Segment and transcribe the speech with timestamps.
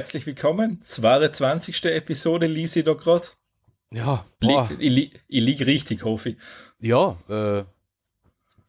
[0.00, 0.80] Herzlich willkommen.
[0.80, 1.84] 22.
[1.84, 3.26] Episode lies ich da gerade.
[3.92, 6.36] Ja, Li ich, li ich liege richtig, hoffe ich.
[6.78, 7.64] Ja, äh,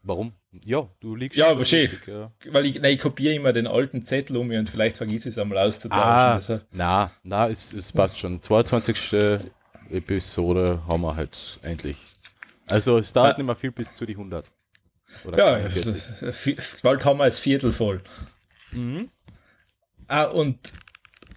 [0.03, 0.33] warum?
[0.65, 1.89] Ja, du liegst Ja, aber schön.
[2.05, 2.33] Ja.
[2.49, 5.29] Weil ich, nein, ich kopiere immer den alten Zettel um mich und vielleicht vergiss ich
[5.29, 6.03] es einmal auszutauschen.
[6.03, 6.59] Ah, also.
[6.73, 8.41] Na, na, es, es passt schon.
[8.41, 9.13] 22.
[9.89, 11.95] Episode haben wir halt endlich.
[12.67, 13.37] Also es dauert ah.
[13.37, 14.51] nicht mehr viel bis zu die 100.
[15.23, 15.69] Oder ja,
[16.83, 18.01] bald haben wir das Viertel voll.
[18.73, 19.09] Mhm.
[20.09, 20.59] Ah, und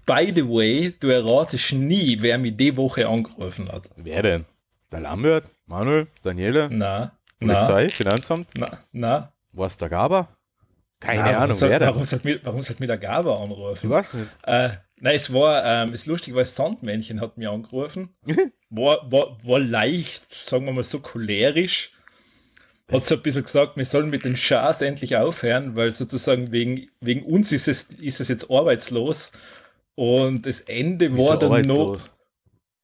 [0.07, 3.89] by the way, du erratest nie, wer mich die Woche angerufen hat.
[3.97, 4.45] Wer denn?
[4.93, 6.69] Der Lambert, Manuel, Daniele?
[6.71, 7.13] Na.
[7.41, 7.89] Polizei, na.
[7.89, 8.49] Finanzamt?
[8.57, 8.67] Na.
[8.93, 9.33] Na.
[9.53, 10.29] Was der Gaber?
[11.01, 11.89] Keine na, Ahnung, soll, wer denn?
[11.89, 13.89] Warum soll, mich, warum soll der Gaber anrufen?
[13.89, 14.29] Du weißt nicht.
[14.45, 18.11] Äh, nein, es war, ähm, ist lustig, weil das Sandmännchen hat mich angerufen.
[18.71, 21.93] war, war, war leicht, sagen wir mal so cholerisch
[22.93, 26.89] hat so ein bisschen gesagt, wir sollen mit den Schars endlich aufhören, weil sozusagen wegen,
[27.01, 29.33] wegen uns ist es, ist es jetzt arbeitslos.
[29.95, 31.99] Und das Ende war dann noch.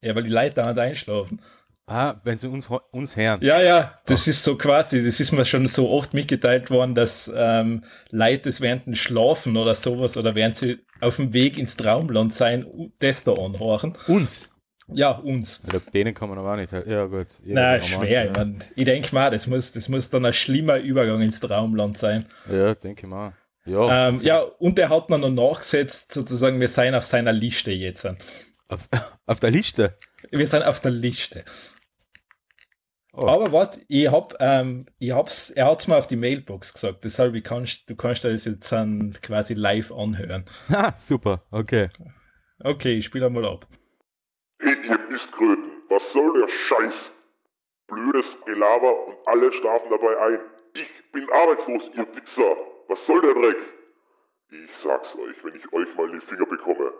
[0.02, 1.40] Ja, weil die Leute da einschlafen.
[1.86, 3.40] Ah, wenn sie uns, uns hören.
[3.42, 4.26] Ja, ja, das Ach.
[4.28, 8.60] ist so quasi, das ist mir schon so oft mitgeteilt worden, dass ähm, Leute das
[8.60, 13.24] während dem Schlafen oder sowas oder während sie auf dem Weg ins Traumland sein, das
[13.24, 13.98] da anhören.
[14.06, 14.52] Uns?
[14.92, 15.62] Ja, uns.
[15.72, 16.72] Ja, denen kann man aber auch nicht.
[16.72, 17.26] Ja, gut.
[17.44, 18.26] Nein, schwer.
[18.26, 21.98] Ich, mein, ich denke mal, das muss, das muss dann ein schlimmer Übergang ins Traumland
[21.98, 22.24] sein.
[22.48, 23.32] Ja, denke ich mal.
[23.70, 24.08] Ja.
[24.08, 28.04] Ähm, ja, und er hat mir noch nachgesetzt, sozusagen, wir seien auf seiner Liste jetzt.
[28.68, 28.88] Auf,
[29.26, 29.96] auf der Liste?
[30.30, 31.44] Wir sind auf der Liste.
[33.12, 33.26] Oh.
[33.26, 37.34] Aber warte, ich hab, ähm, ich hab's, er hat's mir auf die Mailbox gesagt, deshalb
[37.34, 40.44] ich kannst, du kannst das jetzt dann quasi live anhören.
[40.68, 41.90] Ha, super, okay.
[42.62, 43.66] Okay, ich spiele mal ab.
[44.60, 46.94] Hey, ihr Mistkröten, was soll der Scheiß?
[47.86, 50.38] Blödes Gelaber und alle schlafen dabei ein.
[50.74, 52.56] Ich bin arbeitslos, ihr Wichser.
[52.90, 53.56] Was soll der Dreck?
[54.50, 56.92] Ich sag's euch, wenn ich euch mal in die Finger bekomme.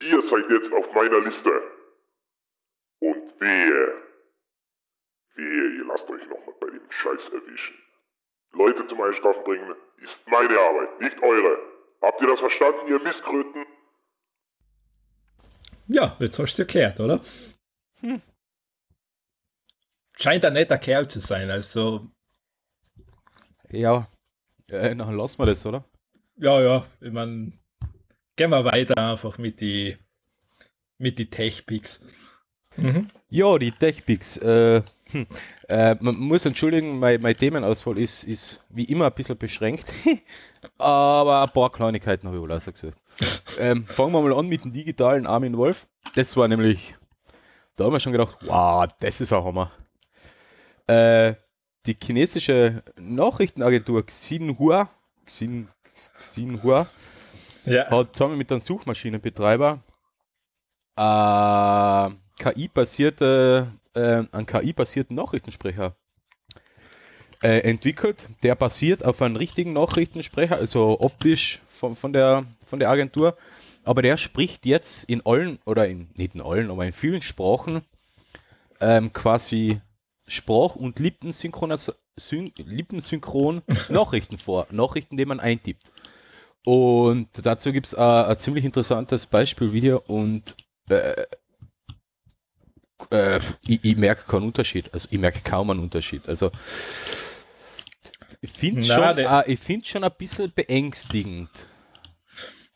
[0.00, 1.62] Ihr seid jetzt auf meiner Liste.
[3.00, 4.02] Und wehe.
[5.34, 7.76] Wehe, ihr lasst euch nochmal bei dem Scheiß erwischen.
[8.52, 11.58] Leute zum Einschlafen bringen ist meine Arbeit, nicht eure.
[12.00, 13.66] Habt ihr das verstanden, ihr Mistkröten?
[15.88, 17.20] Ja, jetzt hast du es erklärt, oder?
[17.98, 18.22] Hm.
[20.16, 22.06] Scheint ein netter Kerl zu sein, also.
[23.70, 24.06] Ja,
[24.70, 25.84] äh, dann lassen wir das, oder?
[26.36, 27.52] Ja, ja, ich meine,
[28.36, 29.96] gehen wir weiter einfach mit die
[30.98, 32.04] mit die Tech-Picks.
[32.76, 33.08] Mhm.
[33.30, 34.36] Ja, die Tech-Picks.
[34.38, 35.26] Äh, hm.
[35.68, 39.86] äh, man muss entschuldigen, mein, mein Themenauswahl ist, ist wie immer ein bisschen beschränkt,
[40.78, 42.98] aber ein paar Kleinigkeiten habe ich wohl auch so gesagt.
[43.58, 45.86] ähm, fangen wir mal an mit dem digitalen Armin Wolf.
[46.14, 46.94] Das war nämlich,
[47.76, 49.70] da haben wir schon gedacht, wow, das ist ein Hammer.
[50.86, 51.34] Äh,
[51.88, 54.90] die chinesische Nachrichtenagentur Xinhua,
[55.26, 55.68] Xin,
[56.18, 56.86] Xinhua
[57.64, 57.90] ja.
[57.90, 59.80] hat zusammen mit einem Suchmaschinenbetreiber
[60.96, 65.96] äh, KI-basierte, äh, einen KI-basierten Nachrichtensprecher
[67.42, 68.28] äh, entwickelt.
[68.42, 73.36] Der basiert auf einem richtigen Nachrichtensprecher, also optisch von, von, der, von der Agentur.
[73.84, 77.82] Aber der spricht jetzt in allen, oder in, nicht in allen, aber in vielen Sprachen
[78.80, 79.80] ähm, quasi
[80.28, 81.70] Sprach- und lippensynchron
[83.88, 84.66] Nachrichten vor.
[84.70, 85.90] Nachrichten, die man eintippt.
[86.64, 90.54] Und dazu gibt es ein ziemlich interessantes Beispielvideo und
[90.90, 91.24] äh,
[93.10, 94.92] äh, ich, ich merke keinen Unterschied.
[94.92, 96.28] Also ich merke kaum einen Unterschied.
[96.28, 96.50] Also
[98.40, 101.48] ich finde schon, äh, find schon ein bisschen beängstigend.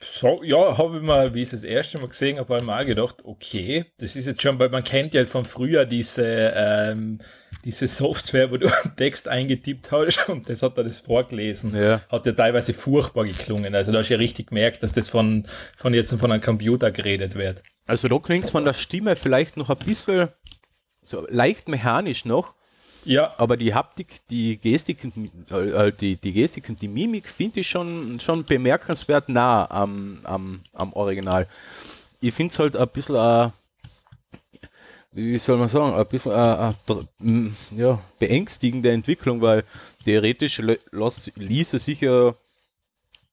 [0.05, 3.19] So, ja, habe ich mal, wie ich es das erste Mal gesehen habe, mal gedacht,
[3.25, 7.21] okay, das ist jetzt schon, weil man kennt ja von früher diese, ähm,
[7.65, 11.77] diese Software, wo du einen Text eingetippt hast und das hat er das vorgelesen.
[11.77, 12.01] Ja.
[12.09, 13.75] Hat ja teilweise furchtbar geklungen.
[13.77, 16.91] Also da hast du ja richtig gemerkt, dass das von, von jetzt von einem Computer
[16.91, 17.63] geredet wird.
[17.87, 20.29] Also da klingt es von der Stimme vielleicht noch ein bisschen
[21.03, 22.55] so leicht mechanisch noch,
[23.05, 23.35] ja.
[23.39, 25.05] Aber die Haptik, die Gestik,
[25.51, 30.61] äh, die, die Gestik und die Mimik finde ich schon, schon bemerkenswert nah am, am,
[30.73, 31.47] am Original.
[32.21, 33.51] Ich finde es halt ein bisschen, äh,
[35.13, 39.65] wie soll man sagen, ein bisschen äh, äh, ja, beängstigende Entwicklung, weil
[40.05, 40.63] theoretisch
[41.37, 42.35] ließe sich ja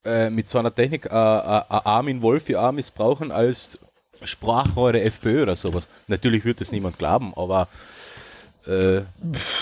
[0.04, 3.80] äh, mit so einer Technik äh, äh, Armin Wolf ja auch missbrauchen als
[4.24, 5.88] Sprachrohr der FPÖ oder sowas.
[6.08, 7.68] Natürlich wird das niemand glauben, aber
[8.68, 9.02] äh,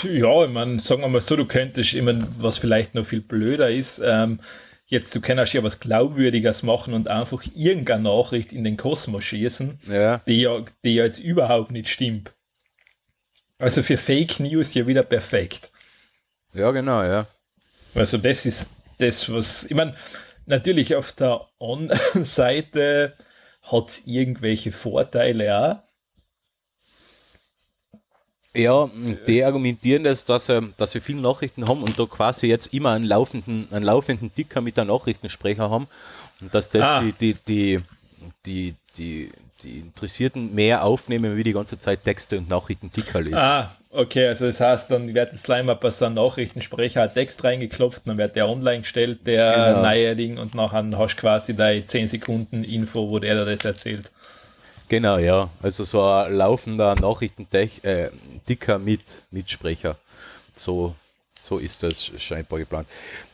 [0.03, 3.69] ja, ich meine, sagen wir mal so, du könntest immer, was vielleicht noch viel blöder
[3.69, 4.39] ist, ähm,
[4.87, 9.79] jetzt du kannst ja was Glaubwürdiges machen und einfach irgendeine Nachricht in den Kosmos schießen,
[9.87, 10.21] ja.
[10.27, 12.33] Die, ja, die ja jetzt überhaupt nicht stimmt.
[13.59, 15.71] Also für Fake News ja wieder perfekt.
[16.53, 17.27] Ja, genau, ja.
[17.95, 19.95] Also das ist das, was, ich meine,
[20.45, 23.13] natürlich auf der On-Seite
[23.63, 25.86] hat es irgendwelche Vorteile auch.
[28.57, 28.89] Ja,
[29.27, 32.91] die argumentieren das, dass sie, dass sie viele Nachrichten haben und da quasi jetzt immer
[32.91, 35.87] einen laufenden, einen laufenden Ticker mit einem Nachrichtensprecher haben
[36.41, 37.01] und dass das Ah.
[37.01, 37.79] die, die, die,
[38.45, 39.29] die, die,
[39.63, 43.35] die Interessierten mehr aufnehmen, wie die ganze Zeit Texte und Nachrichtenticker lesen.
[43.37, 47.13] Ah, okay, also das heißt, dann wird jetzt gleich mal bei so einem Nachrichtensprecher ein
[47.13, 49.81] Text reingeklopft, dann wird der online gestellt, der Genau.
[49.81, 53.65] neue Ding, und nachher hast du quasi deine 10 Sekunden Info, wo der dir das
[53.65, 54.11] erzählt.
[54.89, 55.49] Genau, ja.
[55.61, 59.97] Also so ein laufender Nachrichtenticker äh, mit Mitsprecher.
[60.53, 60.95] So,
[61.41, 62.87] so ist das scheinbar geplant.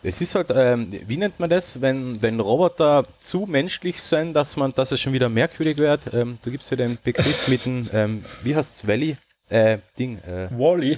[0.03, 4.55] Es ist halt, ähm, wie nennt man das, wenn, wenn Roboter zu menschlich sind, dass
[4.55, 6.13] man, dass es schon wieder merkwürdig wird.
[6.13, 9.17] Ähm, da gibt es ja den Begriff mit dem, ähm, wie heißt es, Valley?
[9.49, 10.97] Äh, Ding, äh, Wally.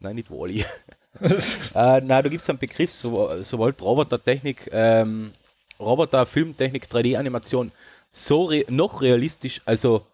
[0.00, 0.64] nein, nicht Wally.
[1.20, 5.32] äh, nein, da gibt es einen Begriff, so, sowohl Robotertechnik, ähm,
[5.78, 7.72] Roboter, Filmtechnik, 3D-Animation,
[8.12, 10.06] so re noch realistisch, also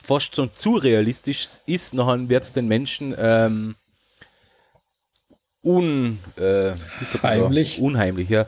[0.00, 3.74] fast schon zu realistisch ist, nachher wird es den Menschen ähm,
[5.62, 6.72] un, äh?
[7.22, 7.80] Heimlich.
[7.80, 8.46] unheimlich, ja.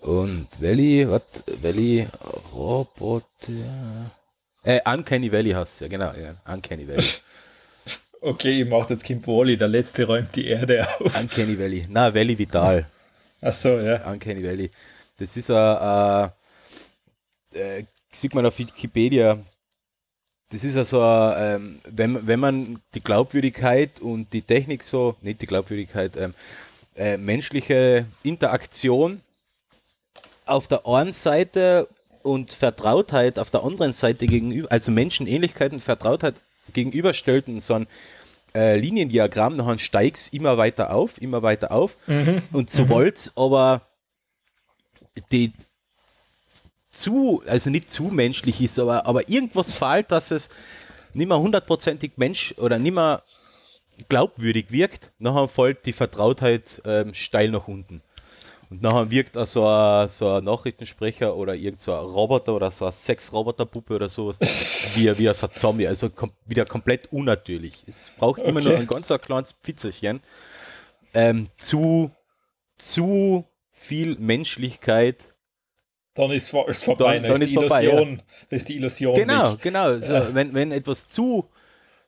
[0.00, 1.22] Und Valley, was,
[1.62, 2.06] Valley,
[2.52, 4.12] Roboter,
[4.62, 7.04] äh, Uncanny Valley heißt ja, genau, ja, Uncanny Valley.
[8.20, 11.20] Okay, ich mach jetzt Kind Wally, der letzte räumt die Erde auf.
[11.20, 12.86] Uncanny Valley, na, Valley Vital.
[13.42, 14.10] Achso, ja.
[14.10, 14.70] Uncanny Valley.
[15.18, 16.30] Das ist ein,
[17.52, 17.84] äh, äh,
[18.14, 19.38] sieht man auf Wikipedia,
[20.50, 25.46] das ist also, ähm, wenn, wenn man die Glaubwürdigkeit und die Technik so, nicht die
[25.46, 26.34] Glaubwürdigkeit, ähm,
[26.96, 29.20] äh, menschliche Interaktion
[30.46, 31.88] auf der einen Seite
[32.22, 36.36] und Vertrautheit auf der anderen Seite gegenüber, also Menschenähnlichkeit und Vertrautheit
[36.72, 37.86] gegenüberstellt in so ein
[38.54, 41.96] äh, Liniendiagramm, dann steigst immer weiter auf, immer weiter auf.
[42.52, 43.82] Und sobald aber
[45.32, 45.52] die
[46.94, 50.50] zu, also nicht zu menschlich ist, aber, aber irgendwas fehlt, dass es
[51.12, 53.22] nicht mehr hundertprozentig Mensch oder nicht mehr
[54.08, 58.02] glaubwürdig wirkt, nachher fällt die Vertrautheit ähm, steil nach unten.
[58.70, 62.70] Und nachher wirkt auch so ein, so ein Nachrichtensprecher oder irgend so ein Roboter oder
[62.70, 64.38] so eine Sexroboterpuppe oder sowas
[64.94, 67.84] wie, wie so ein Zombie, also kom wieder komplett unnatürlich.
[67.86, 68.68] Es braucht immer Okay.
[68.70, 70.20] nur ein ganz ein kleines Pfitzelchen.
[71.12, 72.10] Ähm, zu,
[72.78, 75.33] zu viel Menschlichkeit
[76.14, 77.18] Dann ist ist vorbei.
[77.18, 78.22] Dann- dann ist die vorbei, Illusion.
[78.48, 79.14] Das ist die Illusion.
[79.16, 79.60] Genau, weg.
[79.62, 79.98] genau.
[79.98, 81.46] So, wenn, wenn etwas zu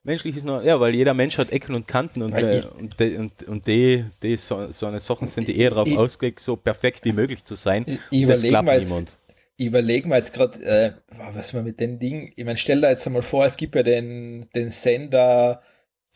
[0.05, 3.17] menschlich ist, noch, ja, weil jeder Mensch hat Ecken und Kanten und, äh, und, die,
[3.17, 7.05] und, und die, die so, so eine Sachen sind die eher darauf ausgelegt, so perfekt
[7.05, 7.85] wie möglich zu sein.
[8.11, 9.19] Ich- das klappt mal jetzt- niemand.
[9.59, 10.93] Ich überlege mir jetzt gerade, äh,
[11.35, 13.83] was man mit den Dingen, ich meine, stell dir jetzt einmal vor, es gibt ja
[13.83, 15.63] den, den Sender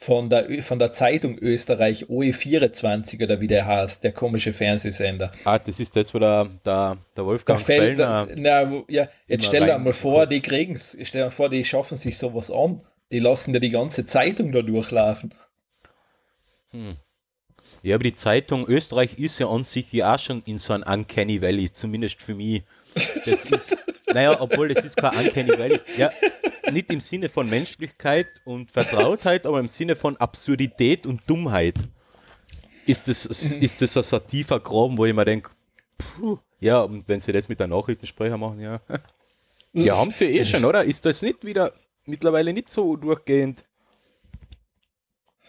[0.03, 5.31] von der, von der Zeitung Österreich OE24 oder wie der heißt, der komische Fernsehsender.
[5.45, 8.27] Ah, das ist das, wo der, der, der Wolfgang fällt, Fellner.
[8.37, 10.31] na, wo- ja, jetzt stell dir mal vor, kurz.
[10.31, 12.81] die kriegen's, stell dir vor, die schaffen sich sowas an.
[13.13, 15.35] Die lassen dir die ganze Zeitung da durchlaufen.
[17.83, 20.85] Ja, aber die Zeitung Österreich ist ja an sich ja auch schon in so einem
[20.85, 22.63] Uncanny Valley, zumindest für mich.
[22.95, 25.81] Das ist, naja, obwohl das ist kein Uncanny Valley.
[25.97, 26.11] Ja,
[26.73, 31.77] nicht im Sinne von Menschlichkeit und Vertrautheit, aber im Sinne von Absurdität und Dummheit.
[32.87, 35.51] Ist das, ist das so ein tiefer Graben, wo ich mir denke,
[36.61, 38.81] ja, und wenn sie das mit der Nachrichtensprecher machen, ja.
[39.73, 40.85] Ja, haben sie eh schon, oder?
[40.85, 41.73] Ist das nicht wieder
[42.07, 43.65] mittlerweile nicht so durchgehend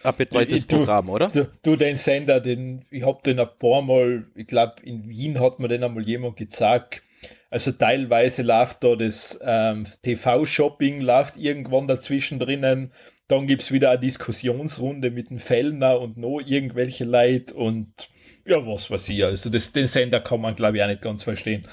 [0.04, 1.28] ein betreutes du- Programm, oder?
[1.28, 5.40] Du, du den Sender, den, ich hab den ein paar Mal, ich glaube, in Wien
[5.40, 7.04] hat mir den einmal jemand gezeigt.
[7.52, 12.94] Also teilweise läuft da das ähm, TV-Shopping, läuft irgendwann dazwischen drinnen.
[13.28, 18.10] Dann gibt es wieder eine Diskussionsrunde mit dem Fellner und noch irgendwelche Leute und
[18.46, 19.24] ja, was weiß ich.
[19.24, 21.68] Also das, den Sender kann man, glaube ich, auch nicht ganz verstehen.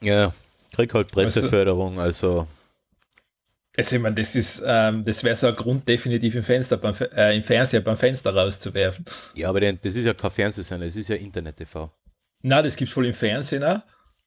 [0.00, 0.32] Ja,
[0.72, 2.46] krieg halt Presseförderung, also.
[3.76, 6.94] Also ich meine, das ist, ähm, das wäre so ein Grund, definitiv im Fenster beim,
[7.16, 9.04] äh, im Fernseher beim Fenster rauszuwerfen.
[9.34, 11.90] Ja, aber das ist ja kein Fernsehsender, das ist ja Internet-TV.
[12.42, 13.80] Na, das gibt's wohl im Fernsehen auch.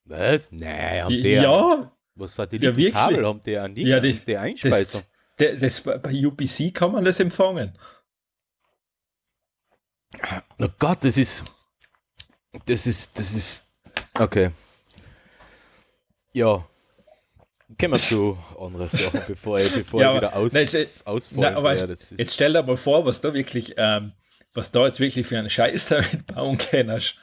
[0.06, 0.52] Was?
[0.52, 3.26] Nein, haben die Ja, was Ja, Satellitenkabel wirklich.
[3.26, 5.04] haben die an die, Ja, ja, das- die Einspeisung.
[5.38, 7.78] das, das, bei UPC kann man das empfangen.
[10.60, 11.46] oh Gott, das ist.
[12.66, 13.18] Das ist.
[13.18, 13.66] Das ist.
[14.14, 14.52] Okay.
[16.34, 16.68] Ja.
[17.80, 20.68] Kommen wir zu anderen Sachen, bevor ich, bevor Ja, ich wieder aus, nein,
[21.06, 21.88] ausfallen.
[21.88, 24.12] Das ist, jetzt stell dir mal vor, was da wirklich, ähm,
[24.54, 27.16] was da jetzt wirklich für einen Scheiß damit bauen kannst.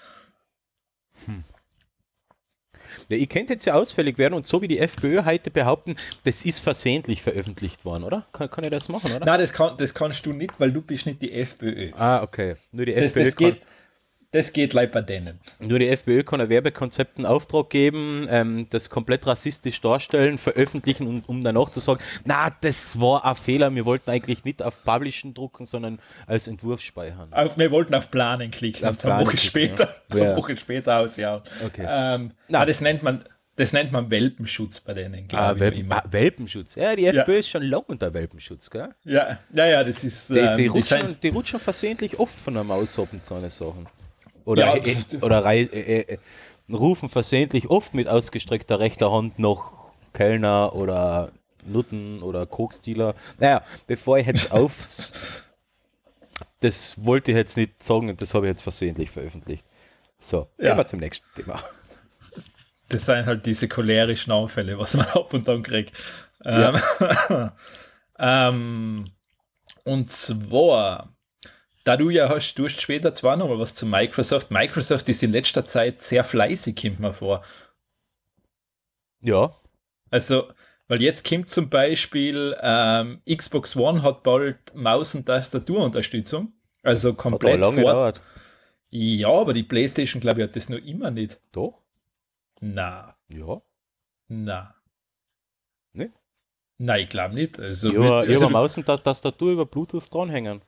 [3.08, 6.44] Ja, ihr könnt jetzt ja ausfällig werden und so wie die FPÖ heute behaupten, das
[6.44, 8.26] ist versehentlich veröffentlicht worden, oder?
[8.32, 9.24] Kann, kann ich das machen, oder?
[9.24, 11.90] Nein, das, kann, das kannst du nicht, weil du bist nicht die FPÖ.
[11.96, 12.56] Ah, okay.
[12.72, 13.62] Nur die Das, FPÖ das kann, geht,
[14.30, 15.40] das geht leider bei denen.
[15.58, 21.06] Nur die FPÖ kann ein Werbekonzept einen Auftrag geben, ähm, das komplett rassistisch darstellen, veröffentlichen,
[21.06, 24.84] um, um danach zu sagen, na, das war ein Fehler, wir wollten eigentlich nicht auf
[24.84, 27.32] Publishen drucken, sondern als Entwurf speichern.
[27.32, 30.22] Auf, wir wollten auf Planen klicken, Auf eine Woche Planen später, ja.
[30.22, 31.44] eine Woche später ausjagen.
[31.64, 31.86] Okay.
[31.88, 32.60] Ähm, Na.
[32.60, 33.24] na, das nennt man,
[33.56, 35.60] das nennt man Welpenschutz bei denen, Ah, ich.
[35.60, 36.74] Welpen, ah, Welpenschutz.
[36.74, 38.90] Ja, die FPÖ ist schon lang unter Welpenschutz, gell?
[39.04, 40.28] Ja, ja, ja, das ist.
[40.30, 43.48] Die, ähm, die, die rutschen, die rutschen versehentlich oft von der Maus ab so eine
[43.48, 43.88] Sachen.
[44.48, 46.16] Oder, Ja, oder äh,
[46.72, 49.72] rufen versehentlich oft mit ausgestreckter rechter Hand noch
[50.14, 51.32] Kellner oder
[51.66, 53.14] Nutten oder Koksdealer.
[53.38, 55.12] Naja, bevor ich jetzt aufs.
[56.60, 59.66] das wollte ich jetzt nicht sagen und das habe ich jetzt versehentlich veröffentlicht.
[60.18, 60.68] So, Ja.
[60.68, 61.62] gehen wir zum nächsten Thema.
[62.88, 65.92] Das sind halt diese cholerischen Anfälle, was man ab und an kriegt.
[66.42, 66.80] Ähm,
[68.18, 69.04] ähm,
[69.84, 71.12] und zwar,
[71.84, 74.50] da du ja hast, du hast später zwar noch mal was zu Microsoft.
[74.50, 77.42] Microsoft ist in letzter Zeit sehr fleißig, kommt mir vor.
[79.20, 79.54] Ja,
[80.10, 80.48] Also,
[80.86, 86.52] weil jetzt kommt zum Beispiel ähm, Xbox One hat bald Maus- und Tastaturunterstützung.
[86.82, 88.12] Also hat komplett lange vor.
[88.90, 91.40] Ja, aber die PlayStation, glaube ich, hat das noch immer nicht.
[91.52, 91.82] Doch?
[92.60, 93.60] Na, Ja.
[94.28, 94.74] na.
[95.92, 96.12] Nicht?
[96.78, 97.58] Nein, ich glaube nicht.
[97.58, 100.62] Also, Ja, also, über Maus und Ta- Tastatur über Bluetooth dranhängen.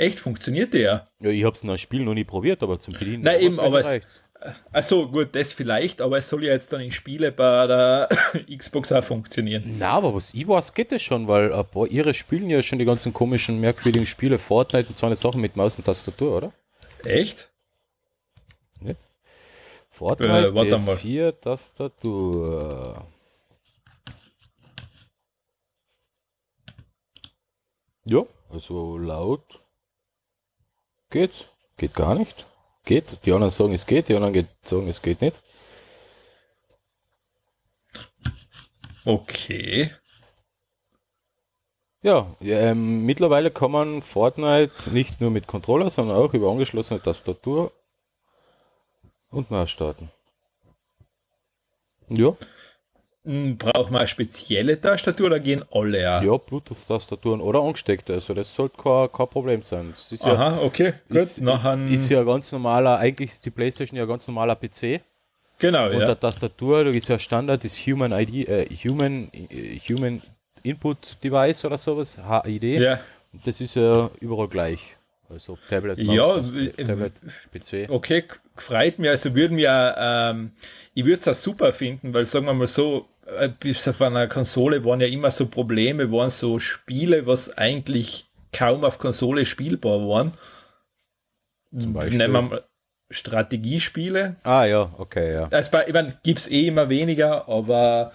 [0.00, 1.08] Echt funktioniert der.
[1.20, 3.22] Ja, ich habe es in einem Spiel noch nie probiert, aber zum Bedienen.
[3.22, 4.06] Nein, eben, aber es, gereicht.
[4.72, 8.08] also gut, das vielleicht, aber es soll ja jetzt dann in Spiele bei der
[8.58, 9.76] Xbox auch funktionieren.
[9.78, 12.78] Na, aber was ich weiß, geht es schon, weil ein paar ihre spielen ja schon
[12.78, 16.52] die ganzen komischen, merkwürdigen Spiele, Fortnite und so eine Sachen mit Maus und Tastatur, oder?
[17.04, 17.48] Echt?
[19.90, 20.96] Fortnite, Äh, warte mal.
[20.96, 23.04] PS4, Tastatur.
[28.06, 29.60] Ja, also laut
[31.10, 32.46] geht, geht gar nicht.
[32.84, 35.40] Geht, die anderen sagen es geht, die anderen sagen es geht nicht.
[39.04, 39.90] Okay.
[42.02, 47.72] Ja, ähm, mittlerweile kann man Fortnite nicht nur mit Controller, sondern auch über angeschlossene Tastatur
[49.30, 50.10] und Maus starten.
[52.08, 52.34] Ja,
[53.22, 56.22] Braucht man eine spezielle Tastatur oder gehen alle ja?
[56.22, 59.90] ja, Bluetooth-Tastaturen oder angesteckte, also das sollte kein, kein Problem sein.
[59.90, 61.18] Das ist ja, Aha, okay, gut.
[61.18, 65.02] ist, Nachher, ist ja ganz normaler, eigentlich ist die Playstation ja ganz normaler PC.
[65.58, 66.06] genau, Und ja.
[66.06, 70.22] der Tastatur, da ist ja Standard, ist Human ID, äh, Human, äh, Human
[70.62, 72.64] Input Device oder sowas, HID.
[72.80, 73.00] ja.
[73.44, 74.96] Das ist ja überall gleich.
[75.30, 77.12] Also Tablet, Ja, äh, Tablet,
[77.52, 77.88] PC.
[77.88, 78.24] Okay,
[78.56, 79.10] freut mich.
[79.10, 80.52] Also würden wir, ähm,
[80.94, 83.08] ich würde es auch super finden, weil sagen wir mal so,
[83.38, 88.28] äh, bis auf einer Konsole waren ja immer so Probleme, waren so Spiele, was eigentlich
[88.52, 90.32] kaum auf Konsole spielbar waren.
[91.78, 92.18] Zum Beispiel.
[92.18, 92.64] Nehmen wir mal
[93.10, 94.36] Strategiespiele.
[94.44, 95.48] Ah ja, okay, ja.
[95.50, 98.12] Also ich meine, gibt es eh immer weniger, aber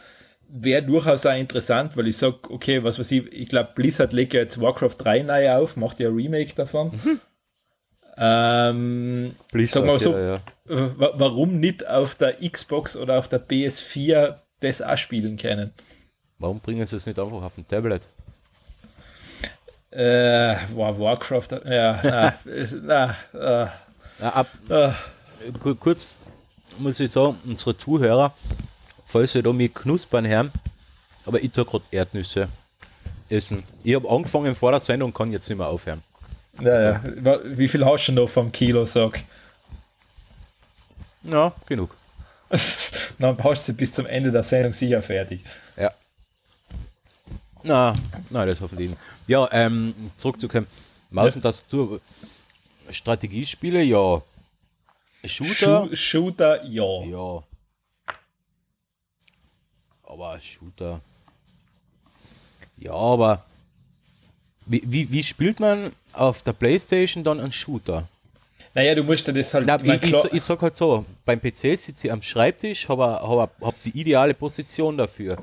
[0.49, 4.33] wäre durchaus auch interessant, weil ich sage, okay, was weiß ich, ich glaube, Blizzard legt
[4.33, 6.99] ja jetzt Warcraft 3 neu auf, macht ja ein Remake davon.
[8.17, 10.41] Ähm, Blizzard, Sag mal so, ja, ja.
[10.97, 15.71] wa- warum nicht auf der Xbox oder auf der PS4 das auch spielen können?
[16.39, 18.07] Warum bringen sie es nicht einfach auf ein Tablet?
[19.91, 22.33] Äh, war Warcraft, ja, na,
[22.81, 23.67] na, äh,
[24.21, 24.91] Ja, ab, äh,
[25.61, 26.13] ku- kurz
[26.77, 28.33] muss ich sagen, unsere Zuhörer,
[29.15, 30.51] falls sie da mit Knuspern hören,
[31.25, 32.49] aber ich tue gerade Erdnüsse
[33.29, 33.63] essen.
[33.81, 36.03] Ich habe angefangen vor der Sendung, kann jetzt nicht mehr aufhören.
[36.61, 37.01] ja, ja.
[37.21, 39.23] Wa- Wie viel hast du noch vom Kilo, sag?
[41.23, 41.95] Ja, genug.
[43.19, 45.45] Dann hast du bis zum Ende der Sendung sicher fertig.
[45.77, 45.91] Ja.
[47.63, 47.95] Na,
[48.29, 49.01] nein, das hoffentlich nicht.
[49.27, 50.67] Ja, ähm, zurückzukommen.
[51.09, 52.01] Maus und Tastatur.
[52.89, 54.21] Strategiespiele, ja.
[55.23, 55.53] Shooter,
[55.85, 57.03] Shoo- Shooter, ja.
[57.05, 57.43] ja.
[60.15, 61.01] Aber Shooter.
[62.77, 63.43] Ja, aber
[64.65, 68.07] wie, wie, wie spielt man auf der Playstation dann einen Shooter?
[68.73, 69.65] Naja, du musst dir das halt.
[69.67, 73.03] Na, ich ich, ich, so- sag halt so, beim PC sitze ich am Schreibtisch, habe
[73.05, 75.37] hab, hab die ideale Position dafür.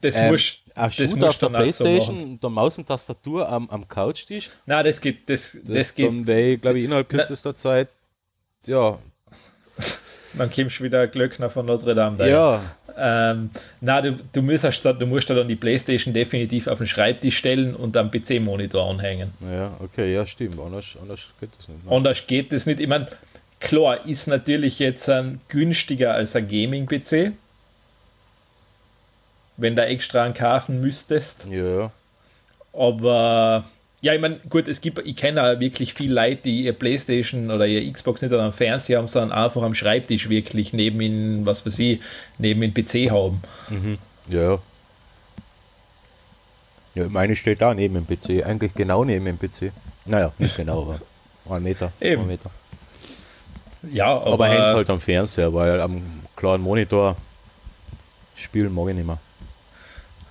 [0.00, 1.54] das Ähm, musst ein das Shooter musst auf der so
[1.84, 2.40] Playstation, machen.
[2.40, 4.50] der Maus und Tastatur am, am Couchtisch.
[4.66, 6.06] Nein, das geht, das, das, Das, geht.
[6.08, 7.88] dann wäre glaube ich, innerhalb Na- kürzester Zeit,
[8.66, 8.98] ja,
[10.34, 12.16] Dann kommst du wieder Glöckner von Notre Dame.
[12.18, 12.32] daher.
[12.32, 13.50] ja, Ähm,
[13.80, 17.36] na, du, du, musst, da- du musst da dann die Playstation definitiv auf den Schreibtisch
[17.36, 19.32] stellen und am PC-Monitor anhängen.
[19.40, 21.84] ja, okay, ja, stimmt, anders, anders geht das nicht.
[21.84, 21.92] Ne?
[21.94, 22.80] Anders geht das nicht.
[22.80, 23.08] Ich meine,
[23.60, 27.32] klar, ist natürlich jetzt ein günstiger als ein Gaming-PC.
[29.58, 31.46] Wenn du extra einen kaufen müsstest.
[31.50, 31.90] Ja,
[32.72, 33.64] Aber
[34.06, 37.50] Ja, ich meine, gut, es gibt, ich kenne auch wirklich viele Leute, die ihr Playstation
[37.50, 41.66] oder ihr Xbox nicht am Fernseher haben, sondern einfach am Schreibtisch wirklich neben ihnen, was
[41.66, 41.98] weiß ich,
[42.38, 43.42] neben dem PC haben.
[43.68, 43.98] Mhm.
[44.28, 44.60] Ja.
[46.94, 49.72] Ja, meine steht da neben dem PC, eigentlich genau neben dem PC.
[50.04, 50.82] Naja, nicht genau,
[51.44, 51.90] aber ein Meter.
[52.00, 52.22] Eben.
[52.22, 52.50] Ein Meter.
[53.90, 57.16] Ja, aber, Aber hängt halt am Fernseher, weil am klaren Monitor
[58.36, 59.18] spielen mag ich nicht mehr.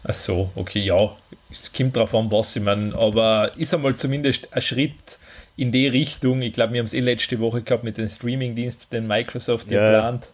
[0.07, 1.15] Ach so, okay, ja.
[1.51, 5.17] Es kommt drauf an, was ich meine, aber ist einmal zumindest ein Schritt
[5.57, 6.41] in die Richtung.
[6.41, 9.89] Ich glaube, wir haben es eh letzte Woche gehabt mit den Streaming-Diensten, den Microsoft Ja.
[9.89, 10.27] plant.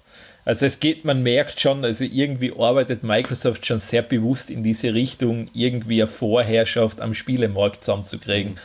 [0.43, 4.93] Also es geht, man merkt schon, also irgendwie arbeitet Microsoft schon sehr bewusst in diese
[4.93, 8.57] Richtung, irgendwie eine Vorherrschaft am Spielemarkt zusammenzukriegen.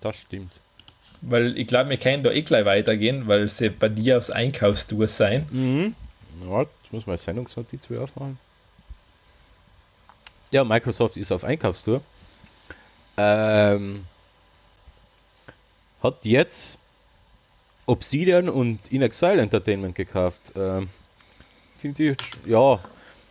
[0.00, 0.52] Das stimmt.
[1.20, 5.08] Weil ich glaube, wir können da eh gleich weitergehen, weil sie bei dir aufs Einkaufstour
[5.08, 5.46] sein.
[5.50, 5.94] Mhm.
[6.48, 8.38] Ja, muss man Sendungsnotiz wieder aufmachen.
[10.50, 12.00] Ja, Microsoft ist auf Einkaufstour.
[13.16, 14.04] Ähm,
[16.02, 16.78] hat jetzt
[17.86, 20.52] Obsidian und In Exile Entertainment gekauft.
[20.56, 20.88] Ähm,
[21.78, 22.78] Finde ich, ja,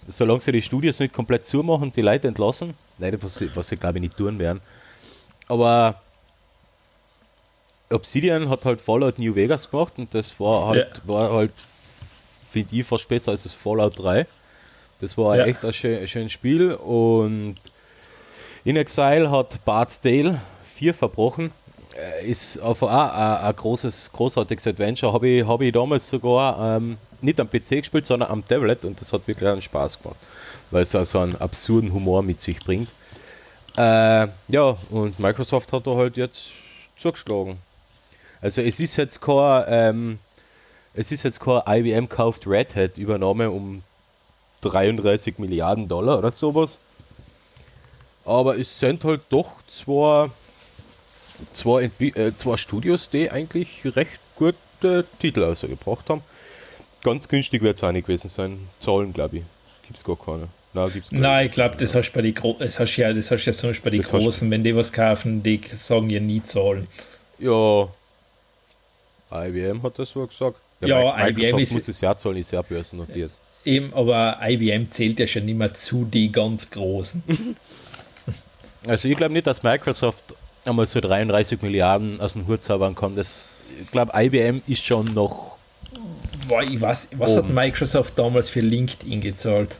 [0.07, 3.67] solange sie die Studios nicht komplett zumachen und die Leute entlassen, leider, was sie, was
[3.67, 4.61] sie glaube ich nicht tun werden.
[5.47, 6.01] Aber
[7.89, 11.53] Obsidian hat halt Fallout New Vegas gemacht und das war halt, war halt
[12.53, 14.25] finde ich fast besser als das Fallout 3.
[15.01, 15.45] Das war Ja.
[15.45, 17.55] echt ein, schön, ein schönes Spiel und
[18.63, 21.51] In Exile hat Bart's Tale 4 verbrochen.
[22.21, 25.11] Äh, Ist auf auch ein, ein großes, großartiges Adventure.
[25.11, 28.99] Habe ich, hab ich damals sogar ähm, nicht am PC gespielt, sondern am Tablet und
[29.01, 30.17] das hat wirklich einen Spaß gemacht,
[30.71, 32.89] weil es also einen absurden Humor mit sich bringt.
[33.77, 36.51] Äh, ja, und Microsoft hat da halt jetzt
[36.97, 37.57] zugeschlagen.
[38.41, 40.19] Also es ist jetzt kein, ähm,
[40.93, 43.83] es ist jetzt kein IBM kauft Red Hat Übernahme um
[44.61, 46.79] 33 Milliarden Dollar oder sowas.
[48.25, 50.29] Aber es sind halt doch zwei,
[51.51, 56.21] zwei, Entwi- äh, zwei Studios, die eigentlich recht gute Titel ausgebracht haben.
[57.03, 58.67] Ganz günstig wird es auch nicht gewesen sein.
[58.79, 59.43] Zahlen, glaube ich.
[59.85, 60.47] Gibt es gar keine.
[60.73, 63.01] Nein, gibt's gar Nein, ich glaube, das hast du bei den Gro das hast du
[63.01, 66.09] ja, das hast ja zum Beispiel bei den Großen, wenn die was kaufen, die sagen
[66.09, 66.87] ja nie zahlen.
[67.39, 67.89] Ja.
[69.31, 70.57] IBM hat das so gesagt.
[70.87, 73.31] Ja, Mi- IBM ist- muss es ja zahlen, ist ja börsennotiert.
[73.65, 77.23] Eben, aber IBM zählt ja schon nicht mehr zu die ganz Großen.
[78.85, 83.15] Also ich glaube nicht, dass Microsoft einmal so 33 Milliarden aus dem Hut zaubern kann.
[83.15, 85.55] Das, ich glaube, IBM ist schon noch.
[86.69, 87.53] Ich weiß, was hat Oben.
[87.53, 89.77] Microsoft damals für LinkedIn gezahlt?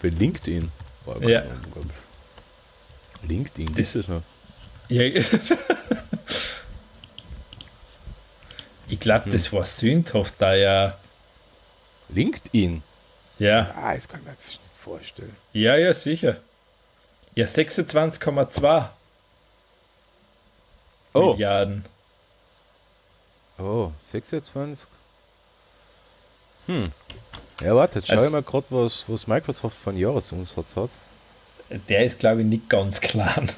[0.00, 0.68] Für LinkedIn.
[1.04, 1.42] Boah, Ja.
[3.28, 4.22] LinkedIn, das ist es noch.
[4.88, 5.02] Ja.
[8.88, 9.32] ich glaube, Hm.
[9.32, 10.96] das war sündhaft, da ja.
[12.08, 12.82] LinkedIn?
[13.38, 15.36] Ja, Ah, das kann ich mir nicht vorstellen.
[15.52, 16.36] ja, ja, sicher.
[17.34, 18.88] Ja, 26,2
[21.12, 21.84] Oh, Milliarden.
[23.58, 24.86] oh 26.
[26.66, 26.92] Hm.
[27.60, 30.90] Ja, warte, jetzt schau Also- ich mal gerade, was, was Microsoft von Jahresumsatz hat.
[31.88, 33.50] Der ist, glaube ich, nicht ganz klein.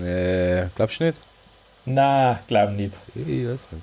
[0.00, 1.18] Äh, glaubst du nicht?
[1.94, 2.94] Na, glaube nicht.
[3.14, 3.82] Ich weiß nicht.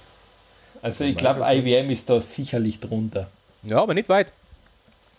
[0.82, 1.44] Also ich glaube.
[1.46, 3.28] IBM ist da sicherlich drunter.
[3.64, 4.32] Ja, aber nicht weit.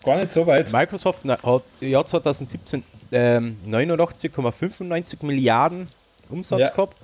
[0.03, 0.71] Gar nicht so weit.
[0.71, 5.89] Microsoft na- hat im Jahr 2017 ähm, 89,95 Milliarden
[6.29, 6.69] Umsatz Ja.
[6.69, 6.95] gehabt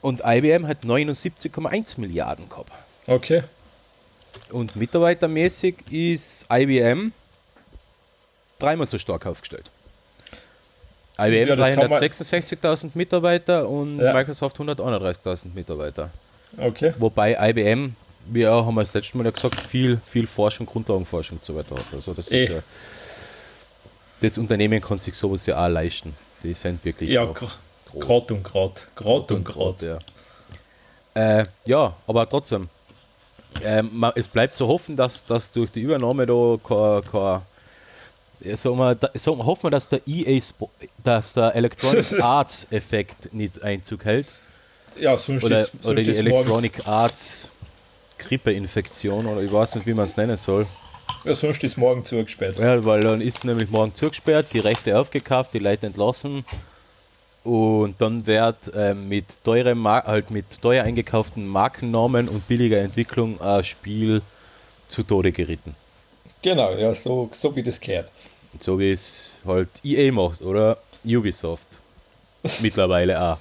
[0.00, 2.72] und IBM hat 79,1 Milliarden gehabt.
[3.06, 3.44] Okay.
[4.50, 7.12] Und mitarbeitermäßig ist IBM
[8.58, 9.70] dreimal so stark aufgestellt.
[11.18, 14.12] IBM Ja, das kann man- 366.000 Mitarbeiter und Ja.
[14.12, 16.10] Microsoft 131.000 Mitarbeiter.
[16.58, 16.92] Okay.
[16.98, 17.94] Wobei IBM,
[18.26, 21.74] wir haben wir das letzte Mal ja gesagt, viel, viel Forschung, Grundlagenforschung und so weiter
[21.76, 21.84] hat.
[21.92, 22.44] Also das Eh.
[22.44, 22.58] ist ja,
[24.20, 26.14] das Unternehmen kann sich sowas ja auch leisten.
[26.42, 27.48] Die sind wirklich Ja, auch gr-
[27.90, 28.04] groß.
[28.06, 28.86] grad und grad.
[28.94, 29.82] Grad und grad.
[29.82, 29.98] Ja.
[31.14, 32.68] Äh, ja, aber trotzdem.
[33.90, 37.40] Ma- es bleibt zu hoffen, dass, dass durch die Übernahme da kein,
[38.54, 40.70] sagen wir, da, sagen, wir- hoffen wir, dass der EA Spo
[41.02, 44.26] dass der Electronic Arts Effekt nicht Einzug hält.
[44.98, 47.50] Ja, sonst Oder, ist, sonst oder die ist morgens, Electronic Arts
[48.18, 50.66] Grippeinfektion oder ich weiß nicht, wie man es nennen soll.
[51.24, 52.58] ja, sonst ist morgen zugesperrt.
[52.58, 56.44] Ja, weil dann ist nämlich morgen zugesperrt, die Rechte aufgekauft, die Leute entlassen
[57.44, 63.62] und dann wird ähm, mit teurem halt mit teuer eingekauften Markennamen und billiger Entwicklung ein
[63.64, 64.22] Spiel
[64.88, 65.74] zu Tode geritten.
[66.46, 68.12] Genau, ja, so, so wie das gehört.
[68.60, 71.66] So wie es halt EA macht oder Ubisoft.
[72.62, 73.38] Mittlerweile auch.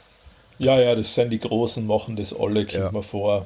[0.57, 2.91] Ja, ja, das sind die Großen, machen das alle, kommt Ja.
[2.91, 3.45] mir vor.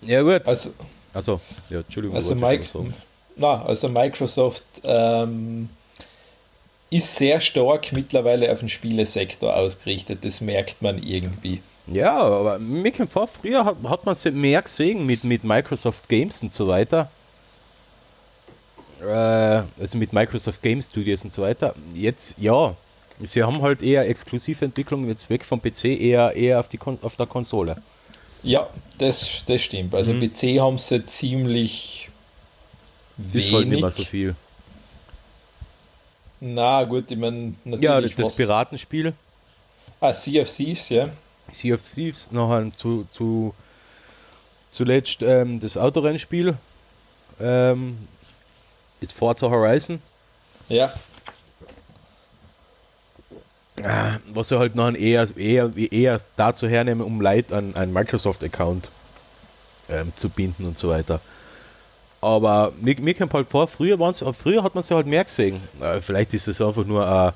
[0.00, 0.44] Ja gut.
[0.48, 0.70] Also,
[1.14, 2.16] Also, ja, Entschuldigung.
[2.16, 2.66] also Mike.
[3.36, 5.68] Na, also Microsoft ähm,
[6.90, 11.62] ist sehr stark mittlerweile auf den Spielesektor ausgerichtet, das merkt man irgendwie.
[11.86, 16.08] Ja, aber mir kommt vor, früher hat, hat man es mehr gesehen mit, mit Microsoft
[16.08, 17.10] Games und so weiter.
[19.06, 21.74] Äh, also mit Microsoft Game Studios und so weiter.
[21.94, 22.74] Jetzt, ja,
[23.20, 26.98] sie haben halt eher exklusive Entwicklungen jetzt weg vom PC, eher, eher auf, die Kon
[27.02, 27.76] auf der Konsole.
[28.42, 29.94] Ja, das, das stimmt.
[29.94, 30.20] Also Mhm.
[30.30, 32.08] PC haben sie ziemlich
[33.16, 33.46] wenig.
[33.46, 34.34] Ist halt nicht mehr so viel.
[36.40, 38.16] Na gut, ich meine, natürlich.
[38.16, 39.14] Ja, das, Piratenspiel,
[40.00, 41.08] Ah, Sea of Thieves, ja.
[41.52, 43.54] Sea of Thieves, nachher zu, zu,
[44.70, 46.54] zuletzt ähm, das Autorennspiel,
[47.40, 47.96] ähm,
[49.00, 50.00] ist Forza Horizon.
[50.68, 50.94] Ja,
[54.32, 58.90] was sie halt noch eher, eher, eher dazu hernehmen, um Leute an einen Microsoft-Account
[59.88, 61.20] ähm, zu binden und so weiter.
[62.22, 65.60] Aber mir, mir kommt halt vor, früher, waren's, früher hat man sie halt mehr gesehen.
[65.80, 67.34] Äh, vielleicht ist es einfach nur eine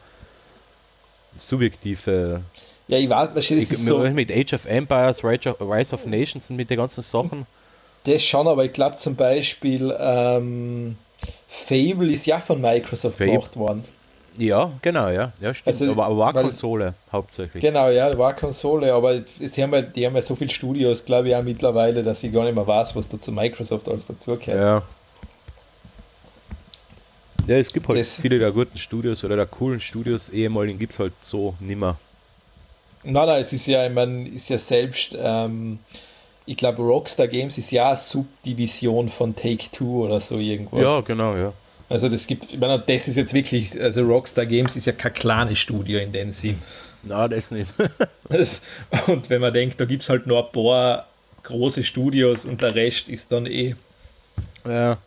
[1.36, 2.40] subjektive.
[2.88, 6.06] ja, ich weiß, das Ich, ist so, Mit Age of Empires, Rise of, Rise of
[6.06, 7.46] Nations und mit den ganzen Sachen.
[8.04, 10.96] das schon, aber ich glaube zum Beispiel, ähm,
[11.48, 13.32] Fable ist ja von Microsoft Fable.
[13.34, 13.84] gemacht worden.
[14.38, 15.32] Ja, genau, ja.
[15.40, 15.74] Ja, stimmt.
[15.80, 17.60] Also, aber, aber war Konsole hauptsächlich.
[17.60, 21.28] Genau, ja, war Konsole, aber die haben, ja, die haben ja so viele Studios, glaube
[21.28, 24.56] ich, auch mittlerweile, dass ich gar nicht mehr weiß, was da zu Microsoft alles dazugehört.
[24.58, 24.82] Ja.
[27.46, 30.92] Ja, es gibt halt Das- viele der guten Studios oder der coolen Studios, ehemaligen gibt
[30.92, 31.96] es halt so nimmer.
[33.02, 35.78] Nein, nein, es ist ja, ich meine, ist ja selbst, ähm,
[36.50, 40.82] ich glaube, Rockstar Games ist ja eine Subdivision von Take-Two oder so irgendwas.
[40.82, 41.52] Ja, genau, ja.
[41.88, 45.14] Also das gibt, ich meine, das ist jetzt wirklich, also Rockstar Games ist ja kein
[45.14, 46.60] kleines Studio in dem Sinn.
[47.04, 47.72] Na, das nicht.
[48.28, 48.62] Das,
[49.08, 51.08] und wenn man denkt, da gibt es halt nur ein paar
[51.42, 53.74] große Studios und der Rest ist dann eh,
[54.64, 54.98] ja.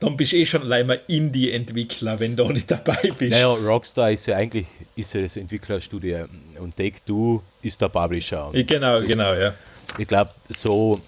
[0.00, 3.32] dann bist du eh schon allein mal Indie-Entwickler, wenn du nicht dabei bist.
[3.32, 6.26] Naja, Rockstar ist ja eigentlich ist ja das Entwicklerstudio
[6.58, 8.50] und Take Two ist der Publisher.
[8.54, 9.54] Genau, genau, ja.
[9.98, 11.00] Ich glaube, so,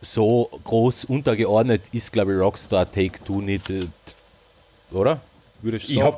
[0.00, 3.80] so groß untergeordnet ist, glaube ich, Rockstar Take Two nicht, äh,
[4.90, 5.20] oder?
[5.62, 6.16] Würde ich Ich habe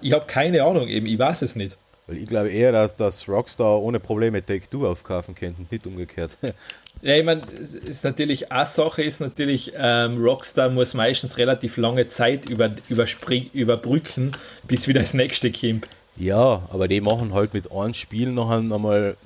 [0.00, 1.76] ich hab keine Ahnung, eben, ich weiß es nicht.
[2.10, 6.36] Ich glaube eher, dass, dass Rockstar ohne Probleme Take Two aufkaufen könnte, nicht umgekehrt.
[7.00, 7.42] Ja, ich meine,
[7.86, 13.50] ist natürlich eine Sache ist natürlich, ähm, Rockstar muss meistens relativ lange Zeit über, überspring,
[13.52, 14.32] überbrücken,
[14.66, 15.86] bis wieder das nächste kommt.
[16.16, 19.16] ja, aber die machen halt mit einem Spiel noch einmal,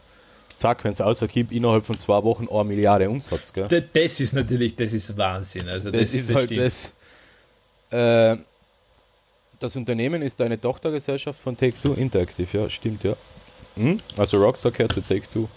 [0.58, 3.52] zack, wenn es rauskommt, innerhalb von zwei Wochen eine Milliarde Umsatz.
[3.52, 3.68] Gell?
[3.92, 5.68] Das ist natürlich, das ist Wahnsinn.
[5.68, 6.60] Also das, Das, ist halt stimmt.
[6.60, 6.92] das.
[7.90, 8.36] Äh,
[9.60, 13.14] das Unternehmen ist eine Tochtergesellschaft von Take-Two Interactive, ja, stimmt, ja.
[13.76, 13.98] Hm?
[14.18, 15.48] Also Rockstar gehört zu Take-Two.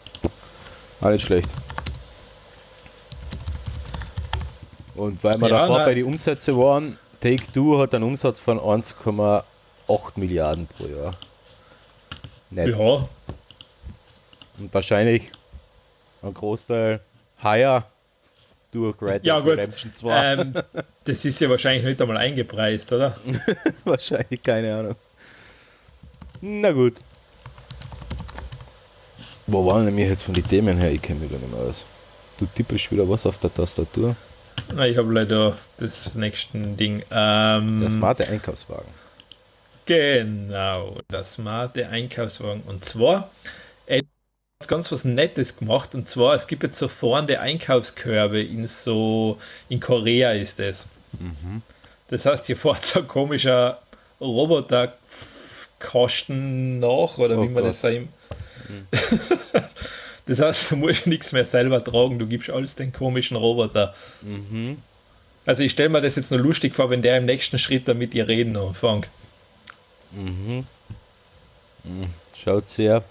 [1.10, 1.50] Nicht schlecht.
[4.96, 5.86] Und weil wir Ja, davor nein.
[5.88, 9.44] bei den Umsätzen waren, Take-Two hat einen Umsatz von 1,8
[10.16, 11.14] Milliarden pro Jahr.
[12.52, 12.78] Nicht.
[12.78, 13.08] Ja,
[14.58, 15.32] Und wahrscheinlich
[16.22, 17.00] ein Großteil
[17.44, 17.86] higher
[18.72, 19.58] durch Red Ja, Dead gut.
[19.58, 20.34] Redemption 2.
[20.34, 20.54] ähm,
[21.04, 23.18] das ist ja wahrscheinlich nicht einmal eingepreist, oder?
[23.86, 24.96] Wahrscheinlich, keine Ahnung.
[26.42, 26.96] Na gut.
[29.48, 30.92] Wo waren denn wir jetzt von den Themen her?
[30.92, 31.86] Ich kenne mich da nicht mehr aus.
[32.38, 34.16] Du tippest wieder was auf der Tastatur.
[34.74, 37.04] Na, ich habe leider das nächste Ding.
[37.12, 38.90] Ähm, Der smarte Einkaufswagen.
[39.86, 42.64] Genau, das smarte Einkaufswagen.
[42.64, 43.30] Und zwar,
[44.68, 45.94] ganz was Nettes gemacht.
[45.96, 49.38] Und zwar, es gibt jetzt so fahrende Einkaufskörbe in so,
[49.70, 50.88] in Korea ist das.
[52.08, 53.80] Das heißt, hier fährt so ein komischer
[54.22, 57.72] Roboterkasten nach, oder Oh wie man Gott.
[57.72, 58.08] das sagt.
[60.26, 63.94] Das heißt, du musst nichts mehr selber tragen, du gibst alles den komischen Roboter.
[65.46, 67.98] Also ich stelle mir das jetzt nur lustig vor, wenn der im nächsten Schritt dann
[68.00, 69.08] mit dir reden anfängt.
[72.36, 73.04] Schaut sehr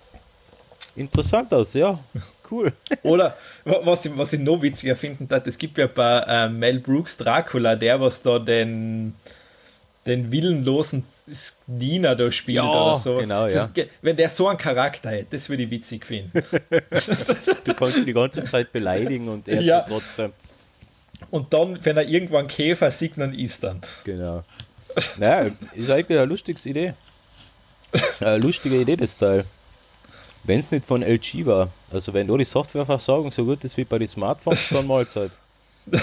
[0.96, 1.98] interessant aus, ja.
[2.50, 2.72] Cool.
[3.02, 6.48] Oder wa- was ich, was ich noch witziger finden hat, es gibt ja bei äh,
[6.48, 9.14] Mel Brooks Dracula, der was da den,
[10.04, 11.04] den willenlosen
[11.66, 13.16] Diener da spielt Ja, oder so.
[13.16, 13.70] genau, ja.
[14.02, 16.33] Wenn der so einen Charakter hätte, das würde ich witzig finden.
[17.64, 19.80] Du kannst ihn die ganze Zeit beleidigen und er Ja.
[19.80, 20.33] trotzdem.
[21.30, 23.76] Und dann, wenn er irgendwann Käfer sieht, dann isst er.
[24.04, 24.44] Genau.
[25.16, 26.92] Naja, ist eigentlich eine lustige Idee.
[28.20, 29.44] Eine lustige Idee, das Teil.
[30.44, 31.70] Wenn es nicht von LG war.
[31.90, 35.30] Also wenn da die Softwareversorgung so gut ist wie bei den Smartphones, dann Mahlzeit.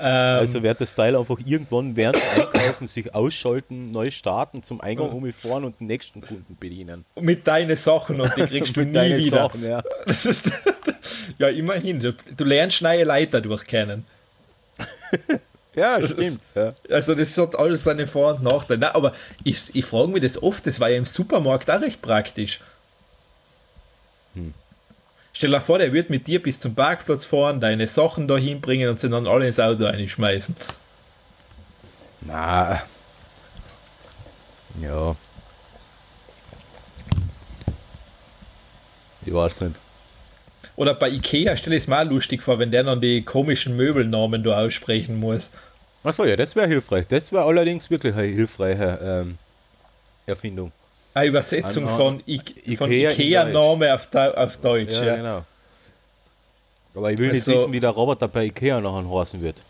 [0.00, 5.64] also wird das Teil einfach irgendwann während Einkaufen sich ausschalten, neu starten, zum Eingang umfahren
[5.64, 7.04] und den nächsten Kunden bedienen.
[7.20, 9.36] Mit deinen Sachen und die kriegst du Mit nie deinen wieder.
[9.38, 9.82] Sachen, ja.
[11.38, 11.98] Ja, immerhin.
[12.00, 14.04] Du, du lernst neue Leiter durchkennen.
[15.74, 16.40] ja, stimmt.
[16.54, 16.74] Ja.
[16.90, 18.80] Also das hat alles seine Vor- und Nachteile.
[18.80, 19.12] Nein, aber
[19.44, 22.60] ich, ich frage mich das oft, das war ja im Supermarkt auch recht praktisch.
[24.34, 24.54] Hm.
[25.32, 28.90] Stell dir vor, der wird mit dir bis zum Parkplatz fahren, deine Sachen da hinbringen
[28.90, 30.54] und sie dann alle ins Auto einschmeißen.
[32.20, 32.82] Na.
[34.78, 35.16] Ja.
[39.24, 39.76] Ich weiß nicht.
[40.82, 44.42] Oder bei Ikea stelle ich es mal lustig vor, wenn der dann die komischen Möbelnamen
[44.42, 45.52] da aussprechen muss.
[46.02, 47.06] Achso, ja, das wäre hilfreich.
[47.06, 49.38] Das wäre allerdings wirklich eine hilfreiche ähm,
[50.26, 50.72] Erfindung.
[51.14, 52.40] Eine Übersetzung An- von, I
[52.76, 54.90] von Ikea in Ikea-Name auf, auf Deutsch.
[54.90, 55.44] Ja, genau.
[56.96, 59.62] Aber ich will nicht Also- wissen, wie der Roboter bei Ikea nachher heißen wird.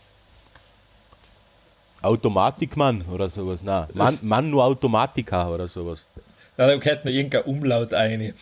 [2.01, 3.59] Automatikmann oder sowas.
[3.61, 6.03] Nein, Man, Manu Automatica oder sowas.
[6.57, 8.33] Ja, da gehört noch irgendein Umlaut ein.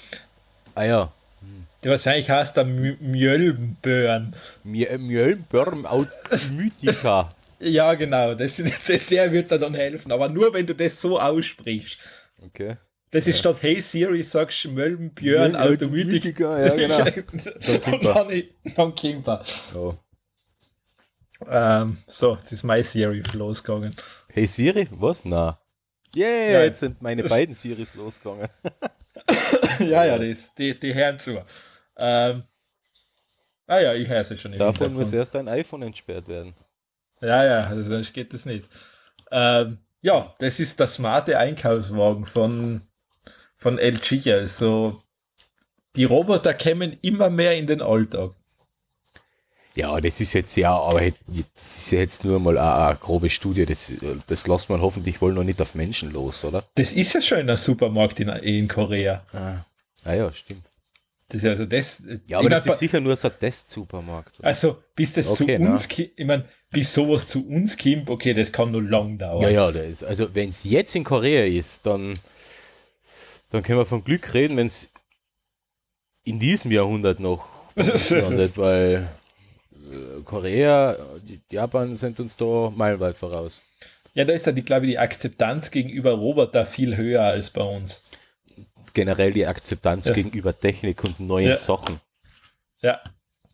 [0.73, 1.11] Ah ja.
[1.83, 4.35] Wahrscheinlich heißt Mj- Mjölnbörn.
[4.65, 7.29] Mj- Mjölnbörn Automatica.
[7.63, 8.33] Ja, genau.
[8.33, 8.55] Das,
[8.87, 10.11] das, der wird dir dann helfen.
[10.11, 11.99] Aber nur, wenn du das so aussprichst.
[12.43, 12.77] Okay.
[13.11, 16.39] Das ist statt Hey Siri, sagst du Mjölnbjörn Automatik.
[16.39, 17.03] Ja, genau.
[17.91, 18.43] Und dann,
[18.75, 19.43] dann kommt er.
[19.75, 19.93] Oh.
[21.47, 23.95] Ähm, so, jetzt ist mein Siri losgegangen.
[24.29, 25.23] Hey Siri, was?
[25.25, 25.59] Na.
[26.15, 26.63] Yeah, Ja.
[26.63, 28.47] jetzt sind meine beiden Siris losgegangen.
[29.79, 31.43] ja, ja, das, die, die hören zu.
[32.01, 32.43] Ähm,
[33.67, 34.57] ah ja, ich sie schon.
[34.57, 36.53] Davon muss erst ein iPhone entsperrt werden.
[37.21, 38.65] Ja, ja, also sonst geht das nicht.
[39.31, 42.81] Ähm, ja, das ist der smarte Einkaufswagen von,
[43.55, 44.27] von LG.
[44.33, 45.03] Also
[45.95, 48.31] die Roboter kämen immer mehr in den Alltag.
[49.73, 51.15] Ja, das ist jetzt ja, aber het-
[51.55, 53.65] das ist ja jetzt nur mal eine, eine grobe Studie.
[53.65, 53.93] Das,
[54.27, 56.65] das lässt man hoffentlich wohl noch nicht auf Menschen los, oder?
[56.75, 59.23] Das ist ja schon in einem Supermarkt in, in Korea.
[59.33, 59.63] Ah,
[60.03, 60.65] ah ja, stimmt.
[61.31, 62.03] Das ist also das.
[62.27, 64.43] Ja, aber das ist sicher nur so ein Testsupermarkt.
[64.43, 68.51] Also, bis das Okay, zu uns ich meine, bis sowas zu uns kommt, okay, das
[68.51, 69.41] kann nur lang dauern.
[69.41, 72.15] Ja, ja, das ist, also wenn es jetzt in Korea ist, dann,
[73.49, 74.89] dann können wir von Glück reden, wenn es
[76.25, 79.07] in diesem Jahrhundert noch landet, weil
[79.73, 80.97] äh, Korea,
[81.49, 83.61] Japan sind uns da meilenweit voraus.
[84.13, 87.63] Ja, da ist ja, die, glaube ich, die Akzeptanz gegenüber Roboter viel höher als bei
[87.63, 88.03] uns.
[88.93, 90.13] Generell die Akzeptanz Ja.
[90.13, 91.55] gegenüber Technik und neuen Ja.
[91.57, 91.99] Sachen.
[92.81, 93.01] Ja.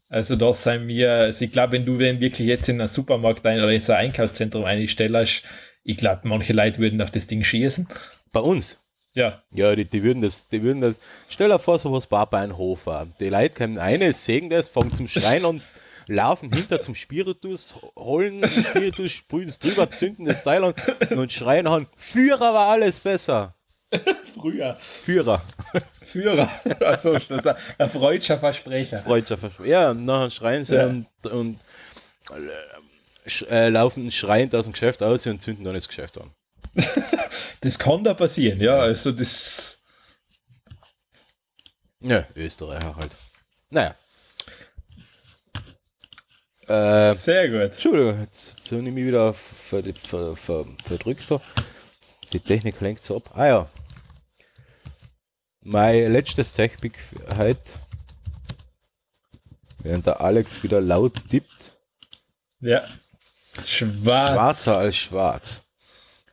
[0.10, 3.46] Also da sind wir, also ich glaube, wenn du wenn wirklich jetzt in einen Supermarkt
[3.46, 5.44] ein oder in so ein Einkaufszentrum einstellst,
[5.84, 7.88] ich glaube, manche Leute würden auf das Ding schießen.
[8.32, 8.80] Bei uns.
[9.14, 12.40] Ja, Ja, die, die würden das, die würden das, stell dir vor, sowas war bei
[12.40, 13.08] einem Hofer.
[13.20, 15.62] Die Leute kommen eine, sehen das, fangen zum Schreien und
[16.08, 20.74] laufen hinter zum Spiritus, holen den Spiritus, sprühen es drüber, zünden das Teil an
[21.18, 23.56] und schreien an, Führer war alles besser.
[24.36, 24.76] früher.
[24.76, 25.42] Führer.
[26.04, 26.50] Führer.
[26.86, 29.00] Achso, ein freudscher Versprecher.
[29.00, 29.72] Freudscher Versprechen.
[29.72, 30.88] Ja, nachher schreien sie Ja.
[30.88, 31.60] und, und
[32.32, 36.32] äh, äh, laufen schreiend aus dem Geschäft aus und zünden dann das Geschäft an.
[37.62, 38.78] Das kann da passieren, ja.
[38.78, 39.82] Also das.
[42.00, 43.12] Ja, Österreicher halt.
[43.72, 43.96] Naja.
[46.68, 47.74] Äh, Sehr gut.
[47.74, 51.32] Entschuldigung, jetzt, jetzt habe ich mich wieder ver, ver, ver, verdrückt.
[51.32, 51.42] Da.
[52.34, 53.30] Die Technik lenkt so ab.
[53.34, 53.70] Ah ja.
[55.62, 57.62] Mein letztes Techpick für heute.
[59.84, 61.78] Während der Alex wieder laut tippt.
[62.60, 62.84] Ja.
[63.66, 64.34] Schwarz.
[64.34, 65.62] Schwarzer als schwarz.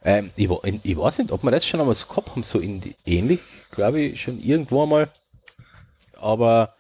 [0.03, 0.51] Ähm, ich,
[0.83, 3.41] ich weiß nicht, ob wir das schon einmal so gehabt haben, so in die, ähnlich,
[3.71, 5.11] glaube ich, schon irgendwo einmal.
[6.17, 6.75] Aber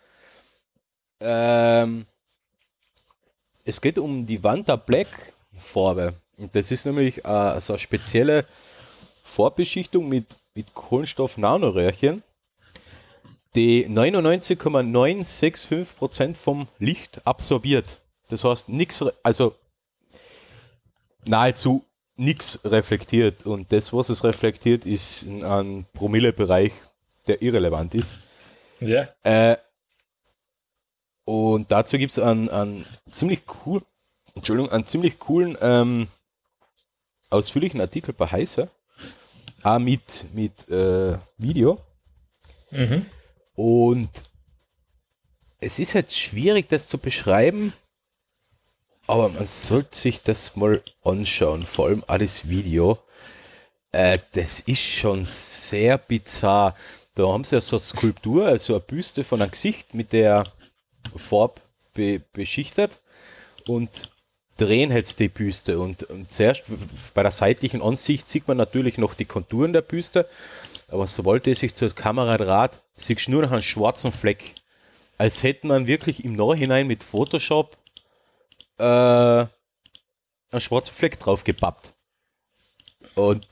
[1.20, 2.07] ähm,
[3.64, 6.14] es geht um die Vanta Black Farbe.
[6.37, 8.46] Und das ist nämlich äh, so eine spezielle
[9.35, 12.23] Farbbeschichtung mit, mit Kohlenstoff-Nanoröhrchen,
[13.57, 18.01] die 99,965% vom Licht absorbiert.
[18.29, 19.57] Das heißt, nichts, also
[21.25, 21.85] nahezu
[22.16, 23.44] nichts reflektiert.
[23.44, 26.73] Und das, was es reflektiert, ist in einem Promillebereich,
[27.27, 28.14] der irrelevant ist.
[28.81, 29.09] Ja.
[29.23, 29.59] Äh,
[31.25, 33.83] und dazu gibt es einen, einen ziemlich cool,
[34.35, 36.09] Entschuldigung, einen ziemlich coolen, ähm,
[37.31, 38.68] ausführlichen Artikel bei Heißer.
[39.64, 41.79] Auch mit, mit äh, Video.
[42.70, 43.07] Mhm.
[43.57, 44.11] Und
[45.59, 47.72] es ist halt schwierig, das zu beschreiben,
[49.07, 52.98] aber man sollte sich das mal anschauen, vor allem alles Video.
[53.90, 56.77] Äh, das ist schon sehr bizarr.
[57.14, 60.44] Da haben sie ja so eine Skulptur, also eine Büste von einem Gesicht mit der
[61.16, 61.62] Farbe
[61.94, 63.00] be beschichtet
[63.66, 64.11] und
[64.57, 65.79] drehen jetzt die Büste.
[65.79, 66.64] Und, und zuerst
[67.14, 70.29] bei der seitlichen Ansicht sieht man natürlich noch die Konturen der Büste,
[70.88, 74.55] aber sobald er sich zur Kamera draht, siehst du nur noch einen schwarzen Fleck.
[75.19, 77.77] Als hätte man wirklich im Nachhinein mit Photoshop
[78.79, 79.51] äh, einen
[80.59, 81.95] schwarzen Fleck drauf gepappt.
[83.14, 83.47] Und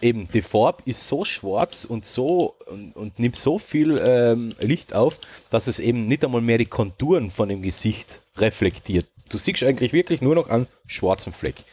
[0.00, 4.94] eben die Farbe ist so schwarz und so und, und nimmt so viel ähm, Licht
[4.94, 9.06] auf, dass es eben nicht einmal mehr die Konturen von dem Gesicht reflektiert.
[9.28, 11.64] Du siehst eigentlich wirklich nur noch einen schwarzen Fleck.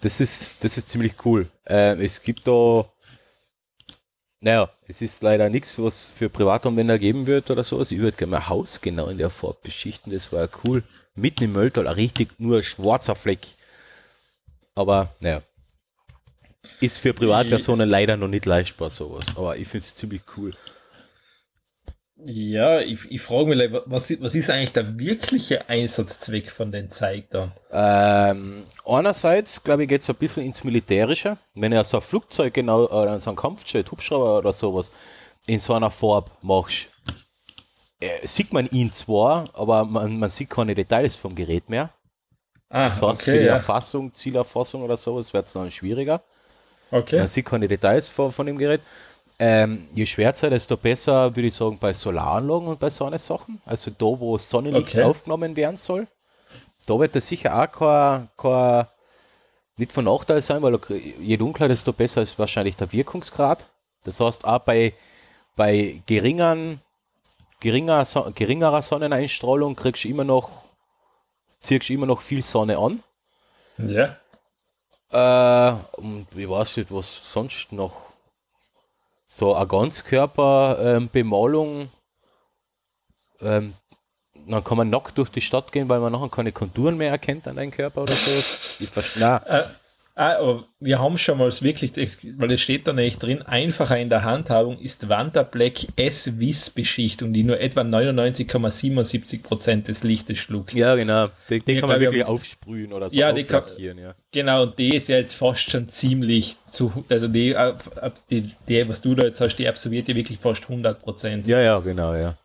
[0.00, 1.48] Das ist, das ist ziemlich cool.
[1.66, 2.86] Ähm, es gibt da,
[4.40, 7.90] naja, es ist leider nichts, was für Privatanwender geben wird oder sowas.
[7.90, 10.82] Ich würde gerne mein Haus genau in der Farbe beschichten, das war cool.
[11.14, 13.40] Mitten im Mölltal, ein richtig nur ein schwarzer Fleck.
[14.74, 15.42] Aber, naja,
[16.80, 19.26] ist für Privatpersonen leider noch nicht leistbar, sowas.
[19.36, 20.52] Aber ich finde es ziemlich cool.
[22.26, 27.52] Ja, ich, ich frage mich, was, was ist eigentlich der wirkliche Einsatzzweck von den Zeigern?
[27.72, 31.36] Ähm, einerseits, glaube ich, geht es ein bisschen ins Militärische.
[31.54, 34.92] Wenn er so ein Flugzeug genau, oder so ein Kampfjet, Hubschrauber oder sowas
[35.46, 36.90] in so einer Farbe machst,
[38.00, 41.90] äh, sieht man ihn zwar, aber man, man sieht keine Details vom Gerät mehr.
[42.68, 43.54] Ah, heißt, okay, für die ja.
[43.54, 46.22] Erfassung, Zielerfassung oder sowas wird es dann schwieriger.
[46.90, 47.18] Okay.
[47.18, 48.80] Man sieht keine Details von, von dem Gerät.
[49.44, 53.60] Ähm, je schwärzer, desto besser, würde ich sagen, bei Solaranlagen und bei Sonnensachen.
[53.66, 55.02] Also da, wo Sonnenlicht okay.
[55.02, 56.06] aufgenommen werden soll.
[56.86, 58.86] Da wird das sicher auch kein, kein
[59.78, 60.78] nicht von Nachteil sein, weil
[61.18, 63.66] je dunkler, desto besser ist wahrscheinlich der Wirkungsgrad.
[64.04, 64.92] Das heißt, auch bei,
[65.56, 66.80] bei geringen,
[67.58, 68.04] geringer,
[68.36, 70.50] geringerer Sonneneinstrahlung kriegst du immer noch,
[71.58, 73.02] ziehst du immer noch viel Sonne an.
[73.78, 74.18] Ja.
[75.10, 78.11] Äh, und ich weiß nicht, was sonst noch.
[79.34, 81.90] So eine Ganzkörperbemalung.
[83.40, 83.72] Ähm,
[84.46, 87.48] dann kann man nackt durch die Stadt gehen, weil man nachher keine Konturen mehr erkennt
[87.48, 88.30] an deinem Körper oder so.
[88.84, 89.40] Ich verstehe.
[89.46, 89.68] Äh,
[90.22, 91.92] Ah, wir haben schon mal wirklich,
[92.38, 97.32] weil es steht da nicht drin, einfacher in der Handhabung ist Wanda Black S-Wiss Beschichtung,
[97.32, 100.74] die nur etwa 99,77% des Lichtes schluckt.
[100.74, 101.26] Ja, genau.
[101.50, 104.14] Die, die kann man wirklich aufsprühen oder so ja, die kann, ja.
[104.30, 107.56] Genau, und die ist ja jetzt fast schon ziemlich zu, also die,
[108.30, 111.48] die, die was du da jetzt hast, die absolviert ja wirklich fast 100%.
[111.48, 112.38] Ja, ja, genau, ja.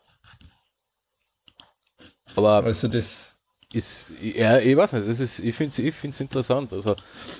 [2.35, 3.26] Aber also das
[3.73, 6.73] ist, ja, ich weiß nicht, das ist, ich finde es ich find's interessant.
[6.73, 6.95] Also,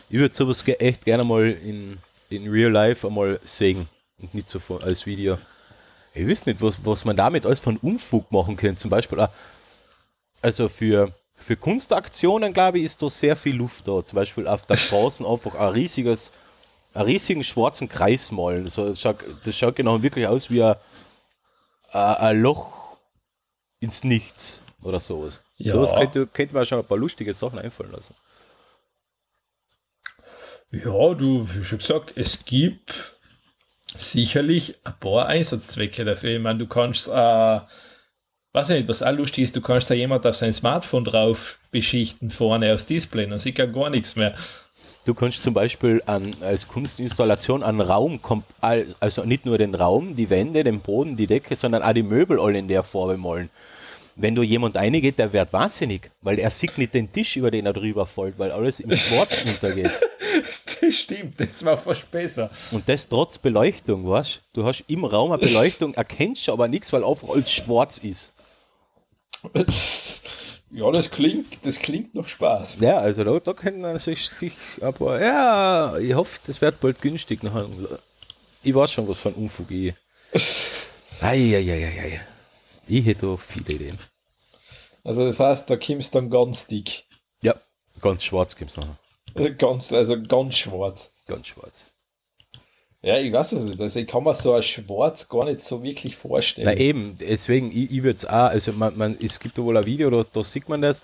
[0.10, 1.98] ich würde sowas echt gerne mal in,
[2.30, 3.88] in Real Life einmal sehen
[4.20, 5.38] und nicht so als Video.
[6.13, 8.76] Ich weiß nicht, was, was man damit alles von Unfug machen kann.
[8.76, 9.30] Zum Beispiel, auch,
[10.42, 14.04] also für, für Kunstaktionen, glaube ich, ist da sehr viel Luft da.
[14.04, 16.34] Zum Beispiel auf der Straße einfach ein riesiges,
[16.94, 18.66] einen riesigen schwarzen Kreis malen.
[18.66, 20.76] Also das, schaut, das schaut genau wirklich aus wie ein,
[21.92, 22.98] ein Loch
[23.80, 25.42] ins Nichts oder sowas.
[25.58, 25.74] Ja.
[25.74, 28.15] Sowas könnte, könnte man schon ein paar lustige Sachen einfallen lassen.
[30.72, 33.15] Ja, du, wie schon gesagt, es gibt
[33.96, 36.36] sicherlich ein paar Einsatzzwecke dafür.
[36.36, 40.28] Ich meine, du kannst, äh, weiß nicht, was auch lustig ist, du kannst da jemand
[40.28, 44.36] auf sein Smartphone drauf beschichten vorne aufs Display, dann sieht er gar nichts mehr.
[45.06, 48.20] Du kannst zum Beispiel an, als Kunstinstallation einen Raum,
[48.60, 52.41] also nicht nur den Raum, die Wände, den Boden, die Decke, sondern auch die Möbel
[52.41, 53.50] alle in der Farbe malen
[54.17, 57.65] wenn du jemand reingeht, der wird wahnsinnig, weil er sieht nicht den Tisch, über den
[57.65, 59.91] er drüber fällt, weil alles im Schwarz untergeht.
[60.82, 62.49] Das stimmt, das war fast besser.
[62.71, 64.65] Und das trotz Beleuchtung, weißt du?
[64.65, 68.34] hast im Raum eine Beleuchtung, erkennst aber nichts, weil einfach alles schwarz ist.
[70.69, 72.82] Ja, das klingt, das klingt noch Spaß.
[72.82, 77.01] Ja, also da, da können man sich, sich aber, ja, ich hoffe, das wird bald
[77.01, 77.41] günstig.
[77.41, 77.69] Nachher.
[78.63, 79.93] Ich weiß schon, was von Unfug ich.
[81.21, 82.19] Eieieiei.
[82.88, 84.00] Ich hätte auch viele Ideen.
[85.04, 87.06] Also das heißt, da kommst dann ganz dick.
[87.41, 87.56] Ja,
[88.02, 89.52] ganz schwarz kommst du nachher.
[89.52, 91.12] Ganz, also ganz schwarz.
[91.28, 91.91] Ganz schwarz.
[93.02, 93.79] Ja, ich weiß es nicht.
[93.79, 96.65] Also ich kann mir so ein Schwarz gar nicht so wirklich vorstellen.
[96.65, 99.77] Na eben, deswegen, ich, ich würde es auch, also man, man, es gibt da wohl
[99.77, 101.04] ein Video, da, da sieht man das.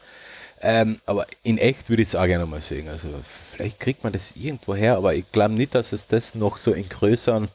[0.62, 2.88] Ähm, aber in echt würde ich es auch gerne mal sehen.
[2.88, 3.10] Also
[3.52, 6.74] vielleicht kriegt man das irgendwo her, aber ich glaube nicht, dass es das noch so
[6.74, 7.50] in größeren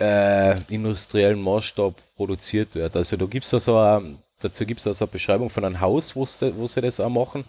[0.00, 2.96] äh, industriellen Maßstab produziert wird.
[2.96, 5.80] Also da gibt es da so eine, dazu gibt es also eine Beschreibung von einem
[5.80, 7.44] Haus, wo sie, wo sie das auch machen.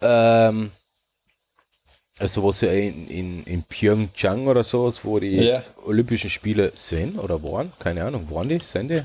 [0.00, 0.70] Ähm,
[2.18, 5.62] also wo sie in, in, in Pyeongchang oder sowas, wo die ja.
[5.84, 9.02] Olympischen Spiele sind oder waren, keine Ahnung, waren die, sind die?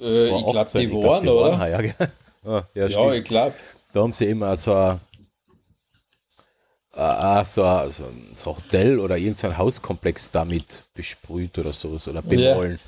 [0.00, 1.58] Äh, ich glaube, die, waren, oder?
[1.58, 1.78] Waren, ja,
[2.50, 3.54] ah, ja, ja ich glaube.
[3.92, 4.98] Da haben sie immer so
[6.98, 12.80] äh, so, so, ein, so Hotel oder irgendein Hauskomplex damit besprüht oder sowas oder bemalen.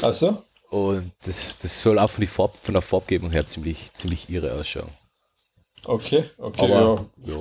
[0.00, 0.08] Ja.
[0.08, 0.42] Also?
[0.70, 4.52] Und das, das soll auch von, die Farb, von der Farbgebung her ziemlich, ziemlich irre
[4.54, 4.90] ausschauen.
[5.84, 7.34] Okay, okay, Aber, ja.
[7.34, 7.40] ja.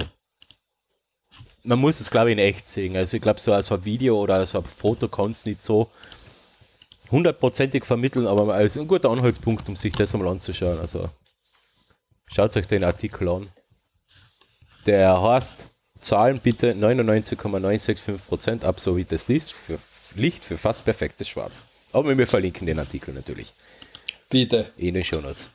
[1.64, 2.95] Man muss es, glaube ich, in echt sehen.
[2.95, 5.89] Also ich glaube, so als ein Video oder als ein Foto kannst du nicht so
[7.09, 10.78] hundertprozentig vermitteln, aber als ein guter Anhaltspunkt, um sich das einmal anzuschauen.
[10.78, 11.05] Also
[12.32, 13.49] schaut euch den Artikel an.
[14.86, 15.73] Der heißt,
[16.04, 19.80] zahlen bitte 99,965% ab, so wie das Licht für,
[20.16, 21.66] Licht für fast perfektes Schwarz.
[21.91, 23.54] Aber wir verlinken den Artikel natürlich
[24.30, 24.72] Bitte.
[24.78, 25.49] in den Shownotes.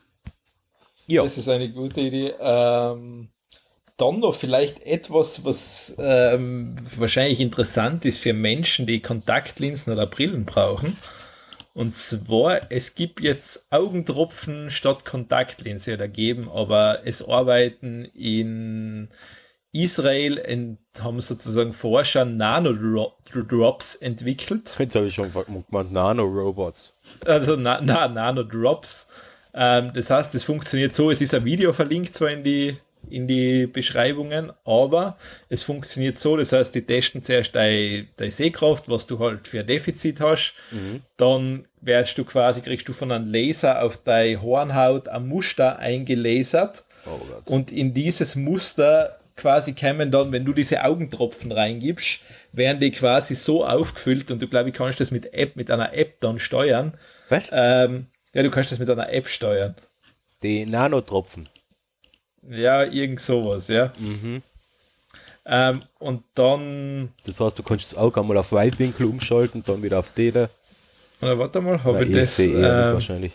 [1.07, 2.33] Ja, Das ist eine gute Idee.
[2.39, 3.29] Ähm,
[3.97, 10.45] dann noch vielleicht etwas, was ähm, wahrscheinlich interessant ist für Menschen, die Kontaktlinsen oder Brillen
[10.45, 10.97] brauchen.
[11.73, 19.09] Und zwar, es gibt jetzt Augentropfen statt Kontaktlinse oder geben, aber es arbeiten in
[19.71, 24.75] Israel in, haben sozusagen Forscher Nanodrops entwickelt.
[24.79, 26.97] Jetzt habe ich schon gemeint, Nano-Robots.
[27.25, 29.07] also na, na, Nano-Drops.
[29.53, 32.77] Ähm, das heißt, es funktioniert so, es ist ein Video verlinkt zwar in die,
[33.09, 35.17] in die Beschreibungen, aber
[35.49, 39.61] es funktioniert so, das heißt, die testen zuerst deine, deine Sehkraft, was du halt für
[39.61, 40.53] ein Defizit hast,
[41.17, 46.85] dann wirst du quasi, kriegst du von einem Laser auf deine Hornhaut ein Muster eingelasert.
[47.05, 52.19] Oh und in dieses Muster quasi kämen dann, wenn du diese Augentropfen reingibst,
[52.51, 55.93] werden die quasi so aufgefüllt und du glaube ich kannst das mit App, mit einer
[55.93, 56.97] App dann steuern.
[57.29, 57.49] Was?
[57.51, 59.75] Ähm, ja, du kannst das mit einer App steuern.
[60.43, 61.49] Die Nanotropfen.
[62.47, 63.91] Ja, irgend sowas, ja.
[63.97, 64.41] Mhm.
[65.45, 69.99] Ähm, und dann, Das heißt, du kannst das Auge einmal auf Weitwinkel umschalten, dann wieder
[69.99, 70.49] auf Tele.
[71.21, 73.33] oder warte mal, habe ich das, ähm, wahrscheinlich.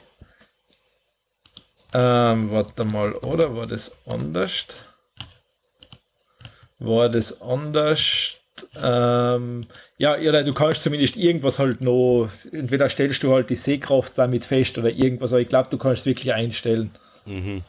[1.93, 4.79] ähm, warte mal, oder war das anders?
[6.79, 8.37] War das anders?
[8.77, 9.67] Ähm,
[9.99, 14.45] ja, ja, du kannst zumindest irgendwas halt noch, entweder stellst du halt die Sehkraft damit
[14.45, 16.91] fest oder irgendwas, aber ich glaube, du kannst wirklich einstellen.
[17.27, 17.63] Mhm.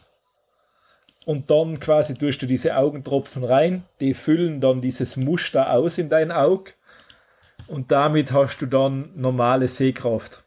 [1.25, 6.09] Und dann quasi tust du diese Augentropfen rein, die füllen dann dieses Muster aus in
[6.09, 6.73] dein Auge
[7.67, 10.43] und damit hast du dann normale Sehkraft.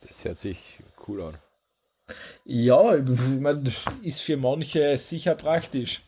[0.00, 1.49] Das hört sich cool an.
[2.44, 3.04] Ja, ich
[3.40, 6.02] meine, das ist für manche sicher praktisch.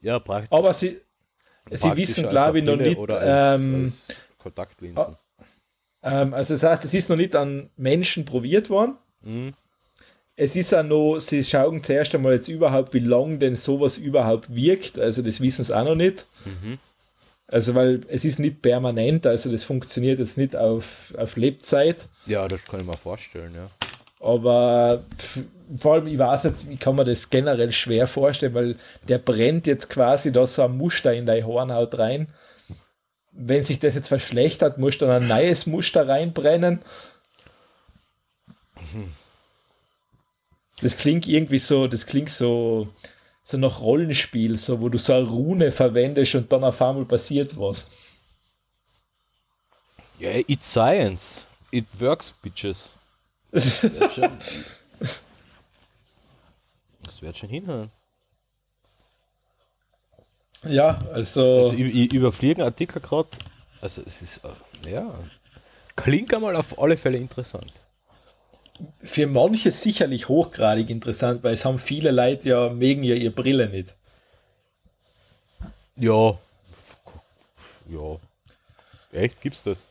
[0.00, 0.50] Ja, praktisch.
[0.50, 1.00] Aber sie,
[1.70, 2.98] sie wissen, glaube ich, noch nicht.
[2.98, 5.16] Oder als, ähm, als Kontaktlinsen.
[6.02, 8.96] ähm, also, das heißt, es ist noch nicht an Menschen probiert worden.
[9.22, 9.54] Mhm.
[10.34, 14.54] Es ist auch noch, sie schauen zuerst einmal jetzt überhaupt, wie lange denn sowas überhaupt
[14.54, 14.98] wirkt.
[14.98, 16.26] Also, das wissen sie auch noch nicht.
[16.44, 16.78] Mhm.
[17.46, 22.08] Also, weil es ist nicht permanent, also das funktioniert jetzt nicht auf, auf Lebzeit.
[22.24, 23.68] Ja, das kann ich mir vorstellen, ja.
[24.22, 25.02] Aber
[25.78, 28.76] vor allem, ich weiß jetzt, ich kann mir das generell schwer vorstellen, weil
[29.08, 32.28] der brennt jetzt quasi da so ein Muster in deine Hornhaut rein.
[33.32, 36.82] Wenn sich das jetzt verschlechtert, musst du dann ein neues Muster reinbrennen.
[40.80, 42.88] Das klingt irgendwie so, das klingt so,
[43.42, 47.58] so nach Rollenspiel, so wo du so eine Rune verwendest und dann auf einmal passiert
[47.58, 47.90] was.
[50.18, 51.48] Ja, it's science.
[51.72, 52.94] It works, bitches.
[53.52, 54.38] Das wird schon,
[57.04, 57.90] das wird schon hinhauen.
[60.64, 63.28] Ja, also, Also, ich, ich überfliege einen Artikel gerade.
[63.80, 64.40] Also, es ist,
[64.84, 65.12] äh, ja,
[65.96, 67.72] klingt einmal auf alle Fälle interessant.
[69.02, 73.68] für manche sicherlich hochgradig interessant, weil es haben viele Leute ja mögen ja ihre Brille
[73.68, 73.96] nicht.
[75.96, 76.38] Ja.
[77.88, 78.18] Ja.
[79.12, 79.86] Echt, gibt's das?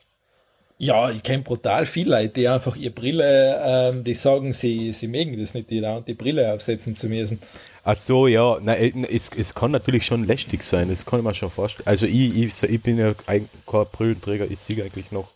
[0.83, 5.07] Ja, ich kenne brutal viele Leute, die einfach ihre Brille, ähm, die sagen, sie, sie
[5.07, 7.39] mögen das nicht, die dauernd die Brille aufsetzen zu müssen.
[7.83, 8.57] Ach so, ja.
[8.59, 11.85] Nein, es, es kann natürlich schon lästig sein, das kann ich mir schon vorstellen.
[11.85, 15.29] Also ich, ich, ich bin ja ein, kein Brillenträger, ich sehe eigentlich noch,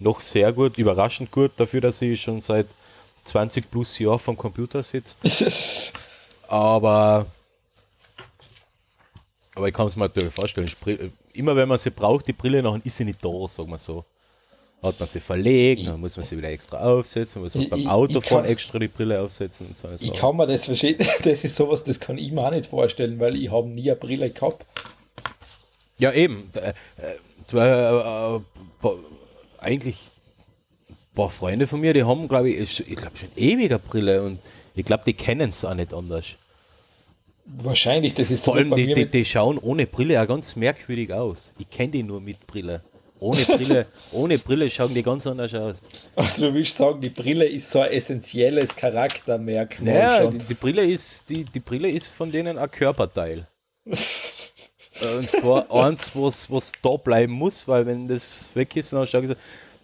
[0.00, 2.66] noch sehr gut, überraschend gut, dafür, dass ich schon seit
[3.24, 5.16] 20 plus Jahren vom Computer sitze.
[6.48, 7.26] Aber,
[9.54, 12.62] aber ich kann es mir natürlich vorstellen, Spri- immer wenn man sie braucht, die Brille
[12.62, 14.06] nachher ist sie nicht da, sagen wir so.
[14.80, 17.88] Hat man sie verlegt, dann muss man sie wieder extra aufsetzen, muss man Ich- beim
[17.88, 19.88] Autofahren extra die Brille aufsetzen und so.
[19.98, 23.18] ich kann mir das verstehen, das ist sowas, das kann ich mir auch nicht vorstellen,
[23.18, 24.64] weil ich habe nie eine Brille gehabt.
[25.98, 26.50] Ja, eben.
[26.54, 26.74] Äh, äh,
[27.48, 28.90] zwar, äh, äh,
[29.58, 29.96] eigentlich
[30.88, 34.22] ein paar Freunde von mir, die haben, glaube ich, ich glaube schon ewig eine Brille
[34.22, 34.38] und
[34.76, 36.26] ich glaube, die kennen es auch nicht anders.
[37.46, 41.12] Wahrscheinlich, das ist Vor so allem, die, die, die schauen ohne Brille auch ganz merkwürdig
[41.12, 41.52] aus.
[41.58, 42.82] Ich kenne die nur mit Brille.
[43.20, 45.82] Ohne Brille, ohne Brille schauen die ganz anders aus.
[46.14, 50.84] Also du willst sagen, die Brille ist so ein essentielles Charaktermerkmal Naja, die, die, Brille
[50.84, 53.48] ist, die, die Brille ist von denen ein Körperteil.
[53.84, 53.96] Und
[55.30, 59.36] zwar eins, was, was da bleiben muss, weil wenn das weg ist, dann schaut es,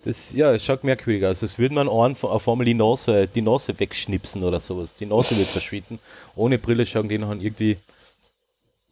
[0.05, 1.43] das, ja, es schaut merkwürdig aus.
[1.43, 4.95] Als würde man einen auf einmal die Nase, die Nase wegschnipsen oder sowas.
[4.95, 5.99] Die Nase wird verschwinden.
[6.37, 7.79] Ohne Brille schauen die nachher irgendwie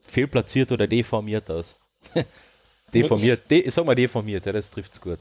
[0.09, 1.77] fehlplatziert oder deformiert aus.
[2.95, 5.19] deformiert, de, sag mal deformiert, ja, das trifft's gut.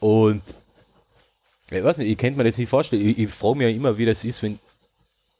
[0.00, 0.42] Und
[1.70, 3.08] Ich weiß nicht, ich könnte mir das nicht vorstellen.
[3.08, 4.58] Ich, ich frage mich ja immer, wie das ist, wenn,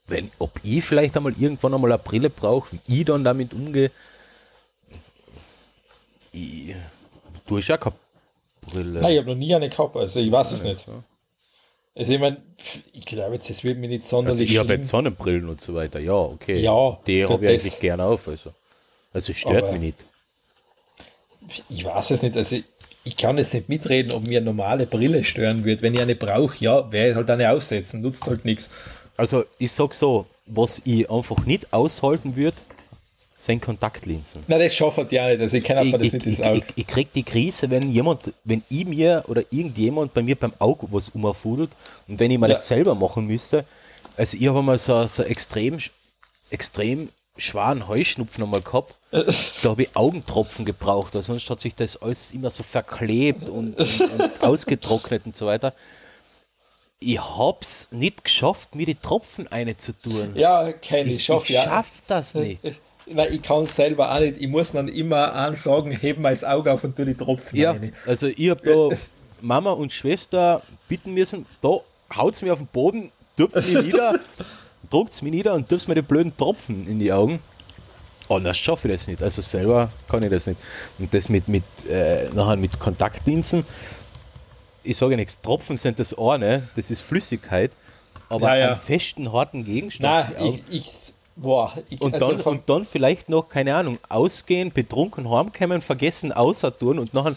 [0.07, 3.91] wenn, ob ich vielleicht einmal irgendwann einmal eine Brille brauche, wie ich dann damit umgehe.
[6.33, 6.75] Ich,
[7.47, 7.95] du hast ja keine
[8.62, 9.01] Brille.
[9.01, 10.87] Nein, ich habe noch nie eine gehabt, also ich weiß es nicht.
[10.87, 11.03] Ja.
[11.97, 12.43] Also ich meine,
[12.93, 15.75] ich glaube jetzt, das wird mir nicht Also sonderlich ich habe jetzt Sonnenbrillen und so
[15.75, 16.59] weiter, ja, okay.
[16.59, 18.27] Ja, die habe ich eigentlich gerne auf.
[18.27, 18.53] Also,
[19.12, 20.05] also es stört Aber- mich nicht.
[21.68, 22.57] Ich weiß es nicht, also
[23.05, 25.82] ich kann jetzt nicht mitreden, ob mir eine normale Brille stören wird.
[25.82, 28.70] Wenn ich eine brauche, ja, werde ich halt eine aussetzen, nutzt halt nichts.
[29.16, 32.57] Also ich sag so, was ich einfach nicht aushalten würde,
[33.36, 34.42] sind Kontaktlinsen.
[34.47, 36.59] Na, das schafft ja nicht, also ich kann aber das ich, nicht ich, ins Auge.
[36.59, 40.55] ich, ich krieg die Krise, wenn jemand, wenn ich mir oder irgendjemand bei mir beim
[40.59, 41.70] Auge was umfudelt
[42.09, 42.55] und wenn ich mal Ja.
[42.55, 43.64] das selber machen müsste.
[44.16, 45.76] Also ich habe mal so, so extrem,
[46.51, 48.95] extrem schweren Heuschnupfen einmal gehabt.
[49.15, 53.79] Da habe ich Augentropfen gebraucht, weil sonst hat sich das alles immer so verklebt und,
[53.79, 55.73] und, und ausgetrocknet und so weiter.
[56.99, 60.33] Ich hab's nicht geschafft, mir die Tropfen einzutun.
[60.35, 61.62] Ja, kenne ich, ich schaff ja.
[61.62, 62.61] schaff das nicht.
[63.07, 64.39] Nein, ich kann es selber auch nicht.
[64.39, 67.73] Ich muss dann immer ansagen, heben mal das Auge auf und tu die Tropfen Ja,
[67.73, 67.93] rein.
[68.07, 68.97] also ich habe da
[69.41, 71.81] Mama und Schwester bitten müssen, da
[72.17, 74.19] haut's mir auf den Boden, tup's mir nieder,
[74.91, 77.41] druckt's mir nieder und tup's mir die blöden Tropfen in die Augen.
[78.29, 79.22] Anders schaffe ich das nicht.
[79.22, 80.61] Also selber kann ich das nicht.
[80.99, 83.64] Und das mit, mit, äh, nachher mit Kontaktlinsen,
[84.83, 87.72] ich sage nichts, Tropfen sind das eine, das ist Flüssigkeit,
[88.29, 88.66] aber Ja, ja.
[88.68, 90.39] einen festen, harten Gegenstand.
[90.39, 90.93] Nein, ich, ich,
[91.37, 96.33] boah, ich, Und, also dann, und dann vielleicht noch, keine Ahnung, ausgehen, betrunken heimkommen, vergessen
[96.33, 97.37] außertun und nachher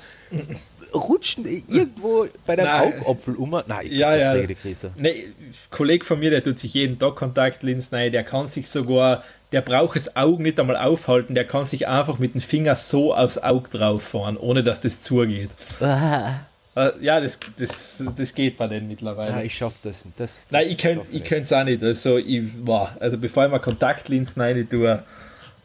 [0.94, 3.02] rutschen irgendwo bei deinem Nein.
[3.02, 3.50] Augapfel um.
[3.50, 4.36] Nein, ich Ja, ja.
[4.46, 4.92] die Krise.
[4.98, 5.28] Nee,
[5.70, 9.62] Kollege von mir, der tut sich jeden Tag Kontaktlinsen rein, der kann sich sogar, der
[9.62, 13.38] braucht das Auge nicht einmal aufhalten, der kann sich einfach mit dem Finger so aufs
[13.38, 15.50] Auge drauf fahren, ohne dass das zugeht.
[15.80, 16.32] Ah,
[16.76, 19.32] Äh, Ja, das, das, das geht bei denen mittlerweile.
[19.32, 20.20] ja, ich schaffe das nicht.
[20.20, 21.82] Das, das Nein, ich könnte schaff es auch nicht.
[21.84, 25.02] Also, ich, boah, also bevor ich mal Kontaktlinsen rein tue,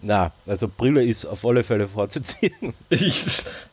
[0.04, 2.74] Nein, also Brille ist auf alle Fälle vorzuziehen.
[2.90, 3.24] ich,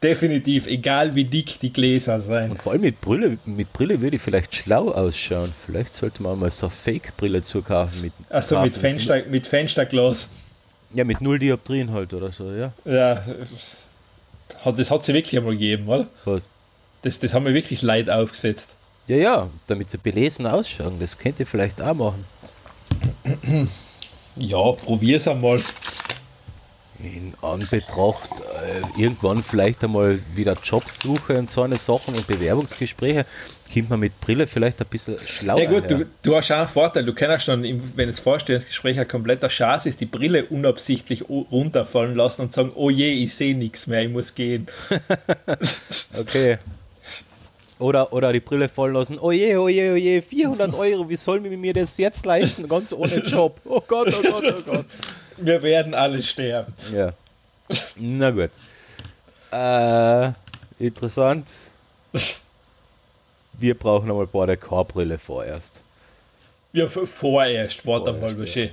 [0.02, 2.52] definitiv, egal wie dick die Gläser sein.
[2.52, 5.52] Und vor allem mit Brille, mit Brille würde ich vielleicht schlau ausschauen.
[5.54, 8.02] Vielleicht sollte man mal so eine Fake-Brille zukaufen.
[8.02, 8.80] Mit, Also mit, kaufen.
[8.80, 10.30] Fenster, mit Fensterglas.
[10.94, 12.74] Ja, mit null Dioptrien halt oder so, ja.
[12.86, 13.24] Ja,
[14.64, 16.08] hat, das hat sie wirklich einmal gegeben, oder?
[16.26, 16.48] Was?
[17.02, 18.70] Das, das haben wir wirklich Leid aufgesetzt.
[19.08, 21.00] Ja, ja, damit sie belesen ausschauen.
[21.00, 22.26] Das könnt ihr vielleicht auch machen.
[24.36, 25.62] Ja, probier's einmal.
[27.02, 33.26] In Anbetracht äh, irgendwann vielleicht einmal wieder Jobsuche und so eine Sachen und Bewerbungsgespräche,
[33.74, 35.62] kommt man mit Brille vielleicht ein bisschen schlauer.
[35.62, 37.06] Ja gut, du, du hast auch einen Vorteil.
[37.06, 42.42] Du kannst schon, wenn das Vorstellungsgespräch ein kompletter Chance ist, die Brille unabsichtlich runterfallen lassen
[42.42, 44.68] und sagen, oh je, ich sehe nichts mehr, ich muss gehen.
[46.20, 46.58] Okay.
[47.80, 49.18] Oder, oder die Brille fallen lassen.
[49.20, 52.68] Oh je, oh je, oh je, 400 Euro, wie soll ich mir das jetzt leisten?
[52.68, 53.60] Ganz ohne Job.
[53.64, 54.86] Oh Gott, oh Gott, oh Gott.
[55.42, 56.74] Wir werden alle sterben.
[56.94, 57.14] Ja.
[57.96, 58.52] Na gut.
[59.52, 60.32] Äh,
[60.84, 61.48] interessant.
[63.54, 65.82] Wir brauchen einmal beide K-Brille vorerst.
[66.74, 68.70] Ja, vorerst, warte Vorerst, mal, ja.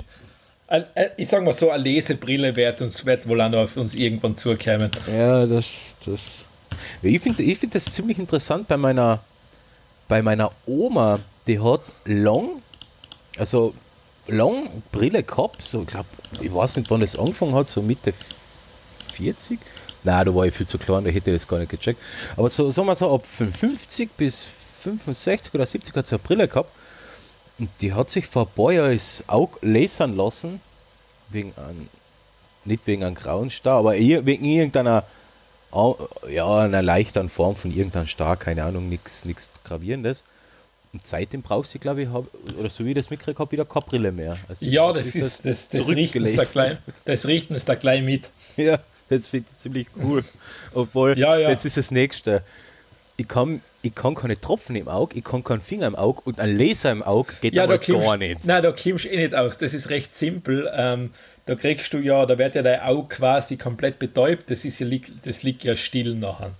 [0.68, 3.76] Ein- ein- Ich sag mal so, eine Lesebrille wird uns wird wohl auch noch auf
[3.76, 4.90] uns irgendwann zukommen.
[5.10, 6.44] Ja, das, das.
[7.02, 9.20] Ich finde ich find das ziemlich interessant bei meiner,
[10.08, 11.20] bei meiner Oma.
[11.46, 12.60] Die hat lang,
[13.38, 13.72] also
[14.28, 15.62] lang Brille gehabt.
[15.62, 16.08] So, ich glaube,
[16.40, 18.12] ich weiß nicht, wann das angefangen hat, so Mitte
[19.12, 19.58] 40.
[20.04, 22.00] Nein, da war ich viel zu klein, da hätte ich das gar nicht gecheckt.
[22.36, 24.46] Aber so, sagen wir so, ab 50 bis
[24.82, 26.70] 65 oder 70 hat sie eine Brille gehabt.
[27.58, 29.24] Und die hat sich vor ein paar Jahren das
[29.62, 30.60] lasern lassen,
[31.30, 31.88] wegen einem,
[32.64, 35.04] nicht wegen einem grauen Star, aber wegen irgendeiner,
[36.28, 39.24] ja, einer leichteren Form von irgendeinem Star, keine Ahnung, nichts
[39.64, 40.24] Gravierendes.
[40.96, 42.24] Und seitdem braucht sie, glaube ich, hab,
[42.58, 44.38] oder so wie ich das mitgekriegt habe, wieder keine Brille mehr.
[44.48, 48.02] Also Ja, das ist, das, das, richten es da gleich, das richten es da gleich
[48.02, 48.30] mit.
[48.56, 48.78] Ja,
[49.10, 50.24] das finde ich ziemlich cool.
[50.72, 51.50] Obwohl, Ja, ja.
[51.50, 52.42] das ist das Nächste.
[53.18, 56.40] Ich kann, ich kann keine Tropfen im Auge, ich kann keinen Finger im Auge und
[56.40, 58.42] ein Laser im Auge geht Ja, da kommst, gar nicht.
[58.46, 59.58] Nein, da kommst du eh nicht aus.
[59.58, 60.70] Das ist recht simpel.
[60.74, 61.10] Ähm,
[61.44, 64.50] da kriegst du ja, da wird ja dein Auge quasi komplett betäubt.
[64.50, 64.86] Das, ist ja,
[65.22, 66.54] das liegt ja still nachher.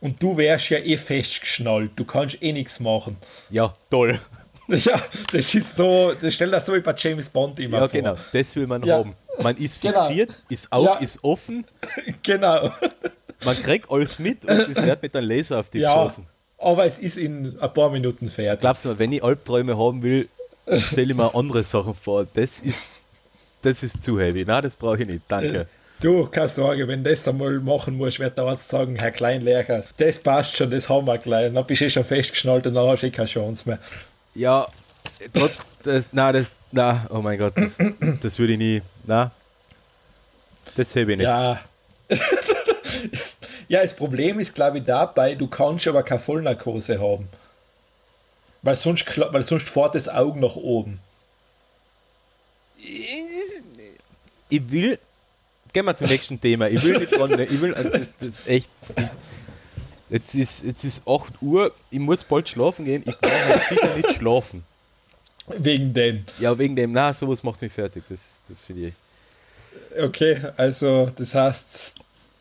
[0.00, 1.90] Und du wärst ja eh festgeschnallt.
[1.96, 3.16] Du kannst eh nichts machen.
[3.50, 4.18] Ja, toll.
[4.68, 8.00] Ja, das ist so, das stellt das so wie bei James Bond immer Ja, vor.
[8.00, 8.96] genau, das will man Ja.
[8.96, 9.14] haben.
[9.40, 10.04] Man ist Genau.
[10.08, 10.94] fixiert, das Auge Ja.
[10.96, 11.64] ist offen,
[12.24, 12.72] Genau.
[13.44, 16.26] man kriegt alles mit und es wird mit einem Laser auf die Ja, geschossen.
[16.58, 18.58] aber es ist in ein paar Minuten fertig.
[18.60, 20.28] Glaubst du mal, wenn ich Albträume haben will,
[20.78, 22.26] stelle ich mir andere Sachen vor.
[22.34, 22.88] Das ist,
[23.62, 24.44] das ist zu heavy.
[24.44, 25.22] Nein, das brauche ich nicht.
[25.28, 25.68] Danke.
[26.00, 29.82] Du, keine Sorge, wenn du das einmal machen musst, wird der Arzt sagen, Herr Kleinlehrer,
[29.96, 31.52] das passt schon, das haben wir gleich.
[31.52, 33.78] Dann bist du eh schon festgeschnallt und dann hast du eh keine Chance mehr.
[34.34, 34.68] Ja,
[35.32, 37.78] trotz das, na, das, na, oh mein Gott, das,
[38.20, 39.30] das würde ich nie, na,
[40.76, 41.22] das sehe ich nicht.
[41.22, 41.60] Ja.
[43.68, 47.28] ja, das Problem ist, glaube ich, dabei, du kannst aber keine Vollnarkose haben.
[48.60, 51.00] Weil sonst, weil sonst fährt das Auge nach oben.
[54.48, 54.98] Ich will,
[55.76, 58.70] gehen wir zum nächsten Thema, ich will nicht dran, ich will, das, das ist echt,
[58.96, 59.10] ich,
[60.08, 63.94] jetzt ist, jetzt ist 8 Uhr, ich muss bald schlafen gehen, ich kann halt sicher
[63.94, 64.64] nicht schlafen.
[65.58, 66.24] Wegen den.
[66.38, 68.94] Ja, wegen dem, na, sowas macht mich fertig, das, das finde ich.
[70.02, 71.92] Okay, also das heißt,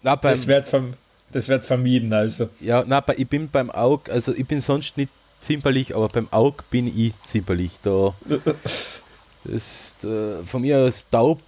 [0.01, 0.93] Na, beim, das wird, verm
[1.33, 2.47] das wird vermieden, also.
[2.61, 5.11] Ja, na, ich bin beim Aug, also ich bin sonst nicht
[5.41, 7.71] zimperlich, aber beim Aug bin ich zimperlich.
[7.81, 8.15] Da
[9.43, 11.41] ist äh, von mir aus taub,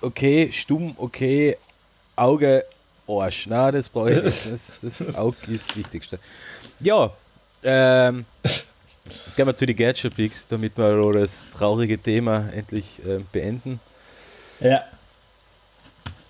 [0.00, 1.56] okay, stumm, okay,
[2.16, 2.64] Auge,
[3.06, 3.46] Arsch.
[3.48, 4.52] Na, das brauche ich nicht.
[4.52, 6.18] Das, das Auge ist das Wichtigste.
[6.80, 7.10] Ja,
[7.62, 8.24] ähm,
[9.36, 13.80] gehen wir zu den Gadget Picks, damit wir das traurige Thema endlich äh, beenden.
[14.60, 14.84] Ja.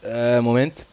[0.03, 0.87] Äh, Moment.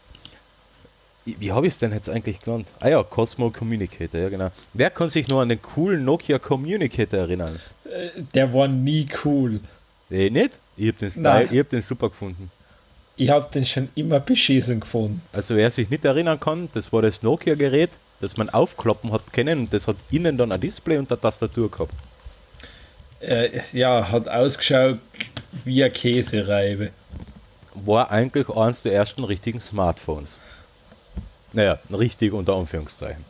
[1.25, 2.69] Wie habe ich es denn jetzt eigentlich genannt?
[2.79, 4.49] Ah ja, Cosmo Communicator, ja genau.
[4.73, 7.59] Wer kann sich nur an den coolen Nokia Communicator erinnern?
[8.33, 9.59] Der war nie cool.
[10.09, 10.57] Nee, nicht?
[10.77, 11.49] Ich habe den Style, Nein.
[11.51, 12.49] ich hab den super gefunden.
[13.17, 15.21] Ich habe den schon immer beschissen gefunden.
[15.33, 17.89] Also wer sich nicht erinnern kann, das war das Nokia-Gerät,
[18.19, 21.69] das man aufklappen hat können und das hat innen dann ein Display und eine Tastatur
[21.69, 21.93] gehabt.
[23.19, 24.99] Äh, ja, hat ausgeschaut
[25.65, 26.91] wie eine Käsereibe.
[27.73, 30.39] War eigentlich eines der ersten richtigen Smartphones.
[31.53, 33.25] Naja, richtig unter Anführungszeichen.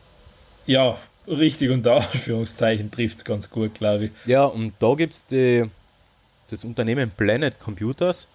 [0.66, 4.10] Ja, richtig unter Anführungszeichen trifft es ganz gut, glaube ich.
[4.26, 5.24] Ja, und da gibt es
[6.50, 8.28] das Unternehmen Planet Computers.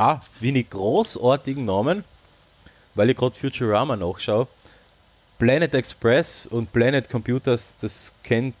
[0.00, 2.04] Ah, wenig großartigen Namen,
[2.94, 4.48] weil ich gerade Futurama nachschaue.
[5.38, 8.54] Planet Express und Planet Computers, das kennt.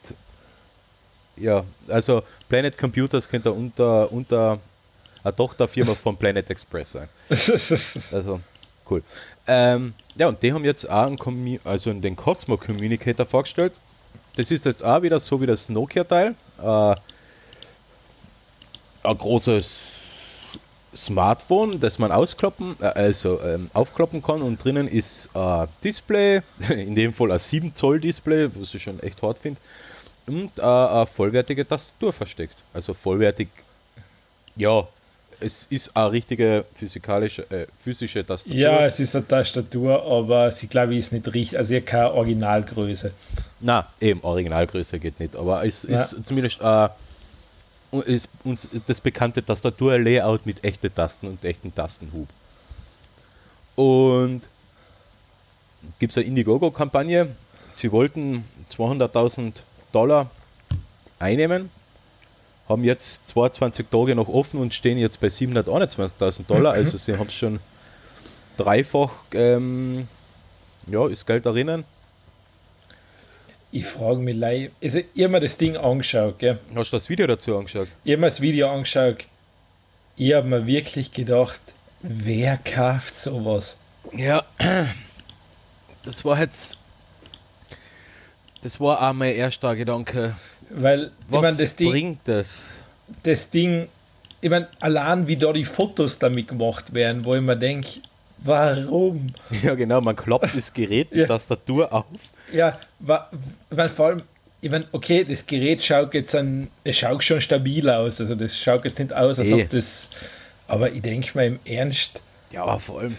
[1.38, 4.60] Ja, also Planet Computers könnte unter, unter
[5.24, 7.08] eine Tochterfirma von Planet Express sein.
[8.12, 8.40] Also,
[8.90, 9.02] cool.
[9.46, 13.72] Ähm, ja, und die haben jetzt auch einen Commu also den Cosmo Communicator vorgestellt.
[14.36, 16.34] Das ist jetzt auch wieder so wie das Nokia-Teil.
[16.62, 16.94] Äh,
[19.04, 19.99] ein großes
[20.94, 26.94] Smartphone, das man ausklappen, äh, also ähm, aufklappen kann und drinnen ist ein Display, in
[26.94, 29.60] dem Fall ein 7 Zoll Display, was ich schon echt hart finde,
[30.26, 32.56] und äh, eine vollwertige Tastatur versteckt.
[32.74, 33.48] Also vollwertig,
[34.56, 34.86] ja,
[35.42, 38.58] es ist eine richtige physikalische, äh, physische Tastatur.
[38.58, 42.12] Ja, es ist eine Tastatur, aber sie glaube ich ist nicht richtig, also ihr keine
[42.12, 43.12] Originalgröße.
[43.60, 46.02] Na, eben, Originalgröße geht nicht, aber es Ja.
[46.02, 46.88] ist zumindest äh,
[47.92, 52.28] ist uns das bekannte Tastatur-Layout mit echten Tasten und echten Tastenhub.
[53.74, 54.42] Und
[55.98, 57.34] gibt es eine Indiegogo-Kampagne.
[57.72, 59.62] Sie wollten 200.000
[59.92, 60.30] Dollar
[61.18, 61.70] einnehmen,
[62.68, 66.72] haben jetzt 22 Tage noch offen und stehen jetzt bei 721.000 Dollar.
[66.72, 67.60] Also sie haben es schon
[68.56, 70.06] dreifach, ähm,
[70.86, 71.84] ja, ist Geld erinnern.
[73.72, 76.58] Ich frage mich, leid- also ich habe mir das Ding angeschaut, gell?
[76.74, 77.88] Hast du das Video dazu angeschaut?
[78.04, 79.26] Ich habe mir das Video angeschaut.
[80.16, 81.60] Ich habe mir wirklich gedacht,
[82.02, 83.76] wer kauft sowas?
[84.16, 84.42] Ja,
[86.02, 86.76] das war jetzt.
[88.62, 90.36] Das war auch mein erster Gedanke.
[90.68, 92.78] Weil, Was ich meine, das Ding, bringt das?
[93.22, 93.88] das Ding,
[94.40, 98.00] ich meine, allein wie da die Fotos damit gemacht werden, wo ich mir denke,
[98.44, 99.26] warum?
[99.62, 101.26] Ja, genau, man klappt das Gerät, die Ja.
[101.26, 102.04] Tastatur auf.
[102.52, 103.30] Ja, wa,
[103.70, 104.22] meine, vor allem,
[104.60, 108.56] ich meine, okay, das Gerät schaut jetzt an, es schaut schon stabil aus, also das
[108.58, 109.62] schaut jetzt nicht aus, als Eh.
[109.62, 110.10] ob das,
[110.68, 112.22] aber ich denke mir im Ernst,
[112.52, 113.16] Ja, aber vor allem.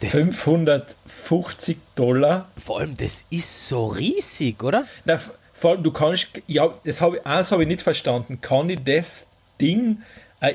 [0.00, 4.84] Das, 550 Dollar vor allem, das ist so riesig, oder?
[5.04, 5.20] Na,
[5.52, 8.40] vor allem, du kannst, ja, das habe ich, eins habe ich nicht verstanden.
[8.40, 9.26] Kann ich das
[9.60, 9.98] Ding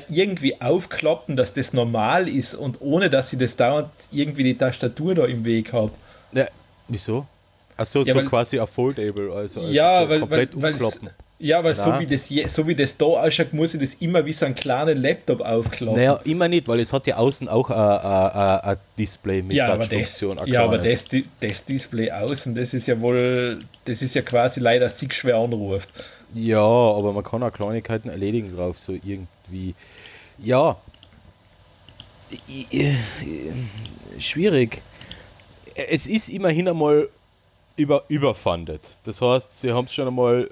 [0.08, 5.14] irgendwie aufklappen, dass das normal ist und ohne, dass ich das dauernd irgendwie die Tastatur
[5.14, 5.92] da im Weg habe?
[6.32, 6.46] Ja,
[6.88, 7.26] wieso?
[7.76, 11.10] Achso, Ja, so weil- quasi a foldable, also, also ja, so weil, komplett weil umklappen.
[11.38, 14.24] ja, weil so wie, das je, so wie das da ausschaut, muss ich das immer
[14.24, 15.94] wie so einen kleinen Laptop aufklappen.
[15.94, 19.56] Naja, immer nicht, weil es hat ja außen auch ein- ein ein- ein Display mit
[19.58, 20.38] ja, Touchfunktion.
[20.38, 21.04] ein ja, aber das,
[21.40, 25.90] das Display außen, das ist ja wohl, das ist ja quasi leider sich schwer anruft.
[26.34, 29.74] Ja, aber man kann auch Kleinigkeiten erledigen drauf, so irgendwie.
[30.38, 30.76] Ja.
[34.18, 34.82] Schwierig.
[35.74, 37.08] Es ist immerhin einmal
[37.76, 38.80] über, überfundet.
[39.04, 40.50] Das heißt, sie haben schon einmal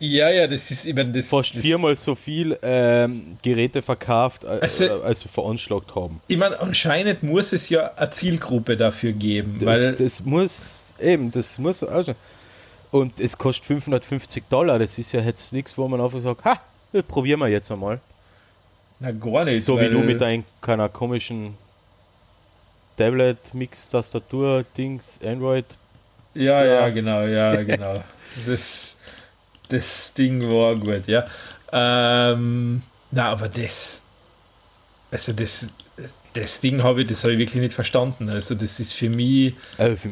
[0.00, 1.28] Ja, ja, das ist eben das.
[1.28, 6.20] fast das, viermal so viel ähm, Geräte verkauft, äh, Also- als sie veranschlagt haben.
[6.26, 11.30] Ich meine, anscheinend muss es ja eine Zielgruppe dafür geben, Das, weil das muss eben,
[11.30, 12.14] das muss also.
[13.00, 14.78] Und es kostet 550 Dollar.
[14.78, 16.60] Das ist ja jetzt nichts, wo man einfach sagt, ha,
[16.92, 18.00] das probieren wir jetzt einmal.
[19.00, 19.64] na gar nicht.
[19.64, 21.54] so wie du mit deinem keiner komischen
[22.96, 25.66] Tablet, Mix, Tastatur, Dings, Android.
[26.34, 26.80] Ja, Ja.
[26.80, 28.02] ja, genau, ja, genau.
[28.46, 28.96] Das,
[29.68, 31.26] das Ding war gut, ja.
[31.72, 34.02] Ähm, na, aber das,
[35.10, 35.68] also das,
[36.32, 38.28] das Ding habe ich, das habe ich wirklich nicht verstanden.
[38.30, 40.10] Also das ist für mich, Äh, für,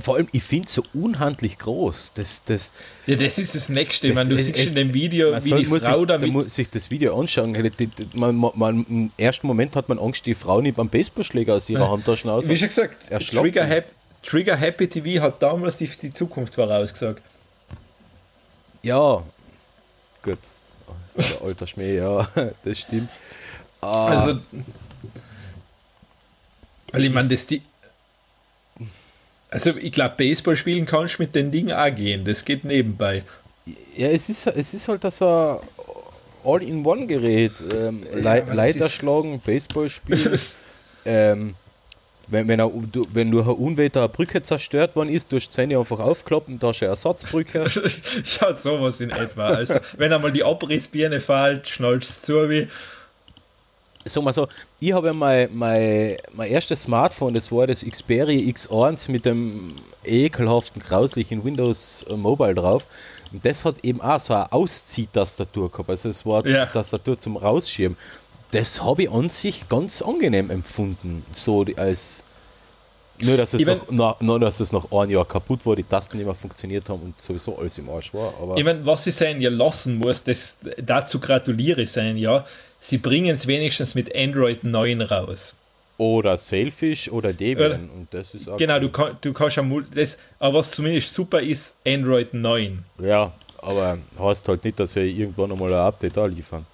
[0.00, 2.12] vor allem, ich finde es so unhandlich groß.
[2.14, 2.72] Das, das,
[3.06, 4.08] ja, das ist das Nächste.
[4.08, 6.06] Ich Das meine, du siehst in dem Video, man wie soll, die muss, Frau sich,
[6.06, 7.52] da damit muss sich das Video anschauen.
[8.14, 11.70] Man, man, man, Im ersten Moment hat man Angst, die Frau nicht beim Baseballschläger aus
[11.70, 12.48] ihrer Handtasche aus.
[12.48, 12.96] Wie schon gesagt.
[13.30, 13.86] Trigger, Hap
[14.22, 17.22] Trigger Happy TV hat damals die, die Zukunft vorausgesagt.
[18.82, 19.22] Ja,
[20.22, 20.38] gut.
[21.42, 22.28] Alter Schmäh, ja,
[22.64, 23.10] das stimmt.
[23.80, 24.40] Ah, Also,
[26.92, 27.62] weil ich meine, das die.
[29.50, 32.22] Also, ich glaube, Baseball spielen kannst du mit den Dingen auch gehen.
[32.24, 33.22] Das geht nebenbei.
[33.96, 37.52] Ja, es ist, es ist halt das All-in-One-Gerät.
[37.74, 40.38] Ähm, aber das Leiter schlagen, Baseball spielen.
[41.04, 41.54] ähm,
[42.30, 45.78] wenn, wenn, er, du, wenn durch ein Unwetter eine Brücke zerstört worden ist, durch Zähne
[45.78, 47.60] einfach aufklappen, da ist eine Ersatzbrücke.
[48.40, 49.48] ja, sowas in etwa.
[49.48, 52.68] Also, wenn einmal die Abrissbirne fällt, schnallst es zu wie.
[54.08, 54.48] Sag mal so,
[54.80, 59.68] ich habe ja mein, mein, mein erstes Smartphone, das war das Xperia X1 mit dem
[60.04, 62.86] ekelhaften, grauslichen Windows äh, Mobile drauf.
[63.32, 65.90] Und das hat eben auch so eine Ausziehtastatur gehabt.
[65.90, 66.66] Also es war Ja.
[66.66, 67.96] Tastatur zum Rausschieben.
[68.50, 71.24] Das habe ich an sich ganz angenehm empfunden.
[71.32, 72.24] So als
[73.20, 75.82] nur dass, es Ich mein- noch, nur, dass es nach einem Jahr kaputt war, die
[75.82, 78.32] Tasten nicht mehr funktioniert haben und sowieso alles im Arsch war.
[78.40, 82.46] Aber Ich meine, was sie sein ja lassen muss, das, dazu gratuliere ich sein, ja.
[82.80, 85.54] Sie bringen es wenigstens mit Android 9 raus.
[85.98, 87.90] oder Selfish oder Debian.
[87.90, 91.40] Und das ist auch Genau, du, kann, du kannst ja das, aber was zumindest super
[91.40, 92.84] ist, Android 9.
[93.02, 96.64] Ja, aber heißt halt nicht, dass sie irgendwann einmal ein Update da liefern.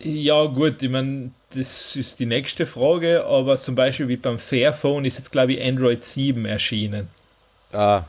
[0.00, 5.04] Ja, gut, ich meine, das ist die nächste Frage, aber zum Beispiel wie beim Fairphone
[5.04, 7.08] ist jetzt, glaube ich, Android 7 erschienen.
[7.72, 8.04] Ah.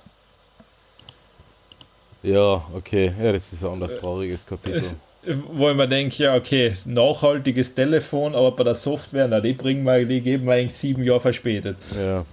[2.24, 3.14] Ja, okay.
[3.22, 4.84] Ja, das ist ein anderes trauriges Kapitel.
[5.24, 9.84] Wo ich mir denke, ja, okay, nachhaltiges Telefon, aber bei der Software, na, die bringen
[9.84, 11.78] wir, die geben wir eigentlich sieben Jahre verspätet.
[11.96, 12.26] Ja.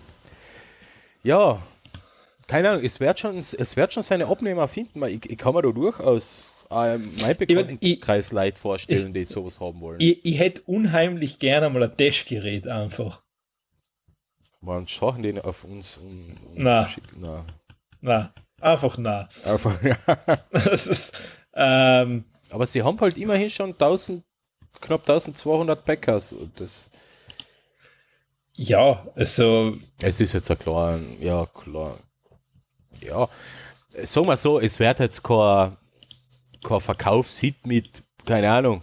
[1.22, 1.62] Ja.
[2.46, 5.02] Keine Ahnung, es wird schon, es wird schon seine Abnehmer finden.
[5.04, 9.98] Ich, ich kann mir da durchaus äh, mein Bekanntenkreis Leute vorstellen, die sowas haben wollen.
[10.00, 13.22] Ich, ich hätte unheimlich gerne mal ein Testgerät einfach.
[14.60, 16.88] Man schauen den auf uns und, und Na.
[17.16, 17.44] Na.
[18.00, 19.28] Na, einfach na.
[19.44, 19.96] Einfach, ja.
[20.50, 21.20] Das ist,
[21.54, 24.24] ähm, Aber sie haben halt immerhin schon 1000,
[24.80, 26.32] knapp 1200 Packers.
[26.32, 26.88] Und das,
[28.54, 31.98] ja, also, Es ist jetzt ein klar, ja, klar.
[33.00, 33.28] Ja,
[34.04, 35.76] sagen wir so, es wird jetzt kein,
[36.64, 38.82] kein Verkaufshit mit, keine Ahnung,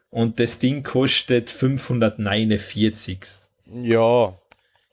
[0.09, 3.19] und das Ding kostet 549.
[3.65, 4.37] ja,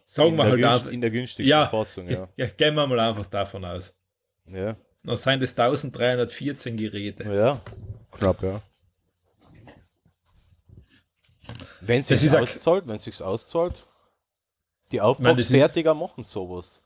[0.07, 2.29] Sagen wir halt einfach, in der günstigsten ja, Fassung, ja.
[2.37, 3.97] ja, gehen wir mal einfach davon aus.
[4.47, 7.33] Ja, Dann sind es 1314 Geräte.
[7.33, 7.61] ja.
[8.11, 8.61] knapp, ja.
[11.81, 13.87] Wenn es Das sich auszahlt, wenn es sich auszahlt,
[14.93, 16.83] die das Auftragsfertiger machen sowas.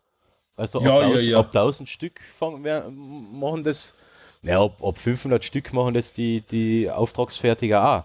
[0.57, 1.39] Also ab, Ja, 1000, ja.
[1.39, 3.95] ab 1000 Stück fangen wir, machen das,
[4.43, 8.05] ja, ab, ab 500 Stück machen das die, die Auftragsfertiger auch.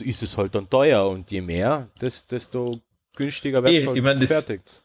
[0.00, 2.80] Ist es halt dann teuer und je mehr, des, desto
[3.14, 4.78] günstiger wird es halt ich mein, das- fertigt.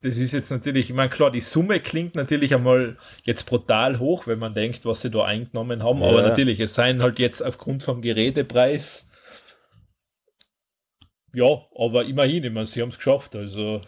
[0.00, 4.26] Das ist jetzt natürlich, ich meine, klar, die Summe klingt natürlich einmal jetzt brutal hoch,
[4.26, 6.08] wenn man denkt, was sie da eingenommen haben, Ja.
[6.08, 9.10] aber natürlich, es seien halt jetzt aufgrund vom Gerätepreis.
[11.34, 13.34] Ja, aber immerhin, ich meine, sie haben es geschafft.
[13.34, 13.80] Also,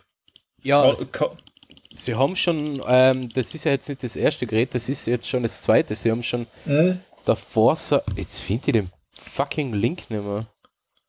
[0.63, 1.37] Ja, ka- ka-
[1.97, 5.29] sie haben schon, ähm, das ist ja jetzt nicht das erste Gerät, das ist jetzt
[5.29, 5.95] schon das zweite.
[5.95, 7.01] Sie haben schon Hm?
[7.25, 10.47] davor so, jetzt finde ich den fucking Link nicht mehr.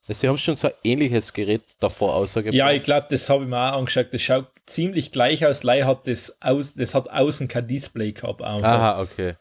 [0.10, 2.54] Sie haben schon so ein ähnliches Gerät davor ausgebracht.
[2.54, 4.08] ja, ich glaube, das habe ich mir auch angeschaut.
[4.14, 5.64] Das schaut ziemlich gleich aus.
[5.64, 8.42] Lei hat das, aus, das hat außen kein Display gehabt.
[8.42, 8.68] Einfach.
[8.70, 9.36] Aha, okay.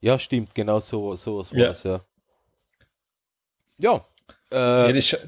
[0.00, 1.68] Ja, stimmt, genau so, so was Ja.
[1.68, 2.00] war's, ja.
[3.78, 4.04] Ja,
[4.52, 5.26] Ja, äh, das, scha-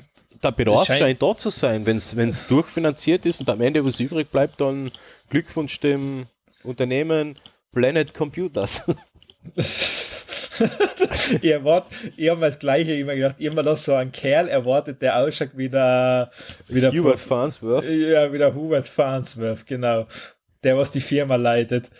[0.51, 1.87] der Bedarf scheint- da zu sein.
[1.87, 4.91] Wenn es durchfinanziert ist und am Ende was übrig bleibt, dann
[5.31, 6.27] Glückwunsch dem
[6.63, 7.37] Unternehmen
[7.73, 8.83] Planet Computers.
[11.43, 11.87] ich erwart,
[12.17, 15.51] ich habe mir das Gleiche immer gedacht, immer noch so einen Kerl erwartet, der ausschaut
[15.55, 16.31] wie der,
[16.69, 17.85] wie der Hubert Farnsworth.
[17.85, 20.07] Ja, wie der Hubert Farnsworth, genau.
[20.63, 21.91] Der, was die Firma leitet.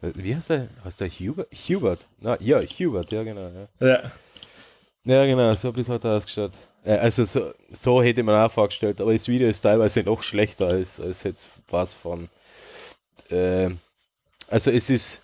[0.00, 0.68] Wie heißt der?
[0.84, 1.48] Heißt der Hubert?
[1.68, 2.06] Hubert.
[2.18, 3.50] Na, ja, Hubert, ja genau.
[3.80, 4.02] Ja, Ja.
[5.04, 6.52] ja genau, so ein bisschen hat er ausgeschaut.
[6.84, 10.68] Äh, Also so, so hätte man auch vorgestellt, aber das Video ist teilweise noch schlechter
[10.68, 12.28] als, als jetzt was von.
[13.30, 13.70] Äh,
[14.48, 15.22] also es ist.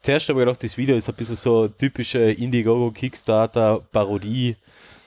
[0.00, 4.56] Zuerst habe ich gedacht, das Video ist ein bisschen so typische Indiegogo Kickstarter Parodie,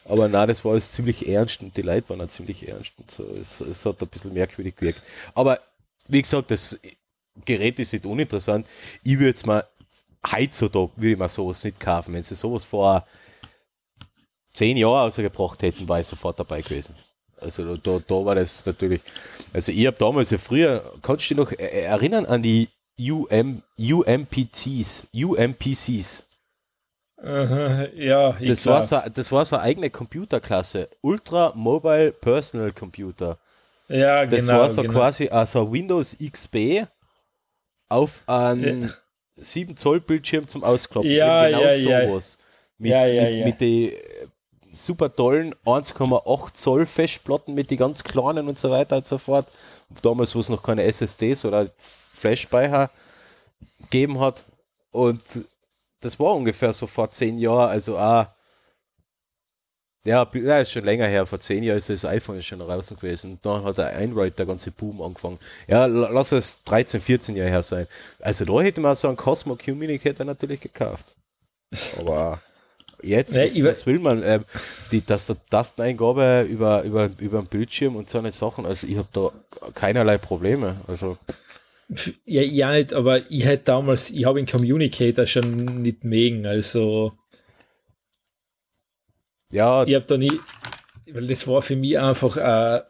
[0.06, 3.10] aber nein, das war alles ziemlich ernst und die Leute waren auch ziemlich ernst und
[3.10, 3.24] so.
[3.40, 5.02] Es, es hat ein bisschen merkwürdig gewirkt.
[5.34, 5.60] Aber
[6.10, 6.78] wie gesagt, das
[7.46, 8.68] Gerät ist nicht uninteressant.
[9.04, 9.64] Ich würde jetzt mal
[10.30, 12.14] heutzutage würde ich mir sowas nicht kaufen.
[12.14, 13.08] Wenn sie sowas vor
[14.54, 16.96] zehn Jahren rausgebracht hätten, war ich sofort dabei gewesen.
[17.38, 19.02] Also da, da, war das natürlich.
[19.52, 25.08] Also ich habe damals ja früher, kannst du dich noch erinnern an die UM, UMPCs,
[25.14, 26.24] UMPCs?
[27.24, 30.90] Aha, ja, ich Das war, so, das war so eine eigene Computerklasse.
[31.02, 33.38] Ultra Mobile Personal Computer.
[33.88, 34.60] Ja, Das genau.
[34.60, 34.94] war so genau.
[34.94, 36.88] quasi also Windows XP
[37.90, 38.90] auf einen Ja.
[39.36, 41.10] 7 Zoll Bildschirm zum Ausklappen.
[41.10, 42.08] Ja, Eben ja, ja.
[42.08, 42.38] sowas.
[42.78, 43.46] Mit, Ja, ja, mit, ja.
[43.46, 43.96] mit den äh,
[44.74, 49.48] super tollen 1,8 Zoll Festplatten mit den ganz kleinen und so weiter und so fort.
[50.02, 51.70] Damals, wo es noch keine SSDs oder
[52.14, 52.90] Flash-Speicher
[53.82, 54.46] gegeben hat.
[54.92, 55.22] Und
[56.02, 58.28] das war ungefähr so vor zehn Jahren, also auch
[60.04, 60.24] ja,
[60.60, 61.28] ist schon länger her.
[61.28, 63.34] Vor zehn Jahren ist das iPhone schon draußen gewesen.
[63.34, 65.38] Und dann hat der Android der ganze Boom angefangen.
[65.68, 67.88] Ja, la- lass es 13, 14 Jahre her sein.
[68.20, 71.16] Also da hätte man so einen Cosmo Communicator natürlich gekauft.
[72.00, 72.42] Aber
[73.04, 74.24] jetzt, Nee, was, ich we- was will man?
[74.24, 74.46] Ähm,
[74.92, 78.66] die Tast- Tasteneingabe über, über, über den Bildschirm und so eine Sachen.
[78.66, 79.32] Also ich habe da
[79.74, 80.82] keinerlei Probleme.
[80.88, 81.18] Also
[82.26, 87.14] Ja, ja nicht, aber ich hätte damals, ich habe den Communicator schon nicht mögen, also
[89.52, 90.40] ja, ich habe da nie,
[91.12, 92.82] weil das war für mich einfach, äh,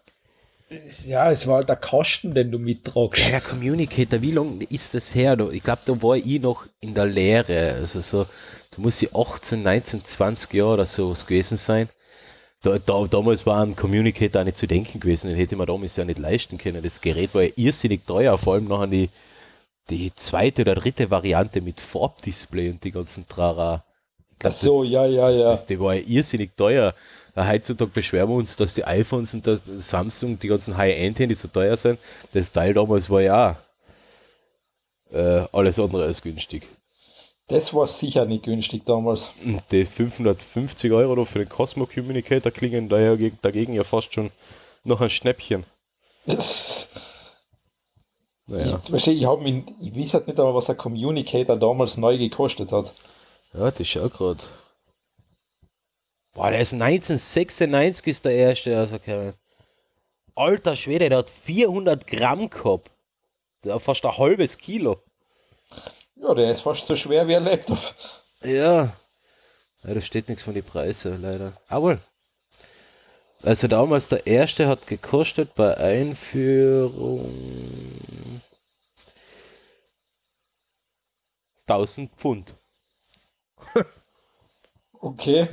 [1.05, 3.23] ja, es war halt der Kosten, den du mittragst.
[3.23, 5.37] Ja, der Communicator, wie lange ist das her?
[5.51, 7.73] Ich glaube, da war ich noch in der Lehre.
[7.73, 8.25] Also so,
[8.71, 11.89] da muss ich 18, 19, 20 Jahre oder so was gewesen sein.
[12.61, 15.95] Da, da, damals war ein Communicator auch nicht zu denken gewesen, den hätte man damals
[15.95, 16.83] ja nicht leisten können.
[16.83, 19.09] Das Gerät war ja irrsinnig teuer, vor allem noch an die,
[19.89, 23.83] die zweite oder dritte Variante mit Farbdisplay und die ganzen Trara.
[24.39, 25.45] Glaub, Ach so, ja, ja, das, ja.
[25.45, 26.93] Das, die war ja irrsinnig teuer.
[27.35, 31.77] Heutzutage beschweren wir uns, dass die iPhones und das Samsung, die ganzen High-End-Handys so teuer
[31.77, 31.99] sind.
[32.33, 33.57] Das Teil damals war ja
[35.11, 36.67] äh, alles andere als günstig.
[37.51, 39.31] Das war sicher nicht günstig damals.
[39.43, 44.31] Und die 550 Euro für den Cosmo Communicator klingen daher geg- dagegen ja fast schon
[44.85, 45.65] noch ein Schnäppchen.
[48.47, 51.97] Naja, Ich, verstehe, ich, hab mich, ich weiß halt nicht einmal, was ein Communicator damals
[51.97, 52.93] neu gekostet hat.
[53.53, 54.49] ja, das schau grad.
[56.33, 59.33] Boah, der ist 1996 ist der erste, also kein.
[60.35, 62.89] Alter Schwede, der hat 400 Gramm gehabt.
[63.65, 65.01] Der hat fast ein halbes Kilo.
[66.21, 67.79] Ja, der ist fast so schwer wie ein Laptop.
[68.43, 68.93] Ja.
[69.83, 71.53] ja da steht nichts von den Preisen, leider.
[71.67, 71.97] Aber.
[73.43, 77.31] Also damals der erste hat gekostet bei Einführung
[81.67, 82.55] 1000 Pfund.
[85.03, 85.47] Okay.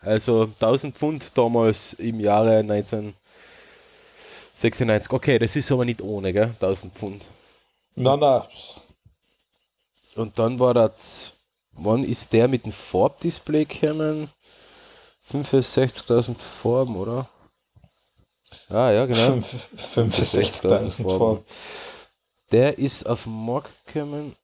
[0.00, 5.10] Also 1000 Pfund damals im Jahre 1996.
[5.10, 6.54] Okay, das ist aber nicht ohne, gell?
[6.60, 7.26] 1000 Pfund.
[7.96, 8.46] na, na.
[10.18, 11.32] Und dann war das,
[11.70, 14.28] wann ist der mit dem Farbdisplay gekommen?
[15.30, 17.28] 65.000 Farben, oder?
[18.68, 19.38] Ah, ja, genau.
[19.38, 21.44] 65.000 Farben.
[22.50, 24.34] Der ist auf den Markt gekommen.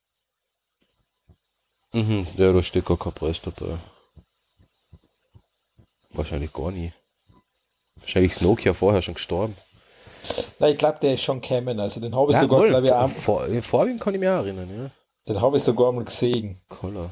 [1.92, 3.78] Mhm, ja, da steht gar kein Preis dabei.
[6.10, 6.92] Wahrscheinlich gar nie.
[7.96, 9.56] Wahrscheinlich ist Nokia vorher schon gestorben.
[10.60, 11.80] Nein, ich glaube, der ist schon gekommen.
[11.80, 14.70] Also den habe ich Ja, sogar, glaube ich, auch, Farbigen kann ich mich auch erinnern,
[14.70, 15.03] ja.
[15.28, 16.60] Den habe ich sogar mal gesehen.
[16.68, 17.10] Color.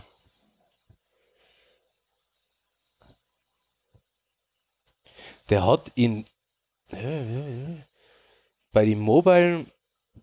[5.50, 6.24] Der hat in
[6.92, 7.76] ja, ja, ja.
[8.72, 9.66] bei den Mobile,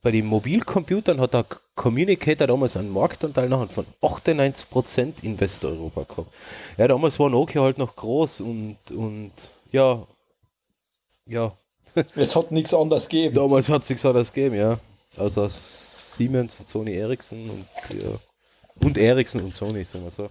[0.02, 6.34] bei den Mobilcomputern hat der Communicator damals einen Marktanteil noch von 98% in Westeuropa gehabt.
[6.78, 9.32] Ja, damals war Nokia halt noch groß und, und
[9.72, 10.06] ja,
[11.26, 11.54] ja,
[12.16, 13.34] Es hat nichts anderes gegeben.
[13.36, 14.80] damals hat es nichts anderes gegeben, ja.
[15.18, 15.46] Außer
[16.20, 17.66] Siemens und Sony Ericsson und
[17.98, 18.10] ja.
[18.82, 20.30] Und Ericsson und Sony, sagen wir so.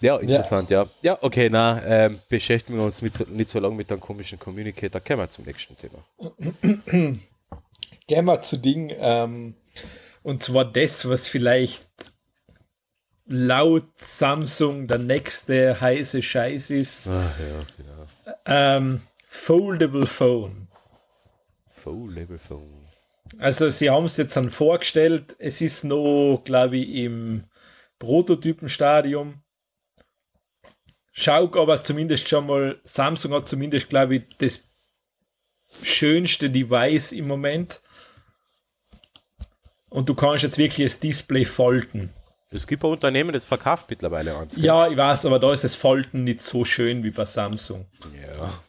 [0.00, 0.86] Ja, interessant, ja.
[1.02, 4.38] Ja, okay, na, ähm, beschäftigen wir uns mit so, nicht so lange mit einem komischen
[4.38, 5.00] Communicator.
[5.00, 6.04] Kommen wir zum nächsten Thema.
[8.06, 9.54] Gehen wir zu Ding, ähm,
[10.22, 11.86] und zwar das, was vielleicht
[13.26, 17.08] laut Samsung der nächste heiße Scheiß ist.
[17.08, 18.06] Ach ja, genau.
[18.44, 20.68] Ähm, Foldable Phone.
[21.72, 22.83] Foldable Phone.
[23.38, 25.36] Also sie haben es jetzt dann vorgestellt.
[25.38, 27.44] Es ist noch, glaube ich, im
[27.98, 29.42] Prototypenstadium.
[31.12, 34.64] Schau aber zumindest schon mal, Samsung hat zumindest, glaube ich, das
[35.82, 37.80] schönste Device im Moment.
[39.90, 42.12] Und du kannst jetzt wirklich das Display falten.
[42.50, 44.56] Es gibt ein Unternehmen, das verkauft mittlerweile eins.
[44.56, 47.86] Ja, ich weiß, aber da ist das Falten nicht so schön wie bei Samsung.
[48.20, 48.60] Ja.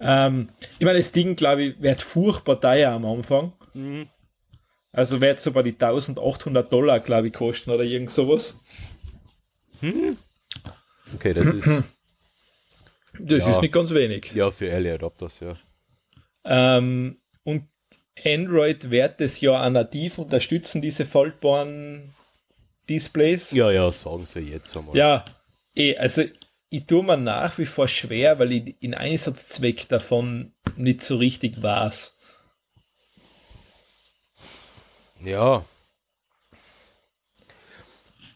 [0.00, 3.52] Ähm, ich meine, das Ding, glaube ich, wird furchtbar teuer am Anfang.
[4.92, 8.58] Also wird so bei die 1800 Dollar, glaube ich, kosten oder irgend sowas.
[11.14, 11.66] Okay, das ist
[13.18, 13.50] Das Ja.
[13.50, 14.32] ist nicht ganz wenig.
[14.34, 15.56] ja für Early Adopters, ja.
[16.44, 17.68] Ähm, und
[18.24, 22.14] Android wird das ja auch nativ unterstützen, diese faltbaren
[22.88, 23.50] Displays.
[23.52, 24.96] Ja, ja, sagen sie jetzt einmal.
[24.96, 25.24] Ja,
[25.74, 26.24] eh, also
[26.70, 31.62] ich tue mir nach wie vor schwer, weil ich den Einsatzzweck davon nicht so richtig
[31.62, 32.16] weiß.
[35.24, 35.64] Ja.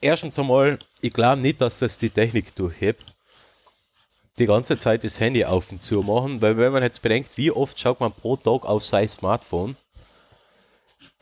[0.01, 3.05] Erstens einmal, ich glaube nicht, dass das die Technik durchhebt.
[4.39, 7.51] Die ganze Zeit das Handy auf und zu machen, weil wenn man jetzt bedenkt, wie
[7.51, 9.77] oft schaut man pro Tag auf sein Smartphone,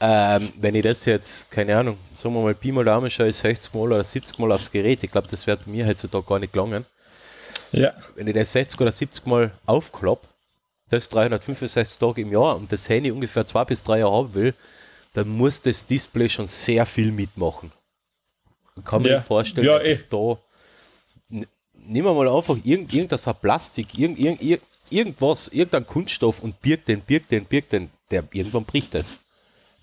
[0.00, 3.36] ähm, wenn ich das jetzt, keine Ahnung, sagen wir mal, Pi mal Daumen schaue ich
[3.36, 6.52] 60 Mal oder 70 Mal aufs Gerät, ich glaube, das wird mir heutzutage gar nicht
[6.52, 6.84] gelangen.
[7.70, 7.92] Ja.
[8.16, 10.26] Wenn ich das 60 oder 70 Mal aufklappe,
[10.90, 14.54] das 365 Tage im Jahr und das Handy ungefähr zwei bis drei Jahre haben will,
[15.14, 17.72] dann muss das Display schon sehr viel mitmachen.
[18.76, 19.20] Ich kann mir Ja.
[19.20, 19.92] vorstellen, Ja, dass eh.
[19.92, 20.38] es da.
[21.30, 25.86] N- Nehmen wir mal einfach irgend, irgendein so ein Plastik, irgend, irgend, irgend- irgendwas, irgendein
[25.86, 29.16] Kunststoff und birgt den, birgt den, birgt den, der irgendwann bricht das.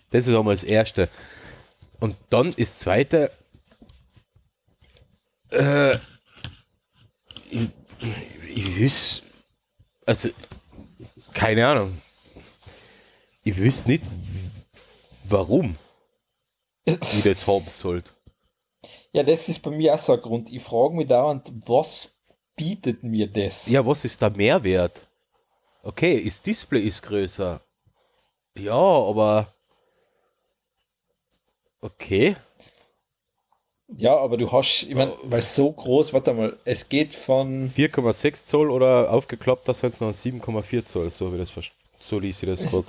[0.09, 1.09] Das ist einmal das Erste.
[1.99, 3.32] Und dann das Zweite,
[5.51, 5.95] äh,
[7.49, 7.69] ich,
[8.55, 9.23] ich wüs,
[10.05, 10.29] also,
[11.34, 12.01] keine Ahnung.
[13.43, 14.03] Ich wüsste nicht,
[15.32, 15.77] warum
[16.86, 18.11] ich das haben sollte.
[19.13, 20.51] Ja, das ist bei mir auch so ein Grund.
[20.51, 22.15] Ich frage mich dauernd, was
[22.55, 23.67] bietet mir das?
[23.67, 25.07] Ja, was ist der Mehrwert?
[25.84, 27.61] Okay, das Display ist größer.
[28.57, 29.53] Ja, aber.
[31.82, 32.36] Okay.
[33.97, 38.45] Ja, aber du hast, ich meine, weil so groß, warte mal, es geht von, 4,6
[38.45, 41.53] Zoll oder aufgeklappt, das jetzt noch 7,4 Zoll, so wie das
[41.99, 42.88] so ließ ich das gerade.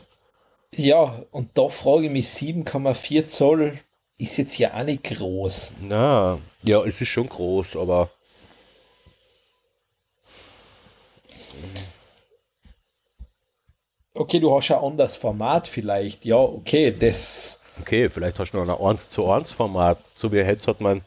[0.74, 3.78] Ja, und da frage ich mich, 7,4 Zoll
[4.18, 5.72] ist jetzt ja auch nicht groß.
[5.80, 8.10] Na, ja, es ist schon groß, aber.
[14.14, 16.24] Okay, du hast ein anderes Format vielleicht.
[16.24, 19.98] Ja, okay, das, Okay, vielleicht hast du noch ein 1 zu 1 Format.
[20.14, 21.02] So wie jetzt hat man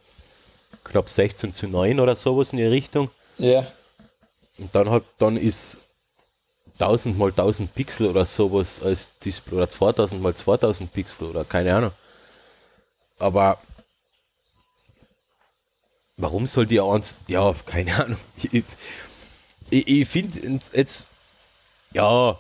[0.84, 3.10] knapp 16 zu 9 oder sowas in die Richtung.
[3.38, 3.68] ja,
[4.58, 5.80] Und dann hat, dann ist
[6.80, 11.76] 1000 mal 1000 Pixel oder sowas als Display oder 2000 mal 2000 Pixel oder keine
[11.76, 11.92] Ahnung.
[13.18, 13.60] Aber
[16.18, 18.20] warum soll die eins, ja, keine Ahnung.
[18.38, 18.64] Ich,
[19.70, 21.08] ich, ich finde jetzt,
[21.94, 22.38] ja,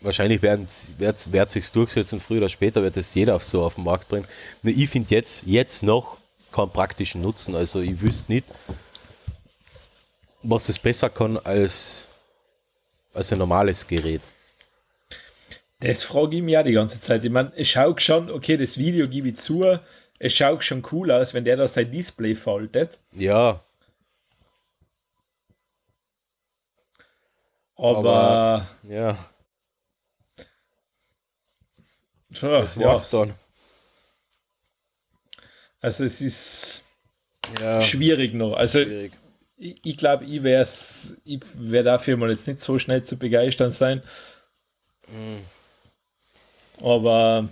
[0.00, 0.66] wahrscheinlich werden
[0.98, 4.08] wird, wird sich durchsetzen, früher oder später wird es jeder auf so auf den Markt
[4.08, 4.26] bringen.
[4.62, 6.18] Nur ich finde jetzt, jetzt noch
[6.52, 7.54] keinen praktischen Nutzen.
[7.54, 8.46] Also ich wüsste nicht,
[10.42, 12.05] was es besser kann als,
[13.16, 14.20] als ein normales Gerät.
[15.80, 17.24] das frage ich mich auch die ganze Zeit.
[17.24, 19.78] Ich meine, es schaut schon, okay, das Video gebe ich zu,
[20.18, 23.62] es schaut schon cool aus, wenn der da sein Display faltet, Ja,
[27.78, 29.18] aber, Aber- ja,
[32.30, 33.34] ja, ja, dann.
[35.80, 36.84] also es ist
[37.60, 38.54] Ja, schwierig noch.
[38.54, 39.12] Also schwierig.
[39.58, 40.66] Ich, ich glaube, ich wäre
[41.24, 44.02] ich wär dafür mal jetzt nicht so schnell zu begeistern sein.
[46.82, 47.48] Aber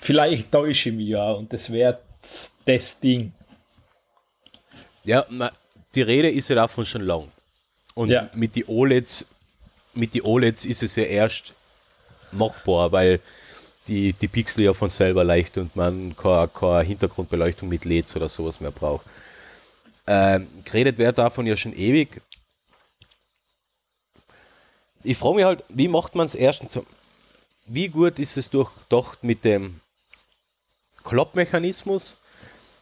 [0.00, 2.00] vielleicht täusche ich mich ja und das wäre
[2.64, 3.32] das Ding.
[5.04, 5.26] Ja,
[5.94, 7.28] die Rede ist ja davon schon lang.
[7.94, 8.28] Und Ja.
[8.34, 9.26] mit die OLEDs,
[9.94, 11.54] mit die OLEDs ist es ja erst
[12.30, 13.20] machbar, weil
[13.86, 18.28] die, die Pixel ja von selber leicht und man keine, keine Hintergrundbeleuchtung mit LEDs oder
[18.28, 19.06] sowas mehr braucht.
[20.10, 22.22] Ähm, geredet wird davon ja schon ewig.
[25.04, 26.72] Ich frage mich halt, wie macht man es erstens?
[26.72, 26.86] so-
[27.66, 29.80] Wie gut ist es durchdacht mit dem
[31.04, 32.16] Kloppmechanismus?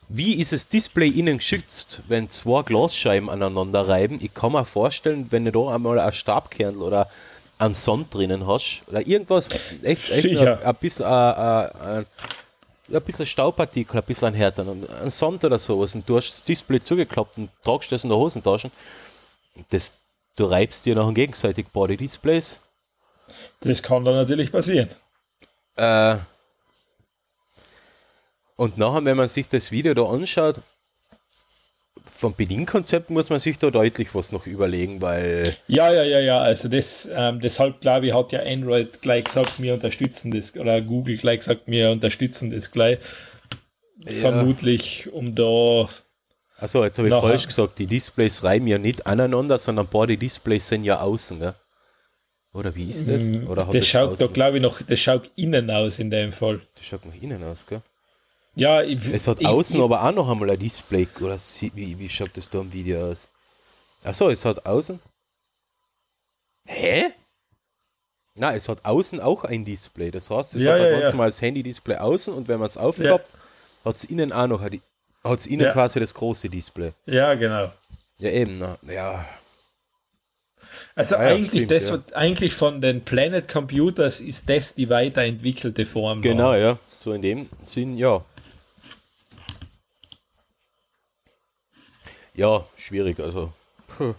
[0.08, 4.20] Wie ist das Display innen geschützt, wenn zwei Glasscheiben aneinander reiben?
[4.22, 7.10] Ich kann mir vorstellen, wenn du da einmal ein Stabkernel oder
[7.58, 9.48] einen Sand drinnen hast oder irgendwas,
[9.82, 12.06] echt, echt ein, bisschen, ein, ein,
[12.92, 16.44] ein bisschen Staubpartikel, ein bisschen ein Härter, ein Sand oder sowas und du hast das
[16.44, 18.70] Display zugeklappt und tragst das in der Hosentasche.
[19.70, 19.94] Das,
[20.36, 22.60] du reibst dir nachher gegenseitig beide Displays.
[23.60, 24.90] Das kann dann natürlich passieren.
[25.76, 26.16] Äh,
[28.56, 30.60] und nachher, wenn man sich das Video da anschaut,
[32.12, 36.38] vom Bedienkonzept muss man sich da deutlich was noch überlegen, weil Ja, ja, ja, ja.
[36.40, 40.80] Also das, ähm, deshalb glaube ich, hat ja Android gleich gesagt, wir unterstützen das, oder
[40.80, 42.98] Google gleich gesagt, wir unterstützen das gleich.
[44.06, 45.88] Vermutlich, um da.
[46.58, 50.68] Also jetzt habe ich falsch gesagt, die Displays reiben ja nicht aneinander, sondern beide Displays
[50.68, 51.54] sind ja außen, gell?
[52.52, 53.28] Oder wie ist das?
[53.46, 56.32] Oder hat Mm, Das schaut da, glaube ich, noch, das schaut innen aus in dem
[56.32, 56.60] Fall.
[56.74, 57.82] das schaut nach innen aus, gell?
[58.56, 61.36] Ja, ich, Es hat ich, außen ich, aber auch noch einmal ein Display, oder
[61.74, 63.28] wie, wie schaut das da im Video aus?
[64.02, 64.98] Achso, es hat außen.
[66.66, 67.12] Hä?
[68.34, 70.10] Nein, es hat außen auch ein Display.
[70.10, 71.10] Das heißt, es Ja, hat ein ja, ganz ja.
[71.10, 73.30] normales Handy-Display außen und wenn man es aufklappt,
[73.84, 76.92] hat es innen auch noch hat es innen quasi das große Display.
[77.06, 77.72] Ja, genau.
[78.18, 79.24] Ja, eben, na, ja.
[80.94, 85.84] Also Ah eigentlich, stimmt, das, wird- eigentlich von den Planet Computers ist das die weiterentwickelte
[85.86, 86.22] Form.
[86.22, 86.78] Genau, ja.
[86.98, 88.24] So in dem Sinn, ja.
[92.36, 93.52] Ja, schwierig, also.
[93.96, 94.14] puh.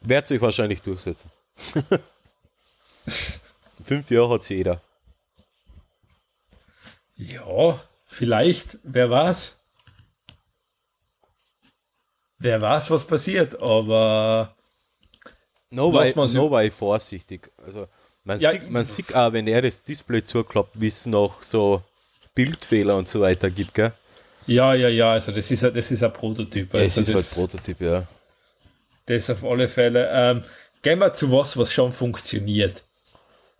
[0.00, 1.30] Wird sich wahrscheinlich durchsetzen.
[3.84, 4.80] Fünf Jahre hat jeder.
[7.14, 9.58] Ja, vielleicht, wer weiß.
[12.38, 14.56] Wer weiß, was passiert, aber
[15.70, 17.50] No, Lass weil, mal so- no weil vorsichtig.
[17.64, 17.86] Also
[18.24, 21.82] man, Ja, sieht, man sieht auch, wenn er das Display zuklappt, wie es noch so
[22.34, 23.92] Bildfehler und so weiter gibt, gell?
[24.46, 26.72] Ja, ja, ja, also das ist, ein- das ist ein Prototyp.
[26.74, 28.06] Ja, es Also ist das, halt Prototyp, ja.
[29.06, 30.08] das auf alle Fälle.
[30.12, 30.44] Ähm,
[30.82, 32.84] gehen wir zu was, was schon funktioniert.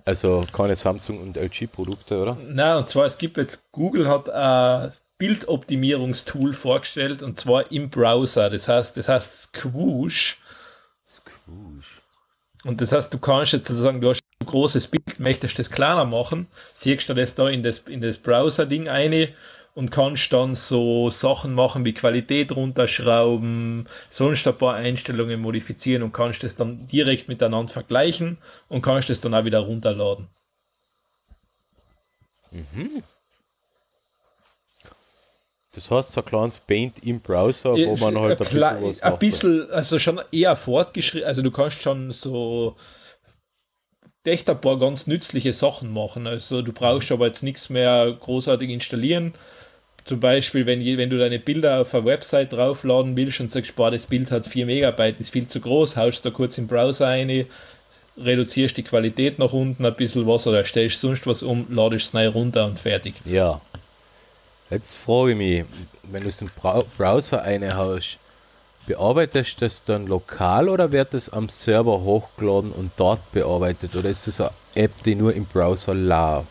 [0.05, 2.37] Also keine Samsung und LG-Produkte, oder?
[2.49, 8.51] Na, und zwar, es gibt jetzt, Google hat ein Bildoptimierungstool vorgestellt und zwar im Browser.
[8.51, 10.39] Das heißt, das heißt Squoosh.
[11.07, 12.03] Squoosh.
[12.65, 16.05] Und das heißt, du kannst jetzt sozusagen, du hast ein großes Bild, möchtest das kleiner
[16.05, 19.29] machen, ziehst du das da in das, in das Browser-Ding ein
[19.75, 26.13] und kannst dann so Sachen machen wie Qualität runterschrauben, sonst ein paar Einstellungen modifizieren und
[26.13, 30.29] kannst das dann direkt miteinander vergleichen und kannst das dann auch wieder runterladen.
[35.75, 39.11] Das heißt, so ein kleines Paint im Browser, wo man halt ein bisschen was ein
[39.13, 39.21] macht.
[39.21, 42.77] bisschen, also schon eher fortgeschritten, also du kannst schon so
[44.25, 46.27] echt ein paar ganz nützliche Sachen machen.
[46.27, 49.35] Also du brauchst aber jetzt nichts mehr großartig installieren.
[50.05, 53.91] Zum Beispiel, wenn, wenn du deine Bilder auf eine Website draufladen willst und sagst, boah,
[53.91, 57.47] das Bild hat 4 Megabyte, ist viel zu groß, haust da kurz im Browser ein,
[58.19, 62.13] reduzierst die Qualität nach unten ein bisschen was oder stellst sonst was um, ladest es
[62.13, 63.15] neu runter und fertig.
[63.25, 63.61] Ja.
[64.71, 65.65] Jetzt frage ich mich,
[66.11, 66.51] wenn du es im
[66.97, 68.19] Browser reinhaust,
[68.87, 73.95] bearbeitest du das dann lokal oder wird das am Server hochgeladen und dort bearbeitet?
[73.95, 76.49] Oder ist das eine App, die nur im Browser läuft?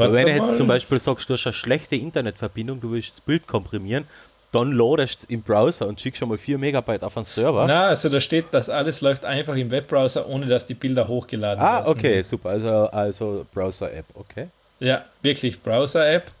[0.00, 3.20] Warte wenn du jetzt zum Beispiel sagst, du hast eine schlechte Internetverbindung, du willst das
[3.20, 4.06] Bild komprimieren,
[4.52, 7.66] dann ladest du im Browser und schickst schon mal 4 Megabyte auf einen Server.
[7.66, 11.62] Na, also da steht, dass alles läuft einfach im Webbrowser, ohne dass die Bilder hochgeladen
[11.62, 11.88] ah, werden.
[11.88, 12.50] okay, super.
[12.50, 14.48] Also, also Browser-App, okay.
[14.80, 16.32] Ja, wirklich Browser-App.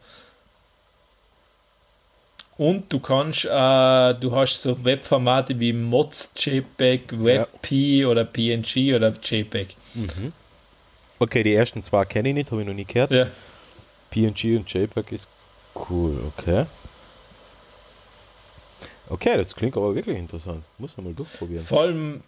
[2.56, 9.14] Und du kannst, äh, du hast so Webformate wie Mods, JPEG, WebP oder PNG oder
[9.22, 9.76] JPEG.
[11.18, 13.12] Okay, die ersten zwei kenne ich nicht, habe ich noch nie gehört.
[13.12, 13.28] Ja,
[14.10, 15.28] PNG und JPEG ist
[15.88, 16.66] cool, okay.
[19.08, 20.62] Okay, das klingt aber wirklich interessant.
[20.78, 21.64] Muss man mal durchprobieren.
[21.64, 22.22] vor allem,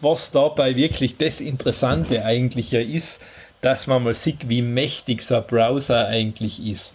[0.00, 3.22] was dabei wirklich das Interessante eigentlich ja ist,
[3.60, 6.94] dass man mal sieht, wie mächtig so ein Browser eigentlich ist.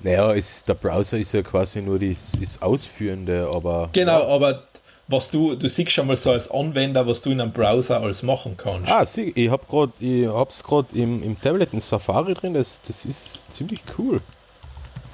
[0.00, 3.88] Naja, es, der Browser ist ja quasi nur das, das Ausführende, aber.
[3.92, 4.64] Genau, aber
[5.08, 8.22] was du, du siehst schon mal so als Anwender, was du in einem Browser alles
[8.22, 8.90] machen kannst.
[8.90, 12.80] Ah, sieh, ich habe gerade, ich hab's gerade im, im Tablet in Safari drin, das,
[12.86, 14.20] das ist ziemlich cool.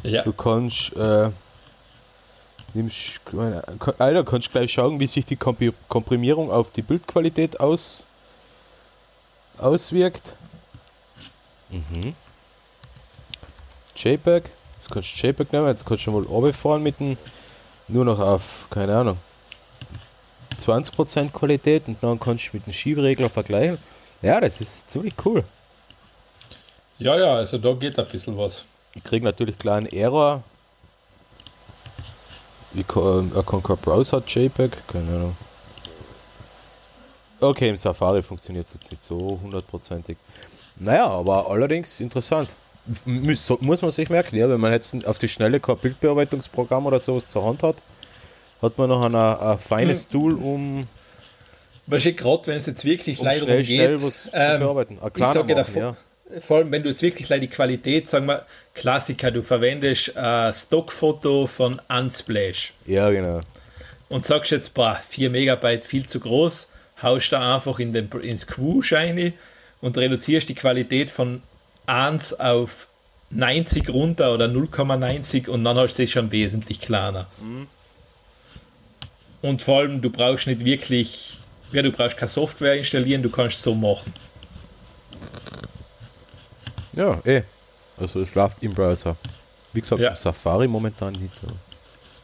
[0.05, 0.23] ja.
[0.23, 1.31] Du kannst, äh,
[2.75, 8.07] nimmst, meine, kann- Alter, kannst gleich schauen, wie sich die Komprimierung auf die Bildqualität aus,
[9.57, 10.35] auswirkt.
[11.71, 12.15] Mhm.
[13.97, 14.45] JPEG,
[14.77, 17.17] jetzt kannst du JPEG nehmen, jetzt kannst du mal runterfahren mit dem,
[17.89, 19.19] nur noch auf, keine Ahnung,
[20.59, 23.79] 20% Qualität und dann kannst du mit dem Schieberegler vergleichen.
[24.23, 25.45] Ja, das ist ziemlich cool.
[26.99, 28.65] ja, ja, also da geht ein bisschen was.
[28.95, 30.43] Ich kriege natürlich klar einen Error,
[32.75, 35.37] Ich kann, er kann kein Browser JPEG, keine Ahnung.
[37.41, 40.19] Okay, im Safari funktioniert es jetzt nicht so hundertprozentig.
[40.77, 42.55] Naja, aber allerdings interessant.
[43.05, 46.99] Muss, muss man sich merken, ja, wenn man jetzt auf die Schnelle kein Bildbearbeitungsprogramm oder
[46.99, 47.83] sowas zur Hand hat,
[48.61, 50.11] hat man noch ein, ein feines hm.
[50.11, 50.87] Tool, um.
[51.87, 54.99] Wahrscheinlich gerade wenn es jetzt wirklich um leider schnell, geht, schnell was ähm, zu bearbeiten.
[55.15, 56.41] ich sage davor, ja.
[56.41, 58.45] vor allem wenn du jetzt wirklich die Qualität, sagen wir,
[58.75, 62.75] Klassiker, du verwendest ein Stockfoto von Unsplash.
[62.85, 63.41] Ja, genau.
[64.11, 66.71] Und sagst jetzt, boah, 4 Megabyte viel zu groß,
[67.03, 69.33] haust da einfach in den, ins Quoosh rein
[69.81, 71.43] und reduzierst die Qualität von
[71.87, 72.89] 1 auf
[73.31, 77.29] 90 runter oder 0,90 und dann hast du das schon wesentlich kleiner.
[77.41, 77.67] Mhm.
[79.43, 81.39] Und vor allem, du brauchst nicht wirklich,
[81.73, 84.13] ja, du brauchst keine Software installieren, du kannst so machen.
[86.93, 87.43] Ja, eh.
[87.97, 89.17] Also es läuft im Browser.
[89.73, 90.17] Wie gesagt, ja.
[90.17, 91.35] Safari momentan nicht.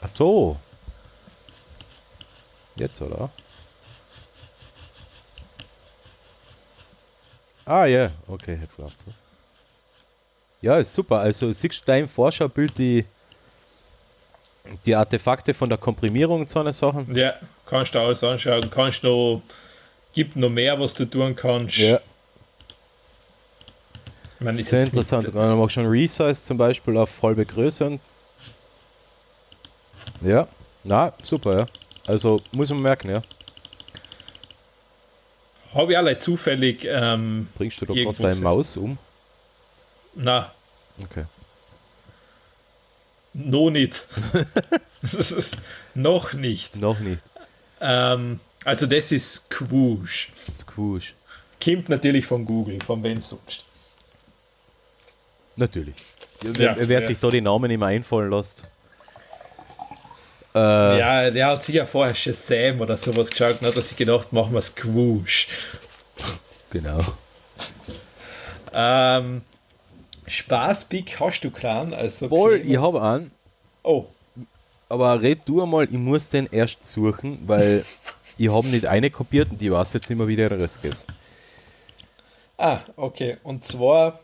[0.00, 0.56] Ach so.
[2.76, 3.30] Jetzt, oder?
[7.64, 9.14] Ah ja, okay, jetzt läuft es.
[10.60, 11.20] Ja, ist super.
[11.20, 13.04] Also siehst du dein Vorschaubild die,
[14.86, 17.14] die Artefakte von der Komprimierung und so eine Sachen?
[17.14, 17.34] Ja,
[17.66, 18.70] kannst du alles anschauen.
[18.70, 19.42] Kannst du,
[20.12, 21.76] gibt noch mehr, was du tun kannst.
[21.78, 22.00] Ja.
[24.40, 25.24] meine, Sehr interessant.
[25.24, 27.86] Nicht, Man macht schon Resize zum Beispiel auf halbe Größe.
[27.86, 28.00] Und
[30.20, 30.46] ja,
[30.82, 31.66] na, super, ja.
[32.06, 33.22] Also muss man merken, ja.
[35.74, 36.86] Habe ich alle zufällig.
[36.88, 38.96] Ähm, Bringst du da gerade deine Maus um?
[40.14, 40.52] Na.
[41.02, 41.24] Okay.
[43.34, 44.06] No nicht.
[45.94, 46.76] noch nicht.
[46.76, 47.22] Noch nicht.
[47.80, 50.30] Ähm, also das ist Squoosh.
[50.56, 51.14] Squoosh.
[51.62, 53.64] Kommt natürlich von Google, von wem sonst.
[55.56, 55.96] Natürlich.
[56.42, 57.06] Ja, wer, wer ja.
[57.06, 58.64] sich da die Namen immer einfallen lässt.
[60.54, 64.54] Äh, ja, der hat sicher vorher Shazam oder sowas geschaut und hat sich gedacht, machen
[64.54, 65.48] wir Squoosh.
[66.70, 66.98] Genau.
[68.72, 69.42] ähm,
[70.26, 71.94] Spaßpick hast du keinen?
[71.94, 73.30] Also Wohl, ich habe einen.
[73.82, 74.06] Oh.
[74.88, 77.84] Aber red du einmal, ich muss den erst suchen, weil
[78.38, 80.96] ich habe nicht eine kopiert und ich weiß jetzt immer, wie der Rest geht.
[82.56, 83.38] Ah, okay.
[83.42, 84.20] Und zwar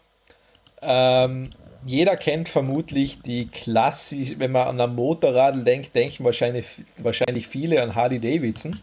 [0.82, 1.50] ähm,
[1.84, 6.66] jeder kennt vermutlich die klassisch, wenn man an ein Motorrad denkt, denken wahrscheinlich,
[6.98, 8.80] wahrscheinlich viele an Harley Davidson.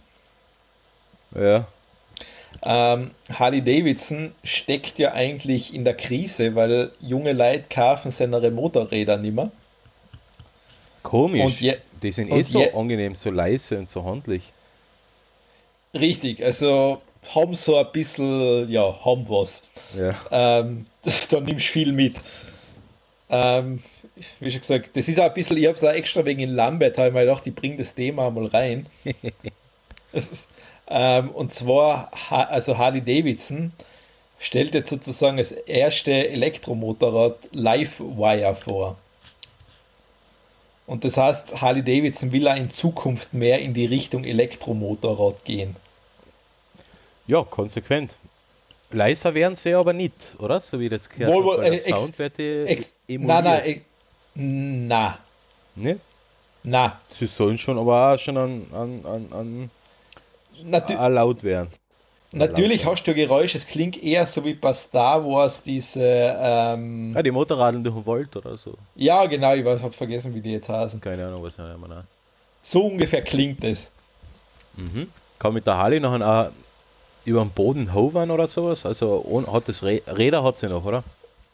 [1.35, 1.67] Ja.
[2.63, 9.17] Ähm, Harley Davidson steckt ja eigentlich in der Krise, weil junge Leute kaufen seine Motorräder
[9.17, 9.51] nicht mehr.
[11.03, 11.61] Komisch.
[11.61, 14.51] Je, die sind eh so je, angenehm, so leise und so handlich.
[15.93, 17.01] Richtig, also
[17.33, 19.63] haben so ein bisschen, ja, haben was.
[19.97, 20.15] Ja.
[20.59, 20.85] Ähm,
[21.29, 22.15] da nimmst du viel mit.
[23.29, 23.81] Ähm,
[24.39, 26.55] wie schon gesagt, das ist auch ein bisschen, ich habe es auch extra wegen in
[26.55, 28.87] Lambert, habe ich mir gedacht, ich bringe das Thema mal rein.
[30.89, 33.71] ähm, und zwar, also Harley Davidson
[34.39, 38.97] stellt jetzt sozusagen das erste Elektromotorrad Livewire vor.
[40.85, 45.75] Und das heißt, Harley Davidson will auch in Zukunft mehr in die Richtung Elektromotorrad gehen.
[47.27, 48.15] Ja, konsequent.
[48.91, 50.61] Leiser werden sie aber nicht, oder?
[50.61, 53.81] So wie das gehört wohl, wohl, äh, Soundwerte ex, Nein, nein,
[54.35, 55.19] na.
[55.75, 55.99] Ne?
[56.63, 57.01] Na.
[57.09, 59.71] Sie sollen schon aber auch schon an, an, an, an
[60.63, 61.69] Natu laut werden.
[62.31, 66.03] Natürlich laut hast du Geräusche, es klingt eher so wie bei Star Wars diese.
[66.03, 68.73] Ähm ah, die Motorradeln durch den Wald oder so.
[68.95, 70.99] Ja, genau, ich habe vergessen, wie die jetzt heißen.
[70.99, 72.03] Keine Ahnung, was haben wir
[72.61, 73.91] So ungefähr klingt es.
[74.75, 75.07] Mhm.
[75.39, 76.51] Kann mit der Harley noch ein,
[77.25, 78.85] über den Boden hovern oder sowas?
[78.85, 81.03] Also hat das Räder hat sie noch, oder?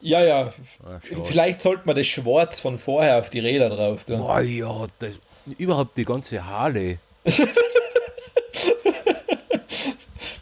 [0.02, 0.54] Ja, ja.
[0.86, 4.20] Ach, Vielleicht sollte man das Schwarz von vorher auf die Räder drauf tun.
[4.20, 5.14] Boah, ja, das,
[5.58, 6.98] überhaupt die ganze Harley.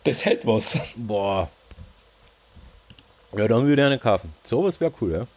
[0.03, 0.77] das hätte was.
[0.95, 1.49] Boah.
[3.35, 4.31] Ja, dann würde ich einen kaufen.
[4.43, 5.27] Sowas wäre cool, ja.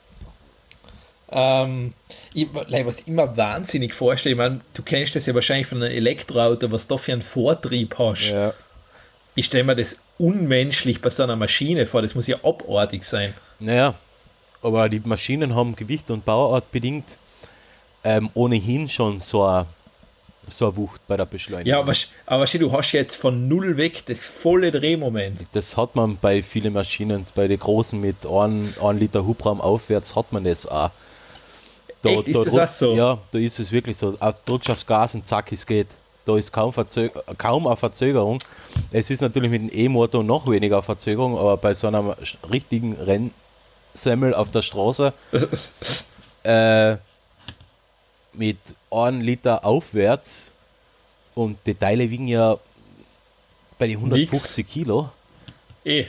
[1.31, 1.95] Ähm,
[2.33, 5.93] ich, was ich immer wahnsinnig vorstelle, ich meine, du kennst das ja wahrscheinlich von einem
[5.93, 8.31] Elektroauto, was du da für einen Vortrieb hast.
[8.31, 8.53] Ja
[9.35, 12.03] ich stelle mir das unmenschlich bei so einer Maschine vor.
[12.03, 13.35] Das muss ja abartig sein.
[13.59, 13.95] Naja,
[14.63, 17.19] aber die Maschinen haben Gewicht und Bauart bedingt
[18.05, 19.67] ähm, ohnehin schon so eine,
[20.49, 21.71] so eine Wucht bei der Beschleunigung.
[21.71, 21.93] Ja, aber,
[22.27, 25.41] aber du hast jetzt von null weg das volle Drehmoment.
[25.53, 30.33] Das hat man bei vielen Maschinen, bei den großen mit 1 Liter Hubraum aufwärts, hat
[30.33, 30.91] man das auch.
[32.03, 32.95] Da, Echt, ist das auch so?
[32.95, 34.17] Ja, da ist es wirklich so.
[34.45, 35.89] Drückst aufs Gas und zack, es geht.
[36.27, 36.73] Da ist kaum,
[37.39, 38.39] kaum eine Verzögerung.
[38.93, 42.15] Es ist natürlich mit dem E-Motor noch weniger Verzögerung, aber bei so einem
[42.51, 45.13] richtigen Rennsemmel auf der Straße,
[46.43, 46.97] äh,
[48.35, 48.59] mit
[48.91, 50.53] 1 Liter aufwärts
[51.35, 52.59] und die Teile wiegen ja
[53.79, 55.11] bei den 150 Kilo.
[55.85, 56.07] Eh.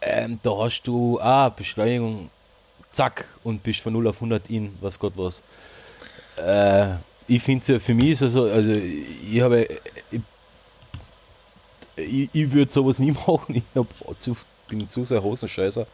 [0.00, 2.30] Ähm, da hast du ah, Beschleunigung,
[2.90, 5.42] zack, und bist von 0 auf 100 in, was Gott was.
[6.36, 6.96] Äh,
[7.28, 9.68] ich finde es für mich ist also, also ich habe,
[10.10, 10.20] ich,
[11.96, 13.54] ich, ich würde sowas nie machen.
[13.56, 13.86] Ich hab
[14.20, 14.36] zu,
[14.68, 15.86] bin zu sehr Hosenscheißer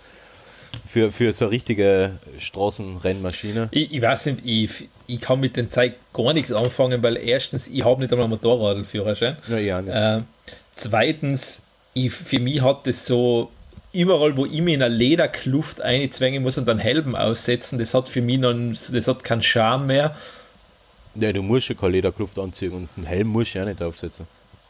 [0.87, 3.69] für, für so eine richtige Straßenrennmaschine.
[3.71, 7.69] Ich, ich weiß nicht, ich, ich kann mit den Zeit gar nichts anfangen, weil erstens,
[7.69, 9.37] ich habe nicht einmal einen Motorradführerschein.
[9.49, 10.17] Ja, ja.
[10.17, 10.23] Äh,
[10.75, 11.63] zweitens,
[11.95, 13.51] ich, für mich hat das so
[13.93, 18.09] überall, wo ich mich in eine Lederkluft einzwängen muss und dann Helm aussetzen, das hat
[18.09, 20.17] für mich noch, das hat keinen Charme mehr.
[21.15, 24.27] Ja, du musst ja keine Lederkluft anziehen und einen Helm musst du ja nicht aufsetzen.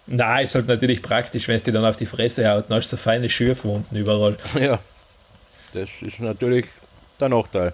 [0.06, 2.70] Nein, ist halt natürlich praktisch, wenn es dir dann auf die Fresse haut.
[2.70, 4.38] Dann hast du so feine Schürfwunden überall.
[4.58, 4.78] Ja,
[5.72, 6.66] das ist natürlich
[7.20, 7.72] der Nachteil.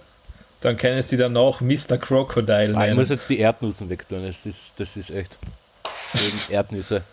[0.61, 1.97] Dann kennst du danach Mr.
[1.97, 2.95] Crocodile Ah, ich nennen.
[2.95, 5.37] muss jetzt die Erdnüsse wegtun, das ist, das ist echt.
[6.49, 7.03] Erdnüsse.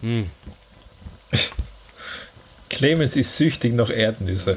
[0.00, 0.30] Hm.
[2.68, 4.56] Clemens ist süchtig nach Erdnüsse.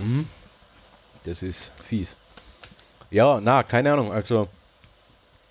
[1.24, 2.16] Das ist fies.
[3.12, 4.12] Ja, na, keine Ahnung.
[4.12, 4.48] Also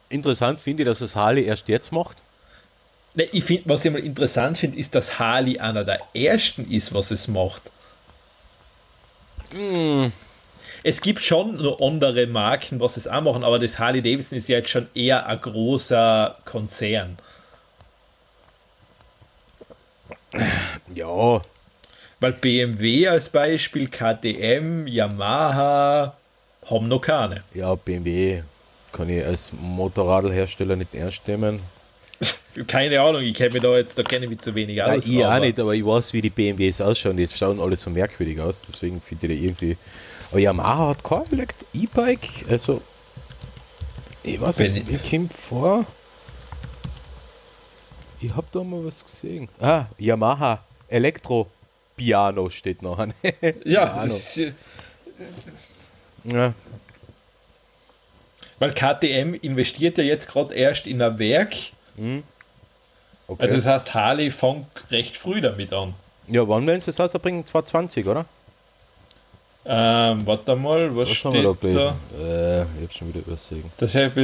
[0.09, 2.17] interessant finde ich, dass es Harley erst jetzt macht.
[3.15, 6.93] Ne, ich find, was ich mal interessant finde, ist, dass Harley einer der ersten ist,
[6.93, 7.63] was es macht.
[10.83, 14.49] Es gibt schon noch andere Marken, was es auch machen, aber das Harley Davidson ist
[14.49, 17.19] ja jetzt schon eher ein großer Konzern.
[20.95, 21.41] Ja,
[22.21, 26.17] Weil BMW als Beispiel, KTM, Yamaha
[26.69, 27.43] haben noch keine.
[27.55, 28.43] ja, BMW
[28.93, 31.61] kann ich als Motorradhersteller nicht ernst nehmen.
[32.67, 35.07] Keine Ahnung, ich kenne mich da jetzt, da kenne ich mich zu wenig Nein, aus.
[35.07, 37.17] ich auch nicht, aber ich weiß, wie die BMWs ausschauen.
[37.17, 39.77] Die schauen alle so merkwürdig aus, deswegen finde ich die irgendwie.
[40.31, 42.81] Aber Yamaha hat kein E-Bike, also.
[44.23, 45.87] Ich weiß nicht, wie kommt vor.
[48.21, 49.49] Ich hab da mal was gesehen.
[49.61, 51.49] Ah, Yamaha Elektro
[51.97, 53.13] Piano steht noch an.
[53.65, 54.41] Ja, ist-
[56.25, 56.55] ja.
[58.59, 61.55] weil KTM investiert ja jetzt gerade erst in ein Werk.
[63.29, 63.43] Okay.
[63.43, 65.95] Also das heißt, Harley fängt recht früh damit an.
[66.29, 67.45] ja, wann werden sie das rausbringen?
[67.45, 68.25] 2020, oder?
[69.69, 71.95] Ähm, warte mal, was, Was haben wir da steht gelesen?
[72.13, 72.19] da?
[72.19, 73.65] Äh, ich hab schon wieder übersehen.
[73.79, 74.15] Das ist wieder,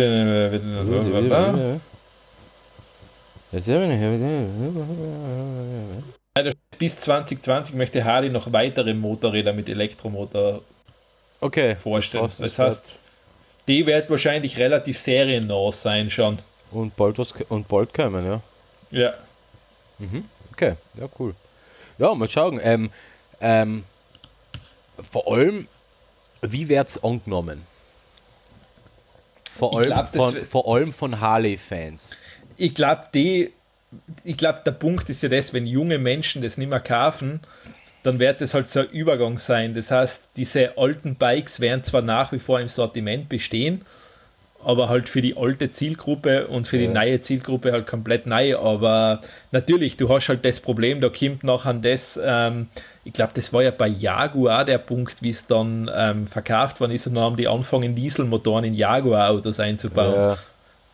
[6.35, 10.63] wieder, bis 2020 möchte Harley noch weitere Motorräder mit Elektromotor
[11.41, 11.75] Okay.
[11.75, 12.31] vorstellen.
[12.39, 12.95] das heißt,
[13.67, 16.39] die wird wahrscheinlich relativ seriennah sein schon.
[16.71, 18.41] Und bald was und bald kommen, ja.
[18.93, 19.15] Ja.
[20.53, 21.35] Okay, ja, cool.
[21.99, 22.61] Ja, mal schauen.
[22.63, 22.91] Ähm,
[23.41, 23.85] ähm,
[25.11, 25.67] vor allem,
[26.43, 27.67] wie wird es angenommen?
[29.51, 32.17] Vor allem, glaub, von, vor allem von Harley-Fans.
[32.57, 33.53] Ich glaube, die,
[34.25, 37.41] ich glaube, der Punkt ist ja das, wenn junge Menschen das nicht mehr kaufen,
[38.03, 39.75] dann wird das halt so ein Übergang sein.
[39.75, 43.85] Das heißt, diese alten Bikes werden zwar nach wie vor im Sortiment bestehen,
[44.65, 46.93] aber halt für die alte Zielgruppe und für die Ja.
[46.93, 48.57] neue Zielgruppe halt komplett neu.
[48.59, 49.21] Aber
[49.51, 52.69] natürlich, du hast halt das Problem, da kommt nachher das, ähm,
[53.05, 56.93] ich glaube, das war ja bei Jaguar der Punkt, wie es dann ähm, verkauft worden
[56.93, 60.15] ist und dann haben die angefangen, Dieselmotoren in Jaguar-Autos einzubauen.
[60.15, 60.39] Ja,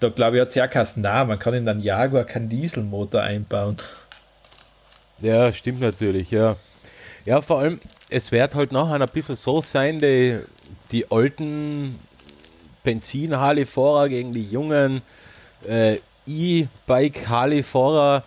[0.00, 3.20] Da glaube ich, hat es ja geheißen, na, man kann in den Jaguar keinen Dieselmotor
[3.22, 3.76] einbauen.
[5.20, 6.56] ja, stimmt natürlich, ja.
[7.24, 10.38] Ja, vor allem, es wird halt nachher ein bisschen so sein, die,
[10.92, 11.98] die alten
[12.89, 15.02] Benzin-Harley-Fahrer gegen die jungen
[15.69, 18.24] äh, E-Bike-Harley-Fahrer.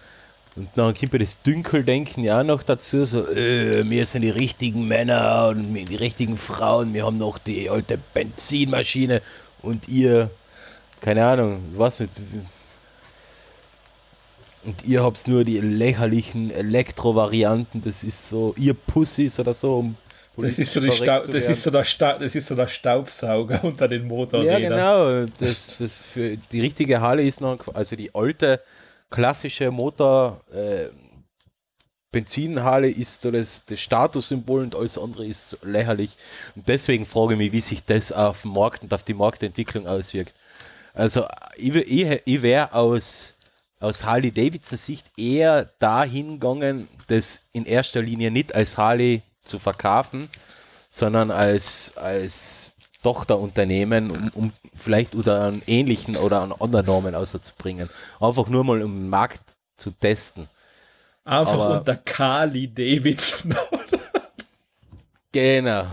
[0.55, 4.29] Und dann kommt ja das Dünkeldenken ja auch noch dazu, so, äh, wir sind die
[4.29, 9.23] richtigen Männer und die richtigen Frauen, wir haben noch die alte Benzinmaschine
[9.63, 10.29] und ihr,
[10.99, 12.11] keine Ahnung, was nicht.
[14.63, 19.95] Und ihr habt nur die lächerlichen Elektro-Varianten, das ist so, ihr Pussys oder so, um
[20.37, 22.47] Das ist, so die politisch Stau korrekt zu das, ist so der Sta das ist
[22.47, 24.61] so der Staubsauger unter den Ja, Motorrädern.
[24.61, 25.25] genau.
[25.39, 28.61] Das, das für die richtige Harley ist noch, also die alte
[29.09, 30.87] klassische Motor äh,
[32.11, 36.17] Benzin Harley ist so das, das Statussymbol und alles andere ist lächerlich.
[36.55, 39.87] Und deswegen frage ich mich, wie sich das auf den Markt und auf die Marktentwicklung
[39.87, 40.33] auswirkt.
[40.93, 41.25] Also
[41.55, 43.35] ich, ich, ich wäre aus,
[43.79, 49.59] aus Harley Davidson Sicht eher dahin gegangen, das in erster Linie nicht als Harley zu
[49.59, 50.29] verkaufen,
[50.89, 52.71] sondern als, als
[53.03, 57.89] Tochterunternehmen, um, um vielleicht oder einen ähnlichen oder einen anderen Namen auszubringen.
[58.19, 59.41] Einfach nur mal um den Markt
[59.77, 60.47] zu testen.
[61.23, 63.55] Einfach Aber- unter Kali Davidson.
[65.31, 65.87] Genau.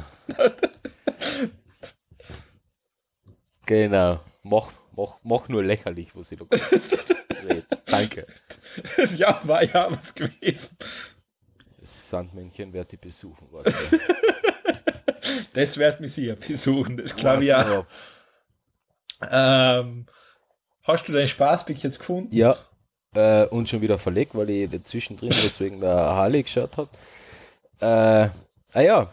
[3.67, 4.21] genau.
[4.43, 6.47] Mach, mach, mach nur lächerlich, was ich da.
[7.87, 8.27] Danke.
[9.17, 10.77] ja, war ja was gewesen.
[11.89, 13.47] Sandmännchen werde ich besuchen.
[13.51, 13.73] Warte.
[15.55, 17.85] Das wird mich sicher besuchen, das glaube ich auch.
[19.29, 20.07] Ähm,
[20.85, 22.33] hast du dein Spaßpick jetzt gefunden?
[22.33, 22.57] Ja,
[23.15, 26.91] äh, und schon wieder verlegt, weil ich dazwischen deswegen der Harley geschaut habe.
[27.81, 28.31] Äh,
[28.73, 29.13] ah ja,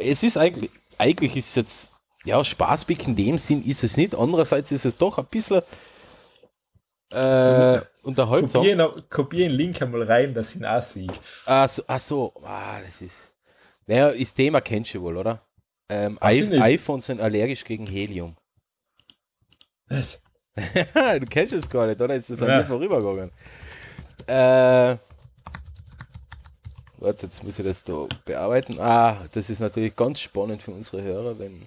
[0.00, 1.92] es ist eigentlich, eigentlich ist jetzt,
[2.24, 4.14] ja, Spaßpick in dem Sinn ist es nicht.
[4.14, 5.62] Andererseits ist es doch ein bisschen
[7.12, 8.62] äh, unterhaltsam.
[8.62, 11.06] Kopieren, kopieren Link einmal rein, dass ich ihn auch sehe.
[11.46, 12.32] Ach so, ach so.
[12.42, 13.30] Ah, das ist.
[13.86, 15.42] Naja, das Thema kennst du wohl, oder?
[15.88, 18.36] Ähm, iPhones sind allergisch gegen Helium.
[19.88, 20.20] Was?
[20.56, 22.14] du kennst es gar nicht, oder?
[22.14, 22.58] Ist das an ja.
[22.58, 23.30] mir vorübergegangen?
[24.26, 24.96] Äh,
[26.98, 28.78] warte, jetzt muss ich das da bearbeiten.
[28.80, 31.66] Ah, das ist natürlich ganz spannend für unsere Hörer, wenn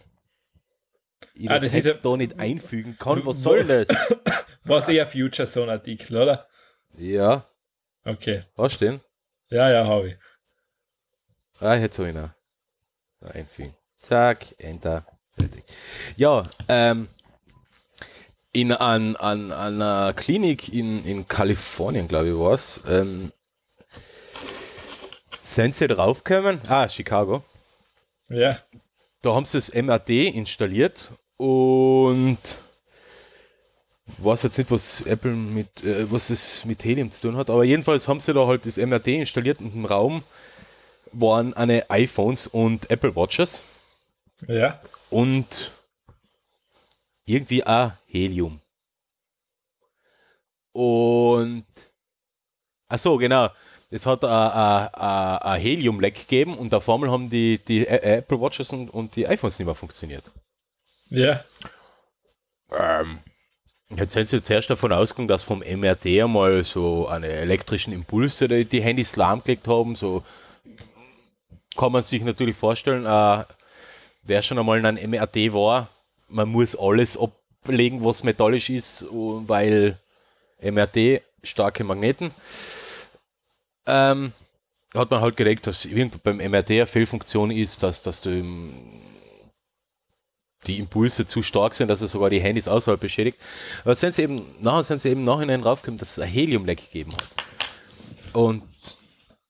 [1.43, 3.25] ich ah, das, jetzt da nicht einfügen kann.
[3.25, 3.87] Was soll das?
[4.63, 6.47] War eher Future so ein Artikel, oder?
[6.97, 7.45] Ja.
[8.05, 8.43] Okay.
[8.57, 9.01] Hast du den?
[9.49, 10.17] Ja, ja, habe ich.
[11.59, 12.29] Ah, jetzt habe ich noch.
[13.21, 13.75] Einfügen.
[13.99, 15.05] Zack, Enter.
[15.37, 15.63] Fertig.
[16.15, 17.07] Ja, ähm,
[18.53, 23.31] in an, an, an einer Klinik in, in Kalifornien, glaube ich, war es, ähm,
[25.39, 26.61] sind sie draufgekommen?
[26.67, 27.43] Ah, Chicago.
[28.29, 28.59] Ja.
[29.21, 31.11] Da haben sie das MRT installiert
[31.41, 32.37] und
[34.19, 37.63] weiß jetzt nicht, was Apple mit, äh, was es mit Helium zu tun hat, aber
[37.63, 40.23] jedenfalls haben sie da halt das MRT installiert und im Raum
[41.11, 43.63] waren eine iPhones und Apple Watches.
[44.47, 44.81] Ja.
[45.09, 45.71] Und
[47.25, 48.59] irgendwie auch Helium.
[50.73, 51.65] Und
[52.87, 53.49] ach so, genau.
[53.89, 59.15] Es hat ein Helium-Leck gegeben und auf einmal haben die, die Apple Watches und, und
[59.15, 60.31] die iPhones nicht mehr funktioniert.
[61.11, 61.43] Ja.
[62.71, 63.19] Ähm,
[63.89, 68.63] jetzt sind sie zuerst davon ausgegangen, dass vom MRT einmal so eine elektrischen Impulse die,
[68.63, 69.95] die Handys lahmgelegt haben.
[69.95, 70.23] So
[71.75, 73.43] kann man sich natürlich vorstellen, äh,
[74.23, 75.89] wer schon einmal in einem MRT war,
[76.29, 79.99] man muss alles ablegen, was metallisch ist, weil
[80.61, 82.31] MRT starke Magneten.
[83.85, 84.31] Ähm,
[84.93, 85.87] hat man halt gedacht, dass
[86.23, 88.29] beim MRT eine Fehlfunktion ist, dass, dass du
[90.67, 93.37] die Impulse zu stark sind, dass es sogar die Handys außerhalb beschädigt.
[93.83, 97.11] Aber sind sie eben, nachher sind sie eben nachhinein draufgekommen, dass es ein Heliumleck gegeben
[97.13, 98.35] hat.
[98.35, 98.63] Und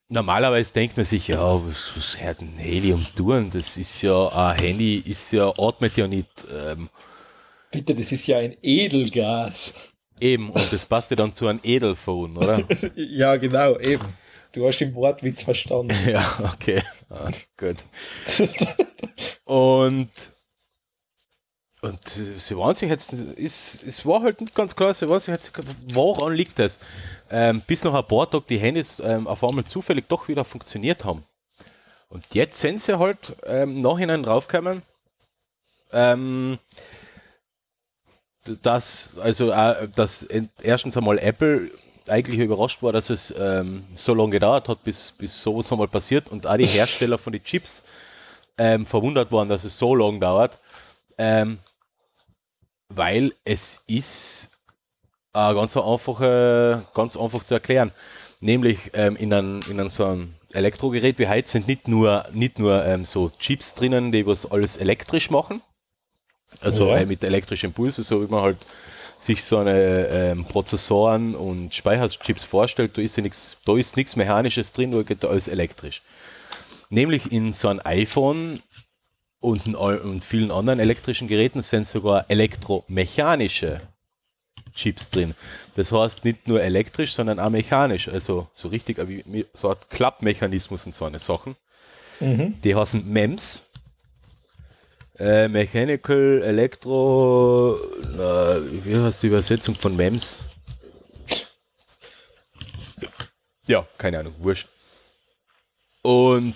[0.08, 3.50] normalerweise denkt man sich, ja, was, was hat ein Helium tun?
[3.52, 6.30] Das ist ja, ein Handy ist ja, atmet ja nicht.
[6.52, 6.90] Ähm,
[7.72, 9.74] Bitte, das ist ja ein Edelgas.
[10.20, 12.64] Eben, und das passt ja dann zu einem Edelphone, oder?
[12.96, 14.06] ja, genau, eben.
[14.52, 15.96] Du hast den Wortwitz verstanden.
[16.08, 16.82] ja, okay.
[17.10, 17.78] Ah, gut.
[19.46, 20.10] und
[21.82, 25.34] und sie waren sich jetzt, ist, es war halt nicht ganz klar, sie waren sich
[25.34, 25.52] jetzt,
[25.92, 26.78] woran liegt das?
[27.32, 31.04] Ähm, bis nach ein paar Tagen die Handys ähm, auf einmal zufällig doch wieder funktioniert
[31.06, 31.24] haben.
[32.08, 34.84] Und jetzt sind sie halt ähm, nachhinein draufgekommen,
[35.92, 36.60] ähm,
[38.62, 40.28] dass, also, äh, dass
[40.62, 41.72] erstens einmal Apple
[42.08, 46.30] eigentlich überrascht war, dass es ähm, so lange gedauert hat, bis, bis sowas einmal passiert
[46.30, 47.84] und auch die Hersteller von den Chips
[48.60, 50.60] ähm, verwundert waren, dass es so lange dauert.
[51.18, 51.58] Ähm,
[52.96, 54.50] weil es ist
[55.34, 57.92] äh, ganz, einfach, äh, ganz einfach zu erklären.
[58.40, 62.60] Nämlich ähm, in, einem, in einem so einem Elektrogerät wie heute sind nicht nur, nicht
[62.60, 65.62] nur ähm, so Chips drinnen, die was alles elektrisch machen.
[66.60, 66.98] Also ja.
[66.98, 68.58] äh, mit elektrischen Impulsen, so wie man halt
[69.18, 74.16] sich so eine ähm, Prozessoren und Speicherchips vorstellt, da ist ja nichts, da ist nichts
[74.16, 76.02] Mechanisches drin, da geht alles elektrisch.
[76.90, 78.62] Nämlich in so einem iPhone
[79.42, 83.82] und, und vielen anderen elektrischen Geräten sind sogar elektromechanische
[84.74, 85.36] Chips drin.
[85.76, 88.08] Das heißt nicht nur elektrisch, sondern auch mechanisch.
[88.08, 91.56] Also so richtig wie so eine Klappmechanismus und so eine Sachen.
[92.20, 92.62] Mhm.
[92.64, 93.64] Die heißen MEMS.
[95.18, 97.78] Äh, Mechanical Electro.
[98.14, 100.40] Äh, wie heißt die Übersetzung von MEMS?
[103.68, 104.68] Ja, keine Ahnung, wurscht.
[106.04, 106.56] Und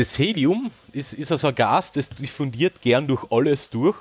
[0.00, 3.98] das Helium ist, ist also ein Gas, das diffundiert gern durch alles durch.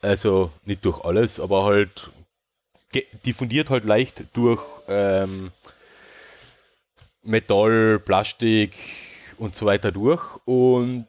[0.00, 2.10] Also nicht durch alles, aber halt
[3.26, 5.52] diffundiert halt leicht durch ähm,
[7.22, 8.74] Metall, Plastik
[9.36, 10.22] und so weiter durch.
[10.46, 11.06] Und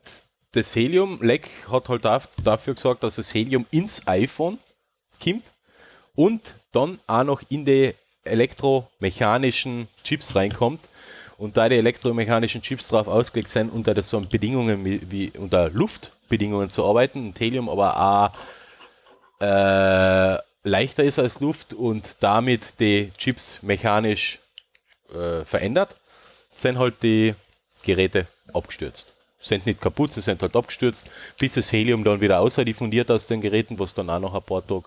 [0.51, 4.59] das Helium-Leck hat halt dafür gesorgt, dass das Helium ins iPhone
[5.23, 5.45] kommt
[6.15, 7.93] und dann auch noch in die
[8.25, 10.81] elektromechanischen Chips reinkommt
[11.37, 16.69] Und da die elektromechanischen Chips drauf ausgelegt sind, unter so Bedingungen wie, wie unter Luftbedingungen
[16.69, 18.31] zu arbeiten und Helium aber auch
[19.39, 24.39] äh, leichter ist als Luft und damit die Chips mechanisch
[25.13, 25.95] äh, verändert,
[26.53, 27.35] sind halt die
[27.83, 29.13] Geräte abgestürzt.
[29.39, 33.41] Sind nicht kaputt, sie sind halt abgestürzt, bis das Helium dann wieder diffundiert aus den
[33.41, 34.85] Geräten, was dann auch noch ein paar Tage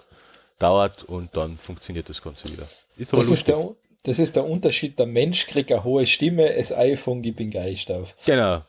[0.59, 2.69] dauert und dann funktioniert das Ganze wieder.
[2.97, 6.73] Ist das, ist der, das ist der Unterschied, der Mensch kriegt eine hohe Stimme, das
[6.73, 8.17] iPhone gibt den Geist auf.
[8.25, 8.63] Genau,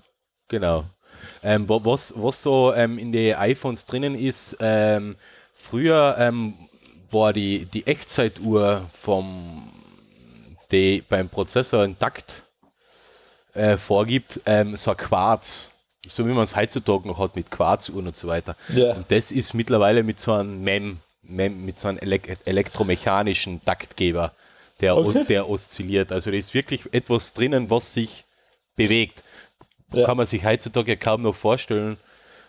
[0.47, 0.85] genau.
[1.43, 5.15] Ähm, was, was so ähm, in den iPhones drinnen ist, ähm,
[5.53, 6.55] früher ähm,
[7.11, 9.71] war die, die Echtzeituhr vom
[10.71, 12.43] die beim Prozessor einen Takt
[13.53, 15.71] äh, vorgibt, ähm, so ein Quarz,
[16.07, 18.55] so wie man es heutzutage noch hat mit Quarzuhren und so weiter.
[18.69, 18.93] Ja.
[18.93, 24.33] Und das ist mittlerweile mit so einem MEM, MEM mit so einem Elek elektromechanischen Taktgeber,
[24.81, 25.23] der, okay.
[25.25, 26.11] der oszilliert.
[26.11, 28.25] Also da ist wirklich etwas drinnen, was sich
[28.75, 29.23] bewegt.
[29.93, 30.05] Ja.
[30.05, 31.97] Kann man sich heutzutage ja kaum noch vorstellen.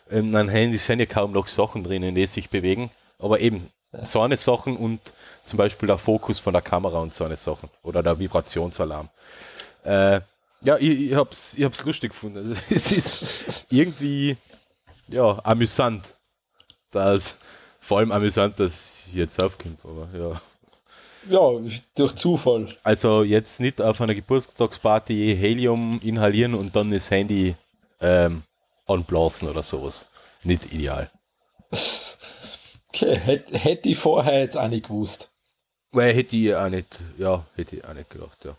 [0.08, 2.90] In einem Handy sind ja kaum noch Sachen drinnen, die sich bewegen.
[3.18, 3.70] Aber eben,
[4.04, 5.12] so eine Sachen und
[5.44, 7.68] zum Beispiel der Fokus von der Kamera und so eine Sachen.
[7.82, 9.08] Oder der Vibrationsalarm.
[9.84, 10.20] Äh,
[10.62, 12.38] ja, ich, ich habe es ich hab's lustig gefunden.
[12.38, 14.36] Also, es ist irgendwie
[15.08, 16.14] ja, amüsant.
[16.90, 17.36] Dass,
[17.80, 20.40] vor allem amüsant, dass jetzt aufkommt, aber ja.
[21.28, 21.50] Ja,
[21.94, 22.76] durch Zufall.
[22.82, 27.54] Also jetzt nicht auf einer Geburtstagsparty Helium inhalieren und dann das Handy
[28.00, 28.42] ähm,
[28.86, 30.06] anblasen oder sowas.
[30.42, 31.10] Nicht ideal.
[32.94, 35.30] Okay, hätte hätt ich vorher jetzt auch nicht gewusst.
[35.92, 38.54] Weil hätte ich auch nicht, ja, hätte ich auch nicht gedacht, ja.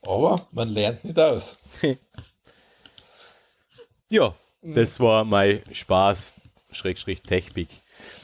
[0.00, 1.58] Aber man lernt nicht aus.
[4.10, 6.36] ja, das war mein Spaß,
[6.70, 7.68] Schrägstrich Technik.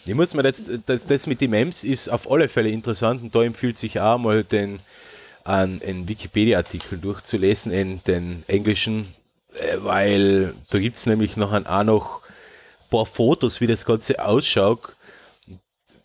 [0.07, 3.35] Ich muss mir das, das, das mit den Mems ist auf alle Fälle interessant und
[3.35, 4.79] da empfiehlt sich auch mal den
[5.45, 9.07] einen Wikipedia-Artikel durchzulesen, in den englischen,
[9.55, 13.87] äh, weil da gibt es nämlich noch ein, auch noch ein paar Fotos, wie das
[13.87, 14.95] Ganze ausschaut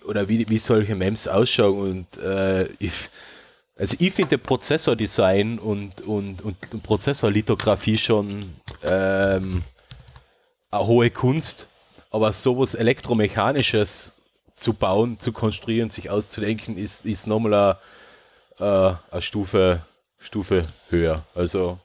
[0.05, 3.09] oder wie, wie solche Mems ausschauen und äh, ich,
[3.75, 8.45] also ich finde Prozessordesign und, und, und Prozessorlithografie schon
[8.81, 9.61] ähm,
[10.71, 11.67] eine hohe Kunst,
[12.13, 14.13] aber sowas Elektromechanisches
[14.55, 17.79] zu bauen, zu konstruieren, sich auszudenken, ist, ist nochmal
[18.59, 19.81] eine, äh, eine Stufe,
[20.19, 21.25] Stufe höher.
[21.33, 21.79] Also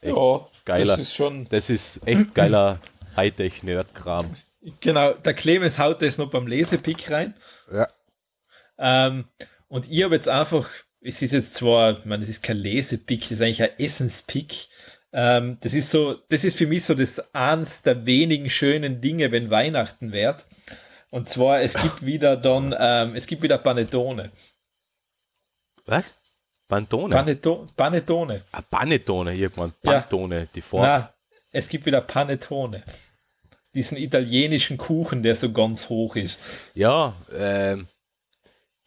[0.00, 0.96] echt ja, geiler.
[0.96, 2.80] Das ist, schon das ist echt geiler
[3.16, 4.36] Hightech-Nerd-Kram.
[4.78, 7.34] Genau, der Clemens haut das noch beim Lesepick rein.
[7.72, 7.88] Ja.
[8.78, 9.24] Ähm,
[9.66, 10.68] und ich habe jetzt einfach,
[11.00, 14.68] es ist jetzt zwar, ich meine, es ist kein Lesepick, das ist eigentlich ein Essenspick.
[15.18, 19.32] Ähm, das ist so, das ist für mich so das eins der wenigen schönen Dinge,
[19.32, 20.44] wenn Weihnachten wird.
[21.10, 24.30] Und zwar, es gibt wieder dann, ähm, es gibt wieder Panettone.
[25.86, 26.14] Was?
[26.68, 27.14] Pantone?
[27.14, 28.42] Paneto Panettone.
[28.52, 29.72] Ah, Panettone, irgendwann.
[29.82, 30.46] Pantone, ja.
[30.54, 30.82] die Form.
[30.82, 31.14] Na,
[31.50, 32.82] es gibt wieder Panettone.
[33.74, 36.40] Diesen italienischen Kuchen, der so ganz hoch ist.
[36.74, 37.88] Ja, ähm,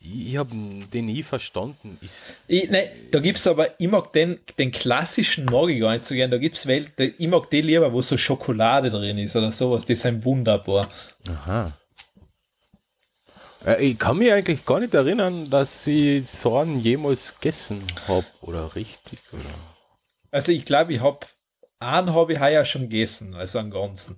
[0.02, 0.56] ich habe
[0.94, 1.98] den nie verstanden.
[2.02, 5.94] Ist ich, ne, da gibt es aber, ich mag den, den klassischen mag ich gar
[5.94, 6.32] nicht so gern.
[6.32, 9.86] Da gibt es welche, ich mag den lieber, wo so Schokolade drin ist oder sowas.
[9.86, 10.88] Die sind wunderbar.
[11.28, 11.74] Aha.
[13.80, 18.26] Ich kann mich eigentlich gar nicht erinnern, dass ich Sorn jemals gegessen habe.
[18.42, 19.44] Oder richtig, oder?
[20.32, 21.28] Also ich glaube, ich habe
[21.80, 24.16] einen habe ich heuer schon gegessen, also einen ganzen.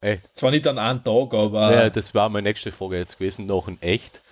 [0.00, 0.34] Echt?
[0.34, 1.72] Zwar nicht an einem Tag, aber.
[1.72, 4.22] Ja, das war meine nächste Frage jetzt gewesen, noch ein echt.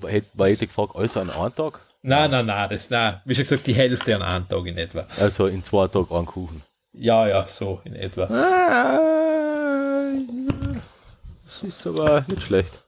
[0.00, 1.80] Weil ich gefragt, alles an einem Tag?
[2.02, 3.20] Nein, nein, nein, das, nein.
[3.24, 5.06] Wie schon gesagt, die Hälfte an einem Tag in etwa.
[5.18, 6.62] Also in zwei Tagen einen Kuchen.
[6.92, 8.24] Ja, ja, so in etwa.
[8.24, 10.04] Ah,
[11.44, 12.82] das ist aber nicht schlecht.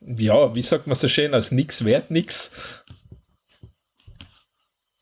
[0.00, 2.52] Ja, wie sagt man so schön, als nix wert nix.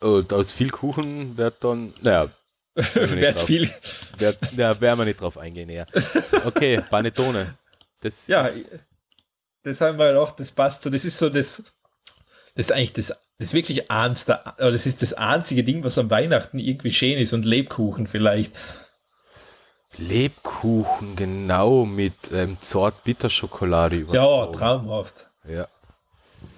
[0.01, 2.31] Und aus viel Kuchen wird dann, naja,
[2.75, 3.71] wird viel.
[4.19, 5.87] Wird, ja, werden wir nicht drauf eingehen, ja.
[6.45, 7.57] Okay, Panettone.
[8.01, 8.49] Das ja,
[9.65, 11.63] das haben wir auch, das passt so, das ist so das,
[12.55, 15.99] das ist eigentlich das, das wirklich eins der, oder das ist das einzige Ding, was
[15.99, 18.57] am Weihnachten irgendwie schön ist und Lebkuchen vielleicht.
[19.97, 24.07] Lebkuchen, genau, mit ähm, Zart-Bitterschokolade.
[24.13, 25.27] Ja, traumhaft.
[25.49, 25.67] Ja.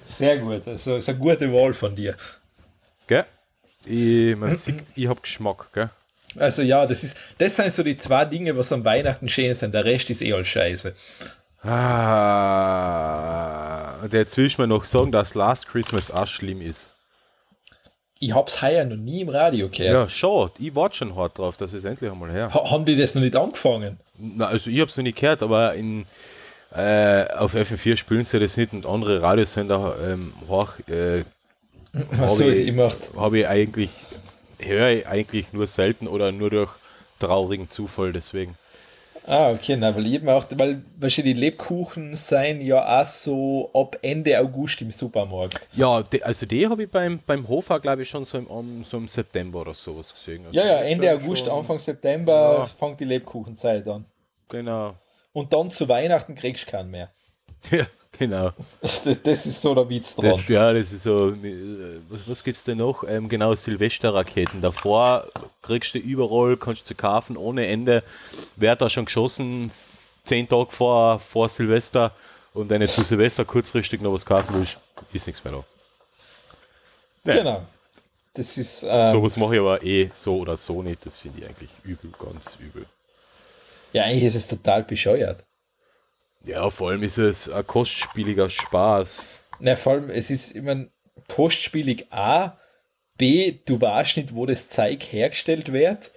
[0.06, 2.16] Sehr gut, also ist eine gute Wahl von dir.
[3.06, 3.24] Gell?
[3.84, 5.90] Ich, man sieht, ich habe Geschmack, gell?
[6.38, 9.74] Also ja, das ist, das sind so die zwei Dinge, was am Weihnachten schön sind.
[9.74, 10.94] Der Rest ist eh all scheiße.
[11.68, 13.56] Ah,
[14.02, 16.92] und jetzt will ich mir noch sagen, dass Last Christmas auch schlimm ist.
[18.18, 19.92] Ich hab's heuer noch nie im Radio gehört.
[19.92, 20.50] Ja, schon.
[20.58, 22.54] Ich warte schon hart drauf, dass es endlich einmal her.
[22.54, 23.98] Ha haben die das noch nicht angefangen?
[24.18, 26.06] Na, also ich hab's noch nicht gehört, aber in,
[26.74, 31.24] äh, auf FM4 spielen sie das nicht und andere Radiosender ähm, hoch, äh,
[32.12, 32.96] Was soll ich gemacht?
[33.16, 33.90] Habe ich eigentlich,
[34.58, 36.70] höre ich eigentlich nur selten oder nur durch
[37.18, 38.56] traurigen Zufall, deswegen.
[39.28, 43.98] Ah, okay, na, weil eben auch, weil wahrscheinlich die Lebkuchen sein ja auch so ab
[44.02, 45.60] Ende August im Supermarkt.
[45.72, 48.84] Ja, die, also die habe ich beim, beim Hofer, glaube ich, schon so im, um,
[48.84, 50.46] so im September oder sowas gesehen.
[50.46, 52.66] Also ja, ja, Ende August, schon- Anfang September Ja.
[52.66, 54.04] fängt die Lebkuchenzeit an.
[54.48, 54.94] Genau.
[55.32, 57.10] Und dann zu Weihnachten kriegst du keinen mehr.
[57.70, 57.86] Ja,
[58.18, 58.50] genau.
[58.80, 60.30] Das, ist so der Witz dran.
[60.30, 61.30] Das, ja, das ist so.
[61.30, 63.04] äh, Was, was gibt es denn noch?
[63.06, 64.60] Ähm, genau, Silvesterraketen.
[64.60, 65.26] Davor
[65.62, 68.02] kriegst du überall, kannst du sie kaufen ohne Ende.
[68.56, 69.70] Wird da schon geschossen,
[70.24, 72.12] zehn Tage vor, vor Silvester.
[72.54, 74.78] Und wenn du zu Silvester kurzfristig noch was kaufen willst,
[75.12, 75.64] ist nichts mehr da.
[77.32, 77.38] Ja.
[77.42, 77.66] Genau.
[78.34, 81.04] Das ist, ähm, so was mache ich aber eh so oder so nicht.
[81.06, 82.86] Das finde ich eigentlich übel, ganz übel.
[83.92, 85.42] ja, eigentlich ist es total bescheuert.
[86.46, 89.24] Ja, vor allem ist es ein kostspieliger Spaß.
[89.58, 90.86] Na, vor allem, es ist immer
[91.28, 92.56] kostspielig A,
[93.18, 96.12] B, du weißt nicht, wo das Zeug hergestellt wird.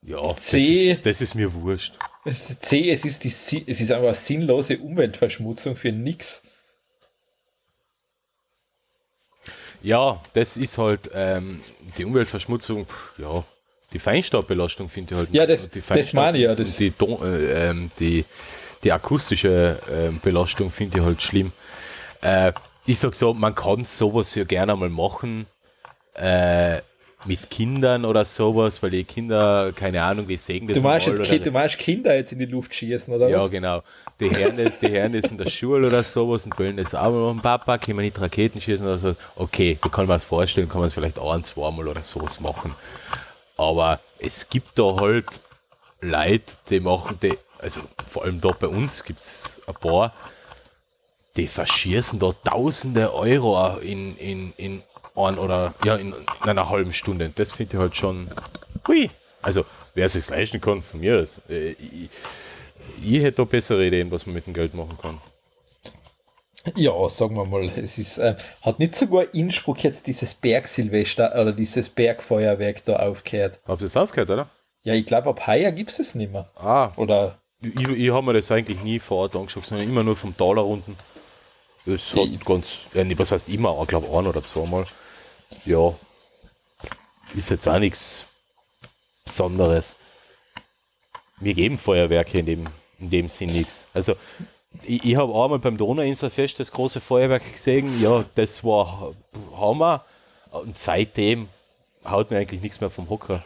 [0.00, 1.98] Ja, das C- ist, das ist mir wurscht.
[2.24, 6.42] Das C, es ist, die, es ist einfach sinnlose Umweltverschmutzung für nix.
[9.82, 11.60] Ja, das ist halt ähm,
[11.98, 12.86] die Umweltverschmutzung,
[13.18, 13.44] ja,
[13.92, 15.28] die Feinstaubbelastung finde ich halt.
[15.32, 18.24] Ja, das- die das meine ich ja, das- Die, äh, ähm, die,
[18.84, 21.52] die akustische ähm, Belastung finde ich halt schlimm.
[22.20, 22.52] Äh,
[22.86, 25.46] ich sag so, man kann sowas ja gerne mal machen.
[26.14, 26.80] Äh,
[27.24, 31.20] mit Kindern oder sowas, weil die Kinder, keine Ahnung, die sägen das Du meinst, jetzt,
[31.20, 33.48] oder- du meinst Kinder jetzt in die Luft schießen, oder ja, was?
[33.48, 33.82] genau.
[34.18, 37.20] Die das, die hören das in der Schule oder sowas und wollen das auch mal
[37.34, 37.40] machen.
[37.40, 39.14] Papa, können wir nicht Raketen schießen oder so?
[39.36, 42.74] Okay, da kann man es vorstellen, kann man es vielleicht ein, zweimal oder sowas machen.
[43.56, 45.40] Aber es gibt da halt
[46.00, 47.80] Leute, die machen die, also
[48.10, 50.12] vor allem da bei uns gibt es ein paar,
[51.36, 54.82] die verschießen da tausende Euro in, in, in
[55.14, 57.30] ein oder ja, in, in einer halben Stunde.
[57.34, 58.28] Das finde ich halt schon.
[58.86, 59.08] Hui.
[59.40, 59.64] Also,
[59.94, 61.40] wer sich leisten kann, von mir aus.
[61.48, 62.10] Äh, Ich,
[63.02, 65.20] ich hätte da bessere Ideen, was man mit dem Geld machen kann.
[66.76, 71.52] Ja, sagen wir mal, es ist, äh, hat nicht sogar Innsbruck jetzt dieses Bergsilvester oder
[71.52, 73.58] dieses Bergfeuerwerk da aufgehört?
[73.66, 74.48] Habt ihr es aufgehört, oder?
[74.84, 76.48] Ja, ich glaube, ab heuer gibt es es nicht mehr.
[76.56, 80.16] Ah, Oder, ich, ich habe mir das eigentlich nie vor Ort angeschaut, sondern immer nur
[80.16, 80.96] vom Taler unten.
[81.86, 84.86] Es hat ganz, ja, nee, was heißt immer, ich glaube ein oder zweimal.
[85.64, 85.94] Ja,
[87.34, 88.26] ist jetzt auch nichts
[89.24, 89.94] Besonderes.
[91.40, 92.66] Wir geben Feuerwerke in dem,
[92.98, 93.88] in dem Sinn nichts.
[93.94, 94.14] Also,
[94.84, 99.12] ich, ich habe einmal beim Donauinselfest das große Feuerwerk gesehen, ja, das war
[99.56, 100.04] Hammer.
[100.50, 101.48] Und seitdem
[102.04, 103.44] haut mir eigentlich nichts mehr vom Hocker.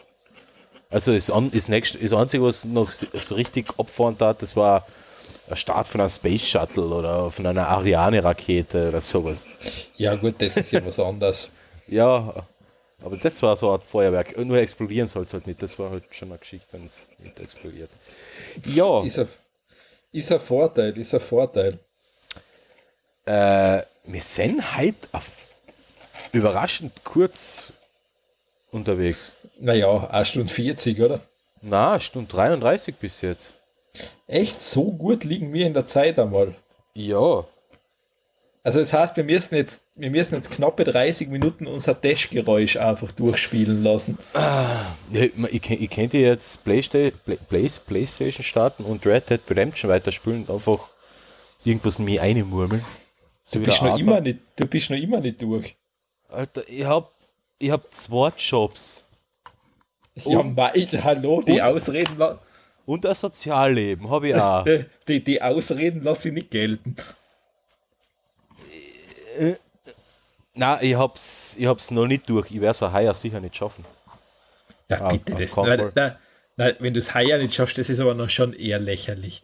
[0.89, 4.85] Also das, das, nächste, das Einzige, was noch so richtig abfahren tat, das war
[5.49, 9.47] der Start von einem Space Shuttle oder von einer Ariane-Rakete oder sowas.
[9.95, 11.49] ja gut, das ist ja was anderes.
[11.89, 12.45] Ja,
[13.01, 14.37] aber das war so Art Feuerwerk.
[14.37, 15.63] Nur explodieren soll es halt nicht.
[15.63, 17.89] Das war halt schon eine Geschichte, wenn es nicht explodiert.
[18.65, 19.29] Ja, Ist ein,
[20.11, 21.79] ist ein Vorteil, ist ein Vorteil.
[23.25, 25.29] äh, wir sind heute auf
[26.31, 27.73] überraschend kurz
[28.71, 29.33] unterwegs.
[29.59, 31.19] Naja, 1 Stunde 40, oder?
[31.61, 33.55] Na, Stunde 33 bis jetzt.
[34.27, 36.53] Echt, so gut liegen wir in der Zeit einmal.
[36.93, 37.45] Ja,
[38.63, 43.11] Also das heißt, wir müssen jetzt, wir müssen jetzt knappe 30 Minuten unser Testgeräusch einfach
[43.11, 44.17] durchspielen lassen.
[44.33, 49.89] Ja, ich, kenn- ich könnte jetzt Playsta Play, Play, Playstation starten und Red Dead Redemption
[49.89, 50.79] weiterspielen und einfach
[51.65, 52.85] irgendwas in mich einmurmeln.
[53.43, 53.99] So Du bist, noch Arthur.
[54.07, 55.75] immer nicht, du bist noch immer nicht durch.
[56.29, 57.11] Alter, ich hab,
[57.57, 59.07] ich hab zwei Jobs
[60.15, 60.71] Ja, Und- mei,
[61.03, 62.17] hallo, die und- Ausreden,
[62.85, 64.63] und ein Sozialleben habe ich auch.
[64.63, 66.95] die, die, die Ausreden lasse ich nicht gelten.
[70.57, 72.49] Nein, ich hab's, ich hab's noch nicht durch.
[72.51, 73.85] Ich werde es heuer sicher nicht schaffen.
[74.89, 76.15] Ja, Ah, bitte, das, nein, nein,
[76.55, 79.43] nein, wenn du es heuer nicht schaffst, das ist aber noch schon eher lächerlich.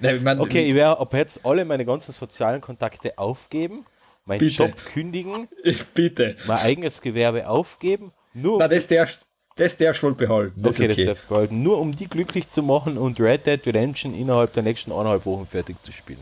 [0.00, 3.86] Nein, ich mein, Okay, ich werde ab jetzt alle meine ganzen sozialen Kontakte aufgeben,
[4.24, 4.64] meinen Bitte.
[4.64, 5.48] Job kündigen,
[5.94, 6.36] bitte.
[6.46, 9.26] mein eigenes Gewerbe aufgeben, nur Na, das darfst
[9.56, 10.60] das darfst du wohl behalten.
[10.62, 11.04] Das Okay, okay.
[11.04, 11.62] das darf behalten.
[11.62, 15.46] Nur um die glücklich zu machen und Red Dead Redemption innerhalb der nächsten eineinhalb Wochen
[15.46, 16.20] fertig zu spielen.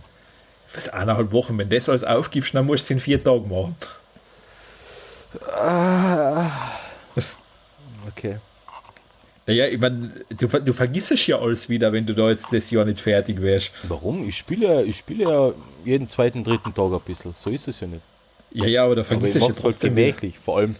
[0.74, 3.48] Was eineinhalb Wochen, wenn du das alles aufgibst, dann musst du es in vier Tagen
[3.48, 3.74] machen.
[7.14, 7.36] Was?
[8.08, 8.36] Okay.
[9.46, 12.70] Naja, ich meine, du, du vergisst es ja alles wieder, wenn du da jetzt das
[12.70, 13.72] Jahr nicht fertig wärst.
[13.88, 14.28] Warum?
[14.28, 15.52] Ich spiele ja, ich spiele ja
[15.84, 17.32] jeden zweiten, dritten Tag ein bisschen.
[17.32, 18.02] So ist es ja nicht.
[18.52, 20.06] Ja, ja, aber da Aber vergisst ich es ja halt trotzdem wieder.
[20.06, 20.38] gemächlich.
[20.38, 20.76] Vor allem,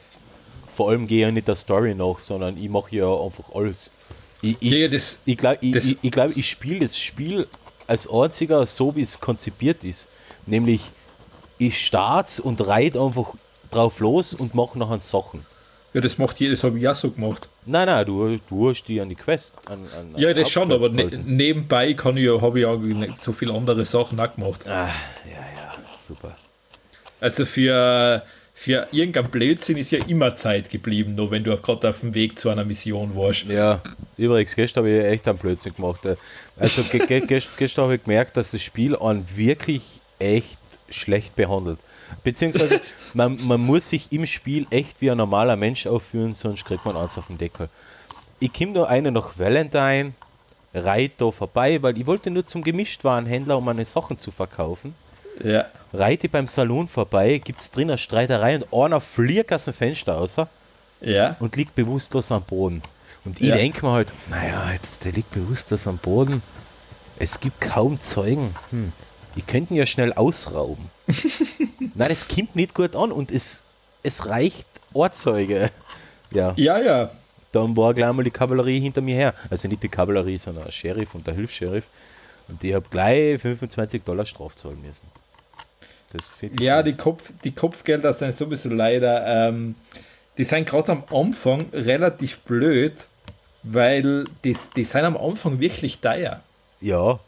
[0.72, 3.90] vor allem gehe ich ja nicht der Story nach, sondern ich mache ja einfach alles.
[4.42, 6.96] Ich, ich, Ja, ja, das- ich glaube, ich, das- ich, ich, glaub, ich spiele das
[6.98, 7.46] Spiel
[7.90, 10.08] als einziger so, wie es konzipiert ist.
[10.46, 10.92] Nämlich,
[11.58, 13.34] ich starte und reite einfach
[13.72, 15.44] drauf los und mache nachher Sachen.
[15.92, 17.48] Ja, das macht jeder, das habe ich auch so gemacht.
[17.66, 19.58] Nein, nein, du, du hast die an die Quest.
[19.66, 23.20] An, an, Ja, das schon, aber ne nebenbei kann ich ja, habe ich ja nicht
[23.20, 24.68] so viele andere Sachen auch gemacht.
[24.68, 24.86] Ah,
[25.26, 25.74] ja, ja,
[26.06, 26.36] super.
[27.18, 28.22] Also für,
[28.62, 32.38] für irgendein Blödsinn ist ja immer Zeit geblieben, nur wenn du gerade auf dem Weg
[32.38, 33.44] zu einer Mission warst.
[33.48, 33.80] Ja,
[34.18, 36.04] übrigens, gestern habe ich echt einen Blödsinn gemacht.
[36.04, 36.16] äh.
[36.58, 39.80] Also ge ge gest- gestern habe ich gemerkt, dass das Spiel an wirklich
[40.18, 40.58] echt
[40.90, 41.78] schlecht behandelt.
[42.22, 42.82] Beziehungsweise
[43.14, 46.98] man, man muss sich im Spiel echt wie ein normaler Mensch aufführen, sonst kriegt man
[46.98, 47.70] eins auf den Deckel.
[48.40, 50.12] Ich komme da eine nach Valentine,
[50.74, 54.94] reite da vorbei, weil ich wollte nur zum Gemischtwarenhändler, um meine Sachen zu verkaufen.
[55.42, 55.66] Ja.
[55.92, 60.14] Reite beim Salon vorbei, gibt es drin eine Streiterei und einer fliegt aus dem Fenster
[60.14, 60.36] raus
[61.00, 61.36] Ja.
[61.40, 62.82] und liegt bewusstlos am Boden.
[63.24, 63.56] Und ich Ja.
[63.56, 66.42] denke mir halt, naja, jetzt, der liegt bewusstlos am Boden.
[67.18, 68.54] Es gibt kaum Zeugen.
[68.70, 68.92] Hm.
[69.36, 70.90] Die könnten ja schnell ausrauben.
[71.94, 73.64] Nein, das kommt nicht gut an und es,
[74.02, 75.70] es reicht Ohrzeuge.
[76.32, 77.10] Ja, Ja, ja.
[77.52, 79.34] dann war gleich mal die Kavallerie hinter mir her.
[79.50, 81.88] Also nicht die Kavallerie, sondern der Sheriff und der Hilfs-Sheriff.
[82.48, 85.06] Und ich habe gleich 25 Dollar Straf zahlen müssen.
[86.12, 86.24] Das
[86.60, 89.76] Ja, die, Kopf, die Kopfgelder sind sowieso leider, ähm,
[90.38, 93.06] die sind gerade am Anfang relativ blöd,
[93.62, 96.42] weil die, die sind am Anfang wirklich teuer.
[96.80, 97.20] Ja,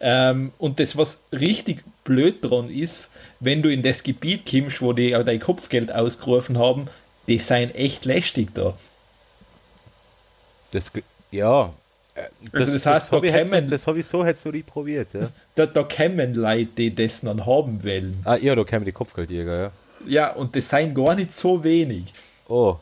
[0.00, 4.92] Ähm, und das, was richtig blöd dran ist, wenn du in das Gebiet kommst, wo
[4.92, 6.88] die auch dein Kopfgeld ausgerufen haben,
[7.26, 8.74] die sind echt lästig da.
[10.70, 10.90] das,
[11.30, 11.72] ja.
[12.52, 15.08] Also das heißt, habe ich, da jetzt- kämen- das hab ich so noch nie probiert.
[15.14, 15.28] Ja.
[15.54, 18.16] Da, da kommen Leute, die das dann haben wollen.
[18.24, 19.70] Ah, ja, da kämen die Kopfgeldjäger, ja.
[20.06, 22.12] Ja, und das sind gar nicht so wenig.
[22.48, 22.76] Oh.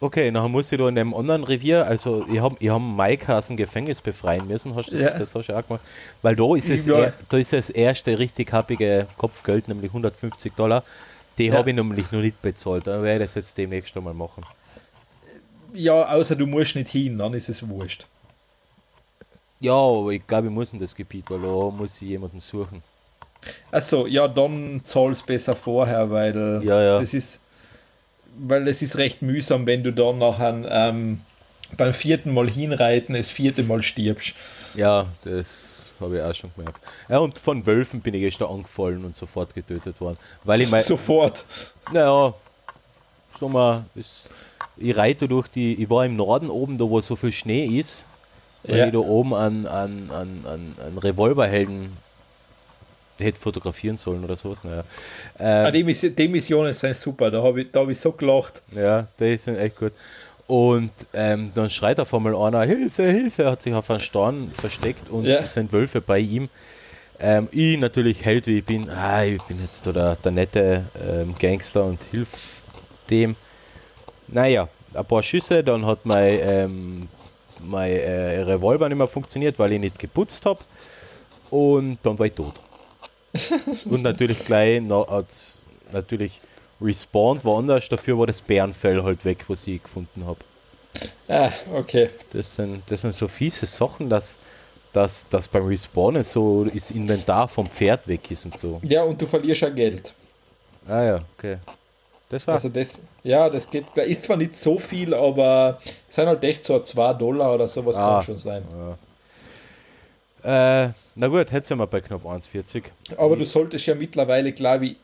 [0.00, 3.32] Okay, nachher muss ich da in dem anderen Revier, also ich habe ich hab Mike
[3.32, 5.18] aus dem Gefängnis befreien müssen, hast du das, Ja.
[5.18, 5.82] das hast du auch gemacht?
[6.22, 6.98] Weil da ist, es Ja.
[6.98, 10.82] er, da ist das erste richtig happige Kopfgeld, nämlich 150 Dollar.
[11.38, 11.54] Die Ja.
[11.54, 14.44] habe ich nämlich noch nicht bezahlt, dann werde ich das jetzt demnächst einmal machen.
[15.74, 18.06] Ja, außer du musst nicht hin, dann ist es wurscht.
[19.60, 22.82] Ja, aber ich glaube, ich muss in das Gebiet, weil da muss ich jemanden suchen.
[23.70, 26.98] Achso, ja, dann zahlst besser vorher, weil Ja, ja.
[26.98, 27.40] das ist,
[28.36, 31.20] weil es ist recht mühsam, wenn du dann nachher ähm,
[31.76, 34.34] beim vierten Mal hinreiten, das vierte Mal stirbst.
[34.74, 36.80] Ja, das habe ich auch schon gemerkt.
[37.08, 40.18] Ja, und von Wölfen bin ich gestern angefallen und sofort getötet worden.
[40.44, 41.44] Weil ich mein, Sofort.
[41.92, 42.34] Naja,
[43.38, 44.28] sag mal, es,
[44.76, 48.06] ich reite durch die, ich war im Norden oben, da wo so viel Schnee ist,
[48.64, 48.86] weil Ja.
[48.86, 51.90] ich da oben an, an, an, an, an Revolverhelden
[53.18, 54.64] hätte fotografieren sollen oder sowas.
[54.64, 54.84] Naja,
[55.38, 58.12] Ah, äh, die, Miss die Missionen sind super, da habe ich, da hab ich so
[58.12, 58.62] gelacht.
[58.72, 59.92] ja, die sind echt gut.
[60.48, 65.08] Und ähm, dann schreit auf einmal einer, Hilfe, Hilfe, hat sich auf einen Stein versteckt
[65.08, 65.38] und Ja.
[65.40, 66.48] es sind Wölfe bei ihm.
[67.20, 70.84] Ähm, ich natürlich Held wie ich bin, ah, ich bin jetzt da der, der nette
[71.00, 72.62] ähm, Gangster und hilf
[73.08, 73.36] dem.
[74.28, 77.08] Naja, ein paar Schüsse, dann hat mein, ähm,
[77.60, 80.60] mein äh, Revolver nicht mehr funktioniert, weil ich nicht geputzt habe.
[81.50, 82.54] Und dann war ich tot.
[83.84, 85.24] und natürlich gleich na,
[85.92, 86.40] natürlich
[86.80, 90.40] respawned woanders, dafür war das Bärenfell halt weg, was ich gefunden habe.
[91.28, 92.08] Ah, okay.
[92.32, 94.38] Das sind, das sind so fiese Sachen, dass,
[94.92, 98.80] dass, dass beim Respawnen so das Inventar vom Pferd weg ist und so.
[98.82, 100.12] Ja, und du verlierst ja Geld.
[100.86, 101.58] Ah ja, okay.
[102.32, 102.54] Das war.
[102.54, 105.78] Also das, ja, das geht, da ist zwar nicht so viel, aber
[106.08, 108.14] es sind halt echt so 2 Dollar oder sowas Ah.
[108.16, 108.62] kann schon sein.
[110.42, 112.84] Äh, na gut, jetzt sind wir bei knapp 1,40.
[113.16, 114.96] Aber du solltest ja mittlerweile, glaube ich,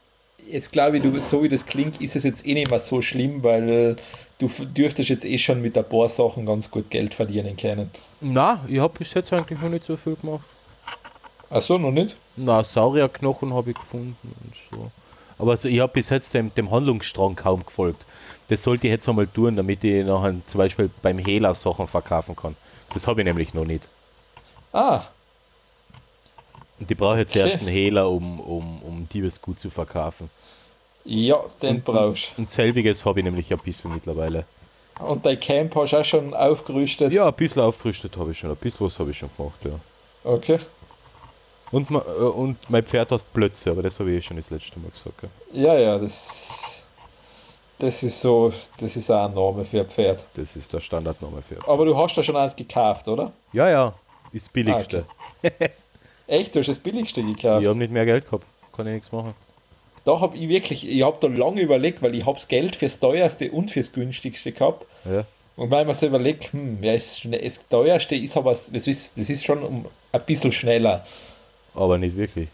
[0.48, 3.00] jetzt glaube ich, du, so wie das klingt, ist es jetzt eh nicht mehr so
[3.02, 3.96] schlimm, weil
[4.38, 7.90] du dürftest jetzt eh schon mit ein paar Sachen ganz gut Geld verdienen können.
[8.20, 10.44] Na, ich habe bis jetzt eigentlich noch nicht so viel gemacht.
[11.50, 12.16] Achso, noch nicht?
[12.36, 14.90] Na, Saurierknochen habe ich gefunden und so.
[15.38, 18.04] Aber also ich habe bis jetzt dem, dem Handlungsstrang kaum gefolgt.
[18.48, 22.34] Das sollte ich jetzt einmal tun, damit ich nachher zum Beispiel beim Hehler Sachen verkaufen
[22.34, 22.56] kann.
[22.92, 23.86] Das habe ich nämlich noch nicht.
[24.72, 25.02] Ah,
[26.80, 27.40] Und ich brauche jetzt Okay.
[27.40, 30.30] erst einen Hehler, um, um, um Diebesgut zu verkaufen.
[31.04, 34.44] ja, den brauchst Und selbiges habe ich nämlich ein bisschen mittlerweile.
[34.98, 35.04] du.
[35.04, 37.12] Und dein Camp hast du auch schon aufgerüstet?
[37.12, 39.72] Ja, ein bisschen aufgerüstet habe ich schon, ein bisschen was habe ich schon gemacht, ja.
[40.24, 40.58] Okay.
[41.70, 44.78] Und, äh, und mein Pferd heißt Plötze, aber das habe ich eh schon das letzte
[44.78, 45.22] Mal gesagt.
[45.52, 45.74] Ja.
[45.74, 46.84] Ja, ja, das,
[47.78, 50.24] das ist so, das ist auch ein Name für ein Pferd.
[50.34, 51.56] Das ist der Standardname für.
[51.68, 53.32] Aber du hast da schon eins gekauft, oder?
[53.52, 53.94] Ja, ja,
[54.32, 55.04] ist das billigste.
[56.26, 57.62] Echt, du hast das billigste gekauft?
[57.62, 59.34] Ich habe nicht mehr Geld gehabt, kann ich nichts machen.
[60.04, 62.98] Da habe ich wirklich, ich habe da lange überlegt, weil ich habe das Geld fürs
[62.98, 64.86] teuerste und fürs günstigste gehabt.
[65.04, 65.24] Ja.
[65.56, 69.28] Und weil man so überlegt, hm, ja, ist, das teuerste ist aber, das ist, das
[69.28, 71.04] ist schon um, ein bisschen schneller.
[71.78, 72.48] Aber nicht wirklich.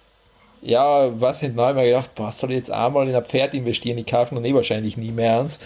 [0.60, 3.98] Ja, was nicht, neu mir gedacht, boah, soll ich jetzt einmal in ein Pferd investieren?
[3.98, 5.58] Ich kaufe noch eh wahrscheinlich nie mehr eins.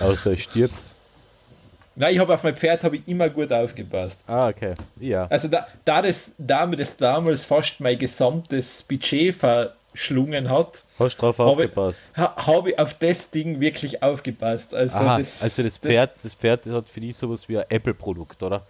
[0.00, 0.74] Außer es stirbt.
[1.96, 4.18] Nein, ich habe auf mein Pferd habe ich immer gut aufgepasst.
[4.26, 4.74] Ah, okay.
[5.00, 5.26] Ja.
[5.26, 11.16] Also da, da das, da mir das damals fast mein gesamtes Budget verschlungen hat, Hast
[11.16, 12.04] du drauf habe aufgepasst?
[12.16, 14.74] ha, habe ich auf das Ding wirklich aufgepasst.
[14.74, 18.42] Also Aha, das, also das Pferd, das Pferd hat für dich sowas wie ein Apple-Produkt,
[18.42, 18.62] oder?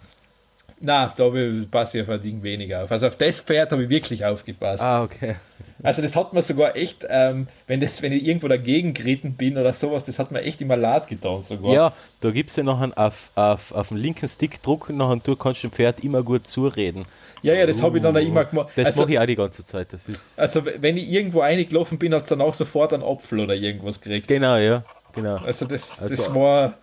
[0.81, 2.91] Na, da habe ich- passe ich auf ein Ding weniger auf.
[2.91, 4.83] Also auf das Pferd habe ich wirklich aufgepasst.
[4.83, 5.35] Ah, okay.
[5.81, 9.57] Also das hat mir sogar echt, ähm, wenn, das, wenn ich irgendwo dagegen geritten bin
[9.57, 11.71] oder sowas, das hat mir echt immer leid getan sogar.
[11.73, 15.37] Ja, da gibt es ja nachher auf, auf, auf den linken Stick drucken, nachher du
[15.37, 17.03] kannst dem Pferd immer gut zureden.
[17.43, 18.69] ja, ja, das habe ich dann auch immer gemacht.
[18.75, 19.93] Das Also, mache ich auch die ganze Zeit.
[19.93, 20.37] Das ist.
[20.37, 24.01] also wenn ich irgendwo eingelaufen bin, hat es dann auch sofort einen Apfel oder irgendwas
[24.01, 24.27] gekriegt.
[24.27, 24.83] Genau, ja.
[25.13, 25.35] Genau.
[25.37, 26.73] Also das, Also- das war,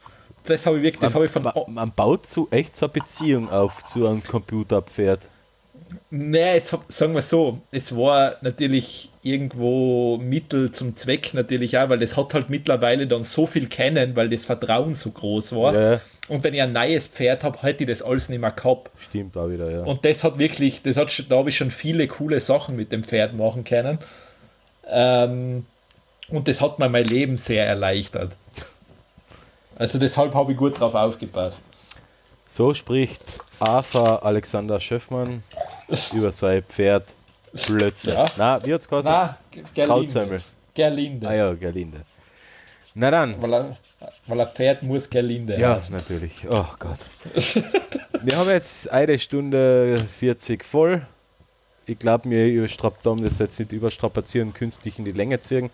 [0.49, 2.93] das habe ich wirklich, das habe ich von, man, man baut so echt so eine
[2.93, 5.21] Beziehung auf zu einem Computerpferd.
[6.11, 11.99] nee, es, sagen wir so, es war natürlich irgendwo Mittel zum Zweck natürlich auch, weil
[11.99, 15.75] das hat halt mittlerweile dann so viel kennen, weil das Vertrauen so groß war.
[15.75, 18.91] Ja, Und wenn ich ein neues Pferd habe, hätte ich das alles nicht mehr gehabt.
[18.99, 19.83] stimmt auch wieder, ja.
[19.83, 22.91] Und das hat wirklich, das hat, schon- da habe ich schon viele coole Sachen mit
[22.93, 23.99] dem Pferd machen können.
[24.89, 25.67] Ähm,
[26.29, 28.33] und das hat mir mein Leben sehr erleichtert.
[29.77, 31.65] Also deshalb habe ich gut drauf aufgepasst.
[32.49, 33.21] So spricht
[33.59, 35.43] Arthur Alexander Schöffmann
[36.15, 37.15] über sein Pferd
[37.67, 38.15] Blödsinn.
[38.15, 38.27] Ja.
[38.37, 39.11] Na, wie hat's geheißen?
[39.11, 39.37] Na,
[39.75, 40.41] Krautsemmel.
[40.75, 41.29] Gerlinde.
[41.29, 42.03] Ah ja, Gerlinde.
[42.95, 43.41] Na dann.
[43.43, 43.77] Weil, er,
[44.27, 45.95] weil ein Pferd muss Gerlinde Ja, heißen.
[45.95, 46.47] natürlich.
[46.49, 46.99] Oh Gott.
[48.23, 51.07] Wir haben jetzt eine Stunde 40 voll.
[51.87, 55.71] Ich glaube, wir überstrapazieren das jetzt nicht überstrapazieren, künstlich in die Länge ziehen.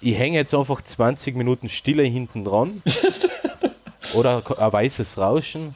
[0.00, 2.82] Ich hänge jetzt einfach 20 Minuten Stille hinten dran.
[4.14, 5.74] Oder ein weißes Rauschen.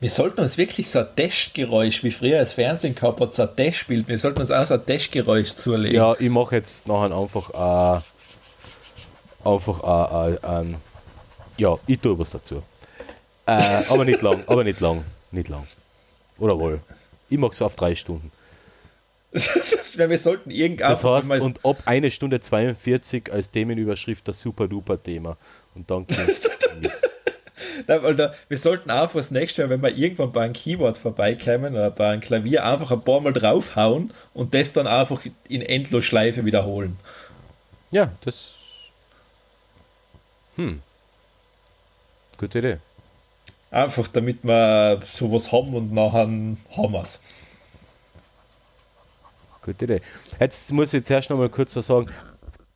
[0.00, 3.56] Wir sollten uns wirklich so ein Testgeräusch, wie früher das Fernsehen gehabt hat, so ein
[3.56, 5.96] Testbild, wir sollten uns auch so ein Testgeräusch zulegen.
[5.96, 8.02] Ja, ich mache jetzt nachher einfach
[9.44, 10.76] äh, einfach äh, äh, ähm,
[11.56, 12.62] ja, ich tue was dazu.
[13.46, 15.66] Äh, aber nicht lang, aber nicht lang, nicht lang.
[16.38, 16.80] Oder wohl.
[17.28, 18.32] Ich mache es auf drei Stunden.
[19.96, 25.02] Wir sollten irgendwann Das heißt, und ab eine Stunde 42 als Themenüberschrift das super duper
[25.02, 25.36] Thema.
[25.74, 26.06] Und dann.
[27.86, 30.98] Nein, weil da, wir sollten einfach das nächste Mal, wenn wir irgendwann bei einem Keyboard
[30.98, 35.62] vorbeikommen oder bei einem Klavier, einfach ein paar Mal draufhauen und das dann einfach in
[35.62, 36.96] Endlosschleife wiederholen.
[37.90, 38.54] Ja, das.
[40.56, 40.80] Hm.
[42.38, 42.76] Gute Idee.
[43.70, 46.58] Einfach damit wir sowas haben und nachher haben
[46.92, 47.20] wir es.
[49.66, 50.00] Gute Idee.
[50.38, 52.06] Jetzt muss ich zuerst noch mal kurz was sagen.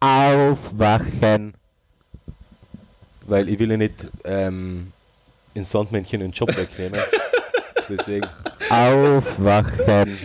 [0.00, 1.54] Aufwachen.
[3.26, 3.94] Weil ich will ja nicht
[4.24, 4.92] ähm,
[5.54, 7.00] in Sandmännchen den Job wegnehmen.
[7.88, 8.26] Deswegen.
[8.68, 10.18] Aufwachen.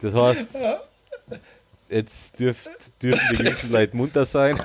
[0.00, 0.46] Das heißt,
[1.88, 2.68] jetzt dürft,
[3.00, 4.58] dürfen die gewissen Leute munter sein.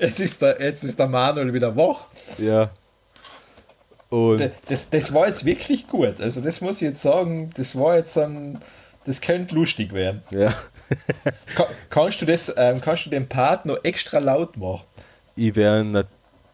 [0.00, 2.08] Jetzt ist, der, jetzt ist der Manuel wieder wach.
[2.38, 2.72] Ja.
[4.10, 6.20] Und Das, das war jetzt wirklich gut.
[6.20, 8.58] Also das muss ich jetzt sagen, das war jetzt ein,
[9.04, 10.22] das könnte lustig werden.
[10.30, 10.54] ja.
[11.56, 14.84] Ka kannst du das, ähm, kannst du den Part noch extra laut machen?
[15.34, 16.06] Ich werde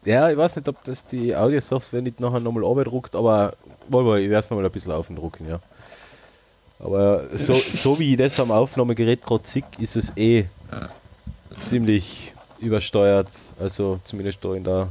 [0.05, 3.53] ja, ich weiß nicht, ob das die Audiosoftware nicht nachher nochmal druckt, aber
[3.87, 5.59] wohl, wohl, ich werde es nochmal ein bisschen aufdrucken, ja.
[6.79, 10.45] Aber so, so wie ich das am Aufnahmegerät gerade sehe, ist es eh
[11.57, 14.89] ziemlich übersteuert, also zumindest da in der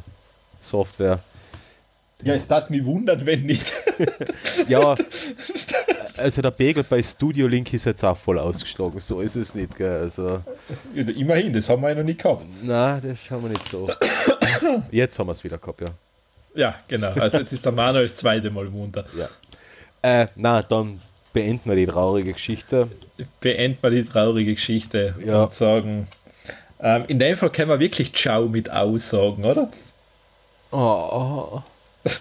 [0.61, 1.19] Software.
[2.25, 3.73] Ja, es tat mich wundern, wenn nicht.
[4.69, 4.95] Ja,
[6.19, 9.77] also der Pegel bei Studio Link ist jetzt auch voll ausgeschlagen, so ist es nicht,
[9.77, 10.01] gell?
[10.03, 10.41] Also,
[10.95, 12.45] Ja, Immerhin, das haben wir ja noch nicht gehabt.
[12.63, 13.89] na, das haben wir nicht so.
[14.91, 15.89] Jetzt haben wir es wieder gehabt, ja.
[16.55, 17.13] Ja, genau.
[17.13, 19.05] Also jetzt ist der Manuel das zweite Mal munter.
[19.19, 19.29] Ja.
[20.23, 21.01] Äh, na, dann
[21.33, 22.89] beenden wir die traurige Geschichte.
[23.41, 25.45] Beenden wir die traurige Geschichte Ja.
[25.45, 26.09] und sagen,
[26.81, 29.71] ähm, in dem Fall können wir wirklich Ciao mit aussagen, oder?
[30.73, 31.63] Oh.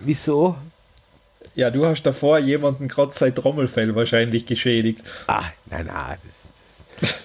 [0.00, 0.56] Wieso?
[1.54, 5.02] Ja, du hast davor jemanden gerade sein Trommelfell wahrscheinlich geschädigt.
[5.26, 6.18] Ah, nein, nein,
[7.00, 7.18] das, das.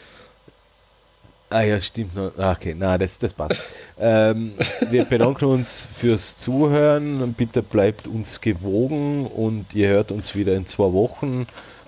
[1.49, 2.15] Ah ja, stimmt.
[2.15, 2.31] noch.
[2.38, 3.61] Ah, Okay, na, das, das passt.
[3.99, 4.53] ähm,
[4.89, 7.34] wir bedanken uns fürs Zuhören.
[7.34, 11.45] Bitte bleibt uns gewogen und ihr hört uns wieder in zwei Wochen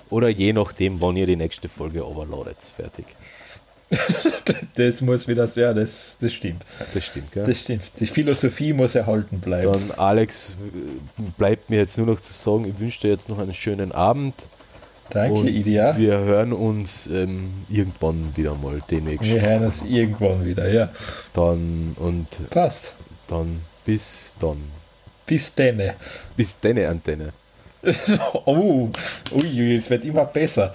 [0.10, 2.74] oder je nachdem, wann ihr die nächste Folge overladet.
[2.76, 3.06] Fertig.
[4.76, 6.66] Das muss wieder sehr, das, das stimmt.
[6.94, 7.44] Das stimmt, gell?
[7.46, 7.84] Das stimmt.
[8.00, 9.72] Die Philosophie muss erhalten bleiben.
[9.72, 10.56] Dann, Alex,
[11.38, 14.48] bleibt mir jetzt nur noch zu sagen, ich wünsche dir jetzt noch einen schönen Abend
[15.14, 15.96] Danke, Und Idia.
[15.96, 19.26] Wir hören uns ähm, irgendwann wieder mal demnächst.
[19.26, 20.90] Wir hören uns irgendwann wieder, ja.
[21.34, 22.96] Dann und Passt.
[23.28, 24.58] dann bis dann.
[25.26, 25.96] Bis denne.
[26.36, 27.34] Bis deine Antenne.
[28.46, 28.90] oh,
[29.32, 30.74] ui, es wird immer besser.